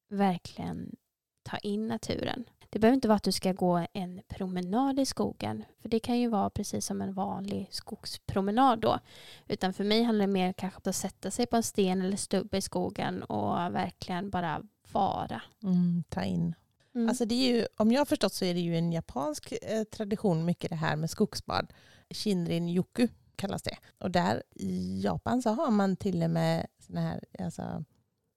verkligen 0.10 0.96
ta 1.44 1.58
in 1.58 1.88
naturen. 1.88 2.46
Det 2.70 2.80
behöver 2.80 2.96
inte 2.96 3.08
vara 3.08 3.16
att 3.16 3.24
du 3.24 3.32
ska 3.32 3.54
gå 3.54 3.86
en 3.94 4.22
promenad 4.28 5.00
i 5.00 5.06
skogen. 5.06 5.66
För 5.82 5.90
det 5.90 6.00
kan 6.00 6.20
ju 6.20 6.30
vara 6.30 6.50
precis 6.50 6.86
som 6.86 7.02
en 7.02 7.14
vanlig 7.14 7.68
skogspromenad 7.72 8.80
då. 8.80 9.00
Utan 9.48 9.74
för 9.74 9.84
mig 9.84 10.04
handlar 10.04 10.28
det 10.28 10.34
mer 10.34 10.54
kanske 10.54 10.78
om 10.78 10.90
att 10.90 10.96
sätta 10.96 11.32
sig 11.32 11.46
på 11.46 11.56
en 11.56 11.64
sten 11.64 12.02
eller 12.02 12.18
stubbe 12.18 12.58
i 12.58 12.62
skogen 12.62 13.24
och 13.24 13.56
verkligen 13.56 14.30
bara 14.30 14.62
vara. 14.92 15.42
Mm, 15.64 16.04
ta 16.10 16.24
in. 16.24 16.56
Mm. 16.96 17.10
Alltså 17.10 17.26
det 17.26 17.36
är 17.36 17.56
ju, 17.56 17.68
om 17.78 17.92
jag 17.92 18.00
har 18.00 18.06
förstått 18.06 18.34
så 18.34 18.46
är 18.46 18.54
det 18.54 18.60
ju 18.60 18.78
en 18.78 18.92
japansk 18.92 19.54
eh, 19.62 19.84
tradition 19.84 20.46
mycket 20.46 20.70
det 20.70 20.76
här 20.76 20.96
med 20.96 21.10
skogsbad. 21.10 21.74
Shinrin 22.10 22.70
yoku 22.70 23.08
kallas 23.36 23.64
det. 23.64 23.78
Och 24.00 24.12
där 24.12 24.44
i 24.56 25.02
Japan 25.02 25.42
så 25.42 25.50
har 25.50 25.72
man 25.72 25.96
till 25.96 26.24
och 26.24 26.30
med 26.30 26.68
såna 26.80 27.02
här, 27.02 27.24
alltså, 27.40 27.84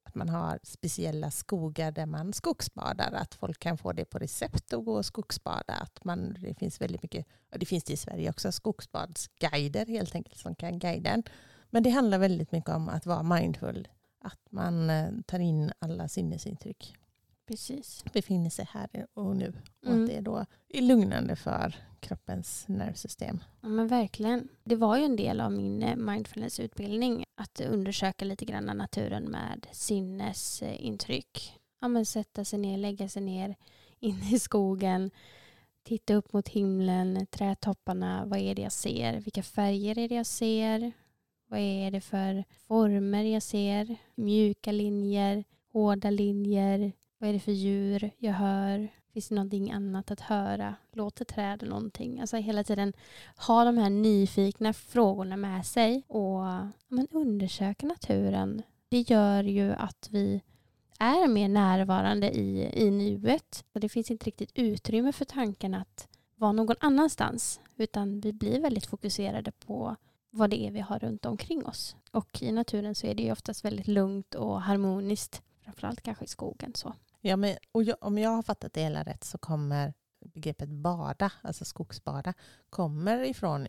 att 0.04 0.14
man 0.14 0.28
har 0.28 0.58
speciella 0.62 1.30
skogar 1.30 1.92
där 1.92 2.06
man 2.06 2.32
skogsbadar. 2.32 3.12
Att 3.12 3.34
folk 3.34 3.58
kan 3.58 3.78
få 3.78 3.92
det 3.92 4.04
på 4.04 4.18
recept 4.18 4.72
och 4.72 4.84
gå 4.84 4.94
och 4.94 5.06
skogsbada. 5.06 5.74
Att 5.74 6.04
man, 6.04 6.36
det 6.40 6.54
finns 6.54 6.80
väldigt 6.80 7.02
mycket, 7.02 7.26
och 7.52 7.58
det 7.58 7.66
finns 7.66 7.84
det 7.84 7.92
i 7.92 7.96
Sverige 7.96 8.30
också, 8.30 8.52
skogsbadsguider 8.52 9.86
helt 9.86 10.14
enkelt 10.14 10.38
som 10.38 10.54
kan 10.54 10.78
guida 10.78 11.10
en. 11.10 11.22
Men 11.70 11.82
det 11.82 11.90
handlar 11.90 12.18
väldigt 12.18 12.52
mycket 12.52 12.70
om 12.70 12.88
att 12.88 13.06
vara 13.06 13.22
mindful. 13.22 13.88
Att 14.20 14.40
man 14.50 14.90
eh, 14.90 15.10
tar 15.26 15.38
in 15.38 15.72
alla 15.78 16.08
sinnesintryck 16.08 16.94
Precis. 17.48 18.04
befinner 18.12 18.50
sig 18.50 18.68
här 18.72 19.06
och 19.14 19.36
nu. 19.36 19.52
Och 19.82 19.88
Mm. 19.88 20.02
att 20.04 20.10
det 20.10 20.20
då 20.20 20.44
är 20.68 20.82
lugnande 20.82 21.36
för 21.36 21.74
kroppens 22.00 22.64
nervsystem. 22.68 23.38
Ja, 23.60 23.68
men 23.68 23.88
verkligen. 23.88 24.48
Det 24.64 24.76
var 24.76 24.96
ju 24.98 25.04
en 25.04 25.16
del 25.16 25.40
av 25.40 25.52
min 25.52 25.82
eh, 25.82 25.96
mindfulnessutbildning 25.96 27.24
att 27.34 27.60
undersöka 27.60 28.24
lite 28.24 28.44
grann 28.44 28.64
naturen 28.64 29.24
med 29.24 29.66
sinnesintryck. 29.72 31.52
Ja, 31.80 31.88
men 31.88 32.06
sätta 32.06 32.44
sig 32.44 32.58
ner, 32.58 32.78
lägga 32.78 33.08
sig 33.08 33.22
ner 33.22 33.56
inne 34.00 34.30
i 34.34 34.38
skogen, 34.38 35.10
titta 35.82 36.14
upp 36.14 36.32
mot 36.32 36.48
himlen, 36.48 37.26
trädtopparna. 37.30 38.24
Vad 38.26 38.38
är 38.40 38.54
det 38.54 38.62
jag 38.62 38.72
ser? 38.72 39.20
Vilka 39.20 39.42
färger 39.42 39.98
är 39.98 40.08
det 40.08 40.14
jag 40.14 40.26
ser? 40.26 40.92
Vad 41.46 41.60
är 41.60 41.90
det 41.90 42.00
för 42.00 42.44
former 42.66 43.24
jag 43.24 43.42
ser? 43.42 43.96
Mjuka 44.14 44.72
linjer, 44.72 45.44
hårda 45.72 46.10
linjer. 46.10 46.92
Vad 47.20 47.30
är 47.30 47.34
det 47.34 47.40
för 47.40 47.52
djur 47.52 48.10
jag 48.18 48.32
hör? 48.32 48.88
Finns 49.12 49.28
det 49.28 49.34
någonting 49.34 49.70
annat 49.70 50.10
att 50.10 50.20
höra? 50.20 50.74
Låter 50.92 51.24
träden 51.24 51.68
någonting? 51.68 52.20
Alltså 52.20 52.36
hela 52.36 52.64
tiden 52.64 52.92
ha 53.36 53.64
de 53.64 53.78
här 53.78 53.90
nyfikna 53.90 54.72
frågorna 54.72 55.36
med 55.36 55.66
sig 55.66 56.02
och 56.06 56.44
men 56.88 57.08
undersöka 57.10 57.86
naturen. 57.86 58.62
Det 58.88 59.00
gör 59.00 59.42
ju 59.42 59.72
att 59.72 60.08
vi 60.10 60.42
är 60.98 61.28
mer 61.28 61.48
närvarande 61.48 62.30
i, 62.30 62.70
i 62.84 62.90
nuet. 62.90 63.64
Och 63.72 63.80
det 63.80 63.88
finns 63.88 64.10
inte 64.10 64.26
riktigt 64.26 64.52
utrymme 64.54 65.12
för 65.12 65.24
tanken 65.24 65.74
att 65.74 66.08
vara 66.34 66.52
någon 66.52 66.76
annanstans. 66.80 67.60
Utan 67.76 68.20
vi 68.20 68.32
blir 68.32 68.60
väldigt 68.60 68.86
fokuserade 68.86 69.50
på 69.50 69.96
vad 70.30 70.50
det 70.50 70.60
är 70.66 70.70
vi 70.70 70.80
har 70.80 70.98
runt 70.98 71.26
omkring 71.26 71.66
oss. 71.66 71.96
Och 72.10 72.42
i 72.42 72.52
naturen 72.52 72.94
så 72.94 73.06
är 73.06 73.14
det 73.14 73.22
ju 73.22 73.32
oftast 73.32 73.64
väldigt 73.64 73.88
lugnt 73.88 74.34
och 74.34 74.62
harmoniskt. 74.62 75.42
Framförallt 75.64 76.00
kanske 76.00 76.24
i 76.24 76.28
skogen. 76.28 76.74
så. 76.74 76.94
Ja, 77.28 77.36
men, 77.36 77.56
och 77.72 77.82
jag, 77.82 77.96
om 78.00 78.18
jag 78.18 78.30
har 78.30 78.42
fattat 78.42 78.72
det 78.72 78.80
hela 78.80 79.02
rätt 79.02 79.24
så 79.24 79.38
kommer 79.38 79.94
begreppet 80.20 80.68
bada, 80.68 81.32
alltså 81.42 81.64
skogsbada, 81.64 82.34
kommer 82.70 83.22
ifrån 83.22 83.66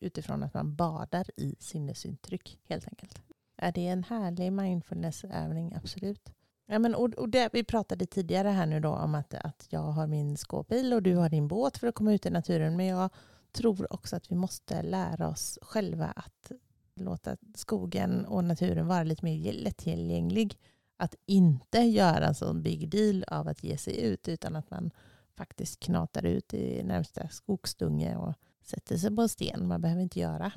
utifrån 0.00 0.42
att 0.42 0.54
man 0.54 0.76
badar 0.76 1.26
i 1.36 1.56
sinnesintryck 1.58 2.58
helt 2.64 2.88
enkelt. 2.88 3.22
Är 3.56 3.72
det 3.72 3.86
en 3.86 4.04
härlig 4.04 4.52
mindfulnessövning? 4.52 5.74
Absolut. 5.74 6.32
Ja, 6.66 6.78
men, 6.78 6.94
och, 6.94 7.14
och 7.14 7.28
det, 7.28 7.50
vi 7.52 7.64
pratade 7.64 8.06
tidigare 8.06 8.48
här 8.48 8.66
nu 8.66 8.80
då 8.80 8.88
om 8.88 9.14
att, 9.14 9.34
att 9.34 9.66
jag 9.70 9.80
har 9.80 10.06
min 10.06 10.36
skåpbil 10.36 10.92
och 10.92 11.02
du 11.02 11.16
har 11.16 11.28
din 11.28 11.48
båt 11.48 11.78
för 11.78 11.86
att 11.86 11.94
komma 11.94 12.12
ut 12.12 12.26
i 12.26 12.30
naturen. 12.30 12.76
Men 12.76 12.86
jag 12.86 13.10
tror 13.52 13.92
också 13.92 14.16
att 14.16 14.30
vi 14.30 14.34
måste 14.34 14.82
lära 14.82 15.28
oss 15.28 15.58
själva 15.62 16.06
att 16.06 16.52
låta 16.94 17.36
skogen 17.54 18.24
och 18.24 18.44
naturen 18.44 18.86
vara 18.86 19.02
lite 19.02 19.24
mer 19.24 19.52
lättillgänglig. 19.52 20.58
Att 21.02 21.14
inte 21.26 21.78
göra 21.78 22.26
en 22.26 22.34
sån 22.34 22.62
big 22.62 22.88
deal 22.88 23.24
av 23.28 23.48
att 23.48 23.64
ge 23.64 23.78
sig 23.78 24.00
ut 24.00 24.28
utan 24.28 24.56
att 24.56 24.70
man 24.70 24.90
faktiskt 25.36 25.80
knatar 25.80 26.26
ut 26.26 26.54
i 26.54 26.82
närmsta 26.82 27.28
skogsdunge 27.28 28.16
och 28.16 28.34
sätter 28.62 28.96
sig 28.96 29.16
på 29.16 29.22
en 29.22 29.28
sten. 29.28 29.68
Man 29.68 29.80
behöver 29.80 30.02
inte 30.02 30.20
göra. 30.20 30.52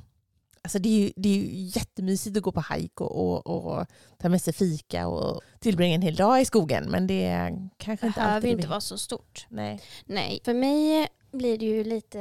Alltså 0.62 0.80
det, 0.80 0.89
är 0.89 1.00
ju, 1.00 1.12
det 1.16 1.30
är 1.30 1.34
ju 1.34 1.48
jättemysigt 1.52 2.38
att 2.38 2.43
gå 2.43 2.52
på 2.52 2.60
hajk 2.60 3.02
och, 3.02 3.48
och, 3.48 3.48
och, 3.48 3.88
ta 4.18 4.30
med 4.30 4.41
sig 4.41 4.54
fika 4.54 5.08
och 5.08 5.41
tillbringa 5.60 5.96
en 5.96 6.02
hel 6.02 6.16
dag 6.16 6.41
i 6.41 6.46
skogen. 6.46 6.91
Men 6.91 7.08
det 7.08 7.26
är 7.26 7.70
kanske 7.78 8.08
inte 8.08 8.22
alltid... 8.22 8.41
Behöver 8.41 8.60
inte 8.60 8.68
vara 8.68 8.82
så 8.82 8.98
stort. 8.98 9.48
Nej. 9.50 9.82
Nej, 10.06 10.41
för 10.43 10.54
mig 10.54 11.08
blir 11.32 11.58
det 11.58 11.66
ju 11.66 11.84
lite 11.84 12.20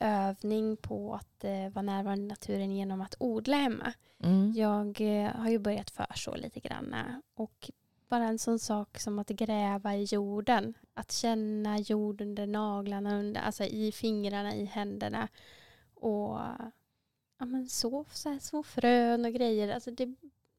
övning 0.00 0.76
på 0.76 1.14
att 1.14 1.44
eh, 1.44 1.68
vara 1.72 1.82
närvarande 1.82 2.24
i 2.24 2.28
naturen 2.28 2.76
genom 2.76 3.00
att 3.00 3.14
odla 3.18 3.56
hemma. 3.56 3.92
Mm. 4.22 4.52
Jag 4.56 5.00
eh, 5.00 5.30
har 5.30 5.50
ju 5.50 5.58
börjat 5.58 5.90
förså 5.90 6.34
lite 6.34 6.60
grann 6.60 6.96
och 7.34 7.70
bara 8.08 8.24
en 8.24 8.38
sån 8.38 8.58
sak 8.58 8.98
som 8.98 9.18
att 9.18 9.28
gräva 9.28 9.96
i 9.96 10.04
jorden. 10.04 10.74
Att 10.94 11.12
känna 11.12 11.78
jorden 11.78 12.28
under 12.28 12.46
naglarna, 12.46 13.18
under, 13.18 13.40
alltså 13.40 13.64
i 13.64 13.92
fingrarna, 13.92 14.54
i 14.54 14.64
händerna. 14.64 15.28
Och 15.94 16.38
ja, 17.38 17.44
men 17.44 17.68
så, 17.68 18.04
så 18.10 18.28
här, 18.28 18.38
små 18.38 18.62
frön 18.62 19.24
och 19.24 19.32
grejer. 19.32 19.74
Alltså 19.74 19.90
det, 19.90 20.14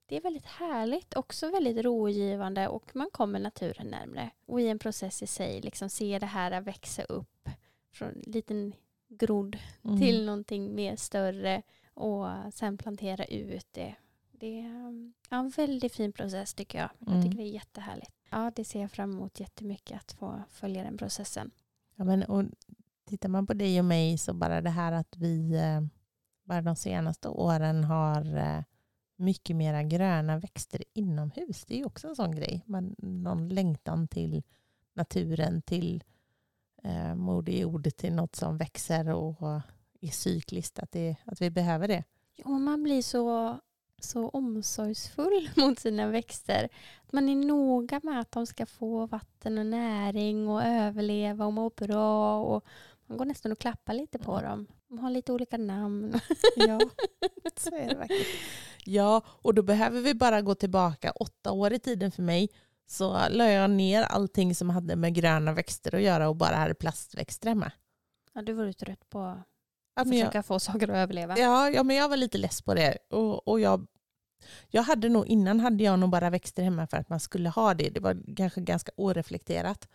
det 0.06 0.16
är 0.18 0.22
väldigt 0.22 0.46
härligt, 0.46 1.16
också 1.16 1.50
väldigt 1.50 1.86
rogivande 1.86 2.68
och 2.68 2.96
man 2.96 3.10
kommer 3.12 3.40
naturen 3.40 3.88
närmre. 3.88 4.30
Och 4.46 4.62
i 4.62 4.68
en 4.68 4.80
process 4.80 5.24
i 5.24 5.28
sig, 5.28 5.62
liksom 5.62 5.90
se 5.90 6.20
det 6.20 6.26
här 6.26 6.62
växa 6.62 7.04
upp 7.04 7.50
från 7.92 8.10
en 8.10 8.24
liten 8.26 8.74
grodd 9.08 9.58
mm. 9.84 10.00
till 10.00 10.26
någonting 10.26 10.76
mer 10.76 10.96
större 10.96 11.64
och 11.98 12.54
sen 12.54 12.78
plantera 12.78 13.26
ut 13.26 13.68
det. 13.72 13.96
Det 14.32 14.60
är 14.60 14.66
en 15.30 15.50
väldigt 15.50 15.94
fin 15.94 16.14
process 16.14 16.54
tycker 16.54 16.80
jag. 16.80 16.90
Jag 17.00 17.10
mm. 17.10 17.24
tycker 17.24 17.38
det 17.38 17.44
är 17.44 17.54
jättehärligt. 17.54 18.12
Ja, 18.30 18.52
det 18.56 18.66
ser 18.66 18.82
jag 18.82 18.92
fram 18.92 19.12
emot 19.12 19.40
jättemycket 19.40 19.98
att 19.98 20.12
få 20.12 20.42
följa 20.50 20.84
den 20.84 20.98
processen. 20.98 21.52
Ja, 21.96 22.04
men, 22.04 22.24
och 22.24 22.44
tittar 23.06 23.30
man 23.30 23.48
på 23.48 23.54
dig 23.54 23.80
och 23.80 23.86
mig 23.86 24.18
så 24.18 24.34
bara 24.34 24.62
det 24.62 24.70
här 24.70 24.92
att 24.92 25.18
vi 25.18 25.56
eh, 25.56 25.82
bara 26.44 26.62
de 26.62 26.76
senaste 26.76 27.30
åren 27.30 27.84
har 27.84 28.38
eh, 28.38 28.64
mycket 29.16 29.56
mera 29.56 29.84
gröna 29.84 30.38
växter 30.40 30.84
inomhus. 30.94 31.66
Det 31.66 31.82
är 31.82 31.86
också 31.86 32.08
en 32.08 32.16
sån 32.16 32.36
grej. 32.36 32.64
Man, 32.66 32.96
någon 32.98 33.50
längtan 33.50 34.08
till 34.08 34.44
naturen, 34.94 35.62
till 35.62 36.04
eh, 36.84 37.16
Moder 37.16 37.54
Jord, 37.54 37.96
till 37.98 38.14
något 38.14 38.36
som 38.36 38.58
växer 38.58 39.10
och 39.10 39.62
är 40.02 40.12
cykliskt. 40.12 40.80
Att, 40.80 40.92
det, 40.92 41.16
att 41.26 41.42
vi 41.42 41.50
behöver 41.50 41.88
det. 41.88 42.04
Ja, 42.36 42.50
man 42.50 42.84
blir 42.84 43.02
så, 43.02 43.58
så 44.00 44.30
omsorgsfull 44.30 45.50
mot 45.56 45.80
sina 45.80 46.08
växter. 46.08 46.70
Man 47.12 47.30
är 47.30 47.36
noga 47.36 48.00
med 48.04 48.20
att 48.20 48.32
de 48.32 48.46
ska 48.46 48.66
få 48.66 49.06
vatten 49.06 49.58
och 49.58 49.66
näring 49.66 50.48
och 50.48 50.64
överleva 50.64 51.46
och 51.46 51.54
må 51.54 51.70
bra. 51.70 52.40
Och 52.40 52.66
man 53.06 53.18
går 53.18 53.26
nästan 53.26 53.52
och 53.52 53.60
klappar 53.60 53.94
lite 53.94 54.20
på 54.20 54.42
dem. 54.42 54.68
De 54.88 55.00
har 55.00 55.10
lite 55.10 55.34
olika 55.34 55.58
namn. 55.58 56.20
Ja, 56.56 56.80
så 57.58 57.76
är 57.76 57.90
det 57.90 57.96
verkligen. 57.96 58.26
Ja, 58.86 59.22
och 59.28 59.54
då 59.54 59.64
behöver 59.64 60.02
vi 60.02 60.14
bara 60.14 60.42
gå 60.42 60.56
tillbaka 60.56 61.12
åtta 61.12 61.52
år 61.52 61.74
i 61.74 61.80
tiden 61.80 62.12
för 62.12 62.24
mig. 62.24 62.50
Så 62.86 63.30
la 63.30 63.52
jag 63.52 63.70
ner 63.70 64.04
allting 64.04 64.56
som 64.56 64.70
hade 64.70 64.96
med 64.96 65.14
gröna 65.16 65.54
växter 65.54 65.96
att 65.96 66.02
göra 66.02 66.30
och 66.30 66.36
bara 66.36 66.56
hade 66.56 66.74
plastväxter 66.74 67.50
hemma. 67.50 67.72
Ja, 68.34 68.42
du 68.42 68.54
var 68.54 68.66
ju 68.66 68.74
trött 68.74 69.10
på 69.10 69.44
att 69.98 70.08
ja, 70.08 70.14
försöka 70.14 70.38
jag, 70.38 70.46
få 70.46 70.60
saker 70.60 70.88
att 70.88 70.96
överleva. 70.96 71.38
Ja, 71.38 71.70
ja, 71.70 71.84
men 71.84 71.96
jag 71.96 72.10
var 72.10 72.18
lite 72.18 72.38
less 72.38 72.62
på 72.62 72.74
det. 72.74 72.98
Och, 73.10 73.48
och 73.48 73.60
jag, 73.60 73.88
jag 74.70 74.84
hade 74.84 75.10
nog, 75.10 75.28
innan 75.28 75.60
hade 75.60 75.84
jag 75.84 76.00
nog 76.00 76.10
bara 76.10 76.30
växter 76.30 76.64
hemma 76.64 76.88
för 76.88 76.98
att 76.98 77.10
man 77.10 77.20
skulle 77.20 77.50
ha 77.50 77.74
det. 77.74 77.90
Det 77.90 78.00
var 78.00 78.36
kanske 78.36 78.62
ganska 78.62 78.92
oreflekterat. 78.98 79.88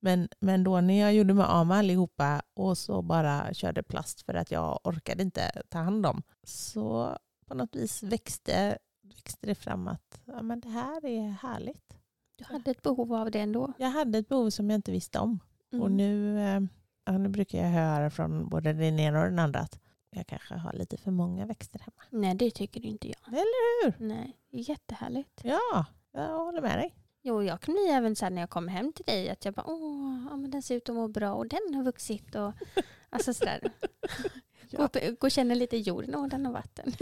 Men, 0.00 0.28
men 0.40 0.64
då 0.64 0.80
när 0.80 1.00
jag 1.00 1.14
gjorde 1.14 1.34
mig 1.34 1.46
av 1.46 1.66
med 1.66 1.76
allihopa 1.76 2.42
och 2.54 2.78
så 2.78 3.02
bara 3.02 3.54
körde 3.54 3.82
plast 3.82 4.22
för 4.22 4.34
att 4.34 4.50
jag 4.50 4.80
orkade 4.84 5.22
inte 5.22 5.62
ta 5.68 5.78
hand 5.78 6.06
om. 6.06 6.22
Så 6.42 7.16
på 7.46 7.54
något 7.54 7.76
vis 7.76 8.02
växte, 8.02 8.78
växte 9.02 9.46
det 9.46 9.54
fram 9.54 9.88
att 9.88 10.20
ja, 10.24 10.42
men 10.42 10.60
det 10.60 10.68
här 10.68 11.04
är 11.04 11.30
härligt. 11.30 11.96
Du 12.36 12.44
hade 12.44 12.70
ett 12.70 12.82
behov 12.82 13.14
av 13.14 13.30
det 13.30 13.40
ändå? 13.40 13.72
Jag 13.78 13.90
hade 13.90 14.18
ett 14.18 14.28
behov 14.28 14.50
som 14.50 14.70
jag 14.70 14.78
inte 14.78 14.92
visste 14.92 15.18
om. 15.18 15.38
Mm. 15.72 15.82
Och 15.82 15.90
nu, 15.90 16.40
eh, 16.40 16.60
ja, 17.06 17.18
nu 17.18 17.28
brukar 17.28 17.58
jag 17.58 17.68
höra 17.68 18.10
från 18.10 18.48
både 18.48 18.72
den 18.72 19.00
ena 19.00 19.20
och 19.20 19.24
den 19.24 19.38
andra 19.38 19.60
att 19.60 19.78
jag 20.10 20.26
kanske 20.26 20.54
har 20.54 20.72
lite 20.72 20.96
för 20.96 21.10
många 21.10 21.46
växter 21.46 21.78
hemma. 21.78 22.02
Nej, 22.10 22.34
det 22.34 22.50
tycker 22.50 22.86
inte 22.86 23.08
jag. 23.08 23.28
Eller 23.28 23.84
hur? 23.84 24.06
Nej, 24.06 24.36
jättehärligt. 24.50 25.40
Ja, 25.42 25.84
jag 26.12 26.44
håller 26.44 26.60
med 26.60 26.78
dig. 26.78 26.94
Jo, 27.22 27.42
jag 27.42 27.60
kan 27.60 27.74
bli 27.74 27.88
även 27.88 28.16
så 28.16 28.28
när 28.28 28.42
jag 28.42 28.50
kommer 28.50 28.72
hem 28.72 28.92
till 28.92 29.04
dig 29.04 29.30
att 29.30 29.44
jag 29.44 29.54
bara, 29.54 29.66
åh, 29.66 30.26
ja, 30.30 30.36
men 30.36 30.50
den 30.50 30.62
ser 30.62 30.74
ut 30.74 30.88
att 30.88 30.94
må 30.94 31.08
bra 31.08 31.32
och 31.32 31.48
den 31.48 31.74
har 31.74 31.82
vuxit 31.82 32.34
och 32.34 32.52
alltså 33.10 33.34
sådär. 33.34 33.60
ja. 34.70 34.78
gå, 34.78 35.00
gå 35.20 35.26
och 35.26 35.30
känna 35.30 35.54
lite 35.54 35.76
jorden, 35.76 36.14
och 36.14 36.28
den 36.28 36.46
har 36.46 36.52
vatten. 36.52 36.92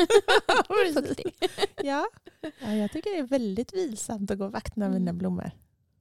ja. 1.82 2.06
ja, 2.60 2.74
jag 2.74 2.92
tycker 2.92 3.10
det 3.10 3.18
är 3.18 3.26
väldigt 3.26 3.74
vilsamt 3.74 4.30
att 4.30 4.38
gå 4.38 4.44
och 4.44 4.52
vattna 4.52 4.86
mm. 4.86 4.98
mina 4.98 5.12
blommor. 5.12 5.50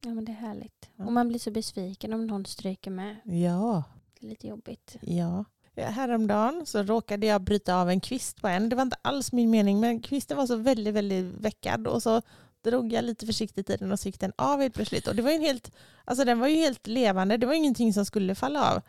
Ja, 0.01 0.13
men 0.13 0.25
det 0.25 0.31
är 0.31 0.35
härligt. 0.35 0.89
Ja. 0.95 1.05
Och 1.05 1.13
man 1.13 1.27
blir 1.27 1.39
så 1.39 1.51
besviken 1.51 2.13
om 2.13 2.27
någon 2.27 2.45
stryker 2.45 2.91
med. 2.91 3.15
Ja. 3.23 3.83
Är 4.23 4.27
lite 4.27 4.47
jobbigt. 4.47 4.97
Ja. 5.01 5.45
Häromdagen 5.75 6.65
så 6.65 6.83
råkade 6.83 7.25
jag 7.25 7.41
bryta 7.41 7.75
av 7.75 7.89
en 7.89 7.99
kvist 7.99 8.41
på 8.41 8.47
en. 8.47 8.69
Det 8.69 8.75
var 8.75 8.83
inte 8.83 8.97
alls 9.01 9.31
min 9.31 9.49
mening, 9.49 9.79
men 9.79 9.99
kvisten 9.99 10.37
var 10.37 10.47
så 10.47 10.55
väldigt, 10.55 10.93
väldigt 10.93 11.25
veckad. 11.25 11.87
Och 11.87 12.03
så 12.03 12.21
drog 12.61 12.93
jag 12.93 13.05
lite 13.05 13.25
försiktigt 13.25 13.69
i 13.69 13.77
den 13.77 13.91
och 13.91 13.99
så 13.99 14.07
gick 14.07 14.19
den 14.19 14.33
av 14.35 14.61
helt 14.61 14.73
plötsligt. 14.73 15.07
Och 15.07 15.15
det 15.15 15.21
var 15.21 15.31
ju 15.31 15.39
helt, 15.39 15.71
alltså 16.05 16.25
den 16.25 16.39
var 16.39 16.47
ju 16.47 16.55
helt 16.55 16.87
levande, 16.87 17.37
det 17.37 17.45
var 17.45 17.53
ingenting 17.53 17.93
som 17.93 18.05
skulle 18.05 18.35
falla 18.35 18.71
av. 18.73 18.81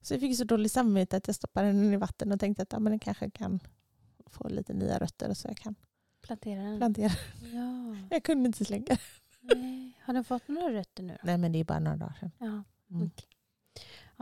Så 0.00 0.14
jag 0.14 0.20
fick 0.20 0.36
så 0.36 0.44
dålig 0.44 0.70
samvete 0.70 1.16
att 1.16 1.26
jag 1.26 1.36
stoppade 1.36 1.66
den 1.66 1.92
i 1.92 1.96
vatten 1.96 2.32
och 2.32 2.40
tänkte 2.40 2.62
att 2.62 2.72
ja, 2.72 2.78
men 2.78 2.92
den 2.92 2.98
kanske 2.98 3.30
kan 3.30 3.60
få 4.26 4.48
lite 4.48 4.72
nya 4.72 4.98
rötter 4.98 5.34
så 5.34 5.48
jag 5.48 5.56
kan 5.56 5.74
plantera 6.22 6.62
den. 6.62 6.78
Plantera. 6.78 7.12
Ja. 7.52 7.96
Jag 8.10 8.22
kunde 8.22 8.46
inte 8.46 8.64
slänga 8.64 8.96
Nej. 9.40 9.98
Har 10.04 10.14
den 10.14 10.24
fått 10.24 10.48
några 10.48 10.72
rötter 10.72 11.02
nu? 11.02 11.12
Då? 11.12 11.18
Nej 11.22 11.38
men 11.38 11.52
det 11.52 11.60
är 11.60 11.64
bara 11.64 11.78
några 11.78 11.96
dagar 11.96 12.16
sedan. 12.20 12.30
Ja, 12.38 12.46
mm. 12.90 13.06
okay. 13.06 13.26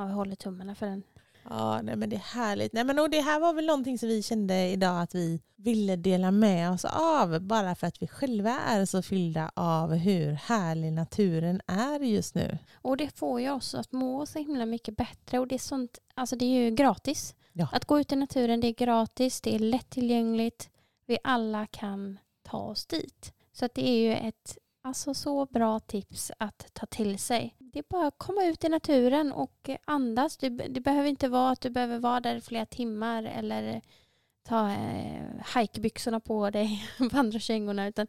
Ja 0.01 0.07
vi 0.07 0.12
håller 0.12 0.36
tummarna 0.36 0.74
för 0.74 0.86
den. 0.86 1.03
Ja, 1.48 1.82
nej, 1.82 1.96
men 1.96 2.11
det 2.11 2.16
är 2.16 2.20
härligt. 2.20 2.72
Nej, 2.72 2.84
men, 2.84 2.98
och 2.98 3.11
det 3.11 3.20
här 3.20 3.40
var 3.40 3.53
väl 3.53 3.66
någonting 3.66 3.98
som 3.98 4.09
vi 4.09 4.22
kände 4.22 4.68
idag 4.68 5.03
att 5.03 5.14
vi 5.14 5.40
ville 5.57 5.96
dela 5.96 6.30
med 6.30 6.70
oss 6.70 6.84
av. 6.84 7.40
Bara 7.40 7.74
för 7.74 7.86
att 7.86 8.03
vi 8.03 8.07
själva 8.07 8.61
är 8.61 8.84
så 8.84 9.03
fyllda 9.03 9.51
av 9.55 9.94
hur 9.94 10.32
härlig 10.32 10.92
naturen 10.92 11.61
är 11.66 12.01
just 12.01 12.34
nu. 12.34 12.59
Och 12.74 12.96
det 12.96 13.18
får 13.18 13.40
ju 13.40 13.51
oss 13.51 13.74
att 13.74 13.92
må 13.92 14.26
så 14.26 14.38
himla 14.38 14.66
mycket 14.66 14.96
bättre. 14.96 15.38
Och 15.38 15.48
det 15.48 15.55
är, 15.55 15.59
sånt, 15.59 15.98
alltså 16.14 16.36
det 16.36 16.44
är 16.44 16.64
ju 16.64 16.70
gratis. 16.70 17.34
Ja. 17.53 17.68
Att 17.72 17.84
gå 17.84 18.01
ut 18.01 18.12
i 18.12 18.16
naturen 18.16 18.61
det 18.61 18.66
är 18.66 18.74
gratis, 18.74 19.40
det 19.40 19.55
är 19.55 19.59
lättillgängligt. 19.59 20.70
Vi 21.07 21.18
alla 21.24 21.66
kan 21.66 22.18
ta 22.42 22.59
oss 22.59 22.86
dit. 22.86 23.32
Så 23.53 23.64
att 23.64 23.74
det 23.74 23.88
är 23.88 23.98
ju 23.98 24.28
ett 24.28 24.59
Alltså 24.82 25.14
så 25.14 25.46
bra 25.46 25.80
tips 25.80 26.32
att 26.38 26.70
ta 26.72 26.86
till 26.86 27.18
sig. 27.18 27.57
Det 27.72 27.78
är 27.78 27.84
bara 27.88 28.06
att 28.06 28.18
komma 28.18 28.44
ut 28.44 28.64
i 28.64 28.68
naturen 28.68 29.32
och 29.32 29.70
andas. 29.84 30.36
Det, 30.36 30.48
det 30.48 30.80
behöver 30.80 31.08
inte 31.08 31.28
vara 31.28 31.50
att 31.50 31.60
du 31.60 31.70
behöver 31.70 31.98
vara 31.98 32.20
där 32.20 32.36
i 32.36 32.40
flera 32.40 32.66
timmar 32.66 33.22
eller 33.22 33.82
ta 34.42 34.70
eh, 34.70 35.22
hajkbyxorna 35.44 36.20
på 36.20 36.50
dig, 36.50 36.84
vandrarkängorna, 37.12 37.88
utan 37.88 38.06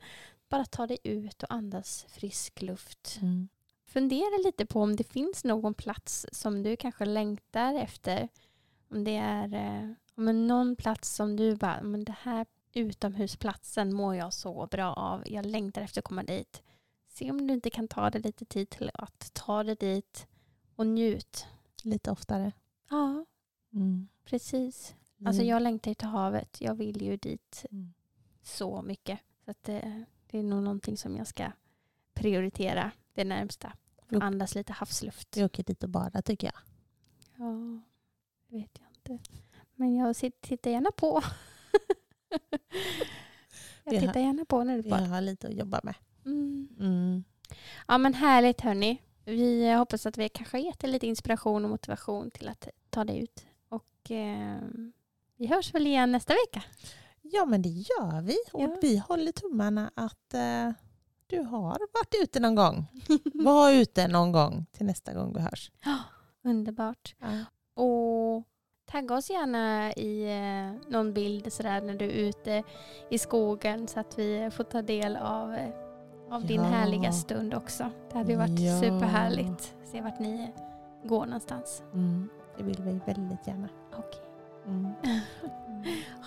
bara 0.49 0.65
ta 0.65 0.87
dig 0.87 0.97
ut 1.03 1.43
och 1.43 1.53
andas 1.53 2.05
frisk 2.09 2.61
luft. 2.61 3.17
Mm. 3.21 3.49
Fundera 3.85 4.37
lite 4.45 4.65
på 4.65 4.81
om 4.81 4.95
det 4.95 5.03
finns 5.03 5.43
någon 5.43 5.73
plats 5.73 6.25
som 6.31 6.63
du 6.63 6.75
kanske 6.75 7.05
längtar 7.05 7.75
efter. 7.75 8.29
Om 8.91 9.03
det 9.03 9.15
är 9.15 9.53
eh, 9.53 9.91
om 10.15 10.47
någon 10.47 10.75
plats 10.75 11.15
som 11.15 11.35
du 11.35 11.55
bara, 11.55 11.83
men 11.83 12.03
det 12.03 12.15
här 12.21 12.45
utomhusplatsen 12.73 13.93
mår 13.93 14.15
jag 14.15 14.33
så 14.33 14.67
bra 14.71 14.93
av. 14.93 15.23
Jag 15.25 15.45
längtar 15.45 15.81
efter 15.81 16.01
att 16.01 16.05
komma 16.05 16.23
dit. 16.23 16.61
Se 17.11 17.31
om 17.31 17.47
du 17.47 17.53
inte 17.53 17.69
kan 17.69 17.87
ta 17.87 18.09
dig 18.09 18.21
lite 18.21 18.45
tid 18.45 18.69
till 18.69 18.91
att 18.93 19.33
ta 19.33 19.63
dig 19.63 19.75
dit 19.75 20.27
och 20.75 20.87
njut. 20.87 21.45
Lite 21.83 22.11
oftare. 22.11 22.51
Ja, 22.89 23.25
mm. 23.73 24.07
precis. 24.25 24.95
Mm. 25.17 25.27
Alltså 25.27 25.43
jag 25.43 25.61
längtar 25.61 25.93
till 25.93 26.07
havet. 26.07 26.61
Jag 26.61 26.75
vill 26.75 27.01
ju 27.01 27.17
dit 27.17 27.65
mm. 27.71 27.93
så 28.43 28.81
mycket. 28.81 29.19
Så 29.45 29.53
det, 29.61 30.05
det, 30.27 30.39
är 30.39 30.43
nog 30.43 30.63
någonting 30.63 30.97
som 30.97 31.17
jag 31.17 31.27
ska 31.27 31.51
prioritera 32.13 32.91
det 33.13 33.23
närmsta. 33.23 33.73
Jo. 34.09 34.19
Andas 34.21 34.55
lite 34.55 34.73
havsluft. 34.73 35.37
Vi 35.37 35.43
åker 35.43 35.63
dit 35.63 35.83
och 35.83 35.89
badar 35.89 36.21
tycker 36.21 36.47
jag. 36.47 36.61
Ja, 37.37 37.81
det 38.47 38.57
vet 38.57 38.79
jag 38.79 38.87
inte. 38.89 39.31
Men 39.75 39.95
jag 39.95 40.15
tittar 40.41 40.71
gärna 40.71 40.91
på. 40.91 41.21
jag 43.83 43.99
tittar 43.99 44.19
gärna 44.19 44.45
på 44.45 44.63
när 44.63 44.77
du 44.77 44.89
badar. 44.89 45.05
har 45.05 45.21
lite 45.21 45.47
att 45.47 45.53
jobba 45.53 45.79
med. 45.83 45.95
Mm. 46.25 46.67
Mm. 46.79 47.23
Ja 47.87 47.97
men 47.97 48.13
härligt 48.13 48.61
hörni. 48.61 49.01
Vi 49.25 49.69
eh, 49.69 49.77
hoppas 49.77 50.05
att 50.05 50.17
vi 50.17 50.29
kanske 50.29 50.59
gett 50.59 50.83
er 50.83 50.87
lite 50.87 51.07
inspiration 51.07 51.63
och 51.63 51.69
motivation 51.71 52.31
till 52.31 52.47
att 52.49 52.67
ta 52.89 53.03
det 53.03 53.17
ut. 53.17 53.45
Och 53.69 54.11
eh, 54.11 54.57
vi 55.37 55.47
hörs 55.47 55.73
väl 55.73 55.87
igen 55.87 56.11
nästa 56.11 56.33
vecka. 56.33 56.63
Ja 57.21 57.45
men 57.45 57.61
det 57.61 57.69
gör 57.69 58.21
vi. 58.21 58.35
Och 58.53 58.61
Ja. 58.61 58.77
vi 58.81 58.97
håller 58.97 59.31
tummarna 59.31 59.91
att 59.95 60.33
eh, 60.33 60.71
du 61.27 61.39
har 61.41 61.79
varit 61.93 62.15
ute 62.23 62.39
någon 62.39 62.55
gång. 62.55 62.85
Var 63.33 63.71
ute 63.71 64.07
någon 64.07 64.31
gång 64.31 64.65
till 64.71 64.85
nästa 64.85 65.13
gång 65.13 65.33
vi 65.33 65.39
hörs. 65.41 65.71
Underbart. 66.43 67.15
Och 67.73 68.43
tagga 68.85 69.15
oss 69.15 69.29
gärna 69.29 69.93
i 69.93 70.23
eh, 70.23 70.89
någon 70.91 71.13
bild 71.13 71.53
sådär 71.53 71.81
när 71.81 71.95
du 71.95 72.05
är 72.05 72.09
ute 72.29 72.63
i 73.09 73.17
skogen 73.17 73.87
så 73.87 73.99
att 73.99 74.19
vi 74.19 74.49
får 74.53 74.63
ta 74.63 74.81
del 74.81 75.15
av, 75.15 75.53
eh, 75.53 75.69
av 76.31 76.45
din 76.45 76.61
Ja. 76.61 76.67
härliga 76.67 77.11
stund 77.11 77.53
också. 77.53 77.89
Det 78.11 78.17
hade 78.17 78.31
ju 78.31 78.37
varit 78.37 78.59
Ja. 78.59 78.79
superhärligt. 78.79 79.75
Se 79.91 80.01
vart 80.01 80.19
ni 80.19 80.51
går 81.03 81.25
någonstans. 81.25 81.83
Mm. 81.93 82.29
Det 82.57 82.63
vill 82.63 82.81
vi 82.81 82.99
väldigt 83.05 83.47
gärna. 83.47 83.69
Okej. 83.97 84.21
Mm. 84.67 84.87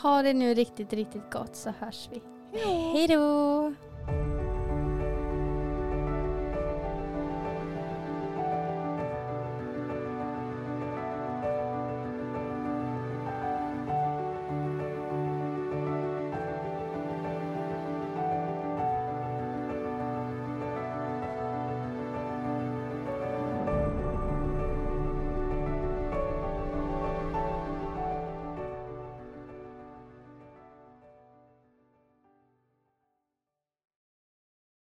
Ha 0.02 0.22
det 0.22 0.32
nu 0.34 0.54
riktigt, 0.54 0.92
riktigt 0.92 1.30
gott 1.32 1.56
så 1.56 1.72
hörs 1.80 2.08
vi. 2.12 2.22
Hej 2.92 3.08
då! 3.08 3.72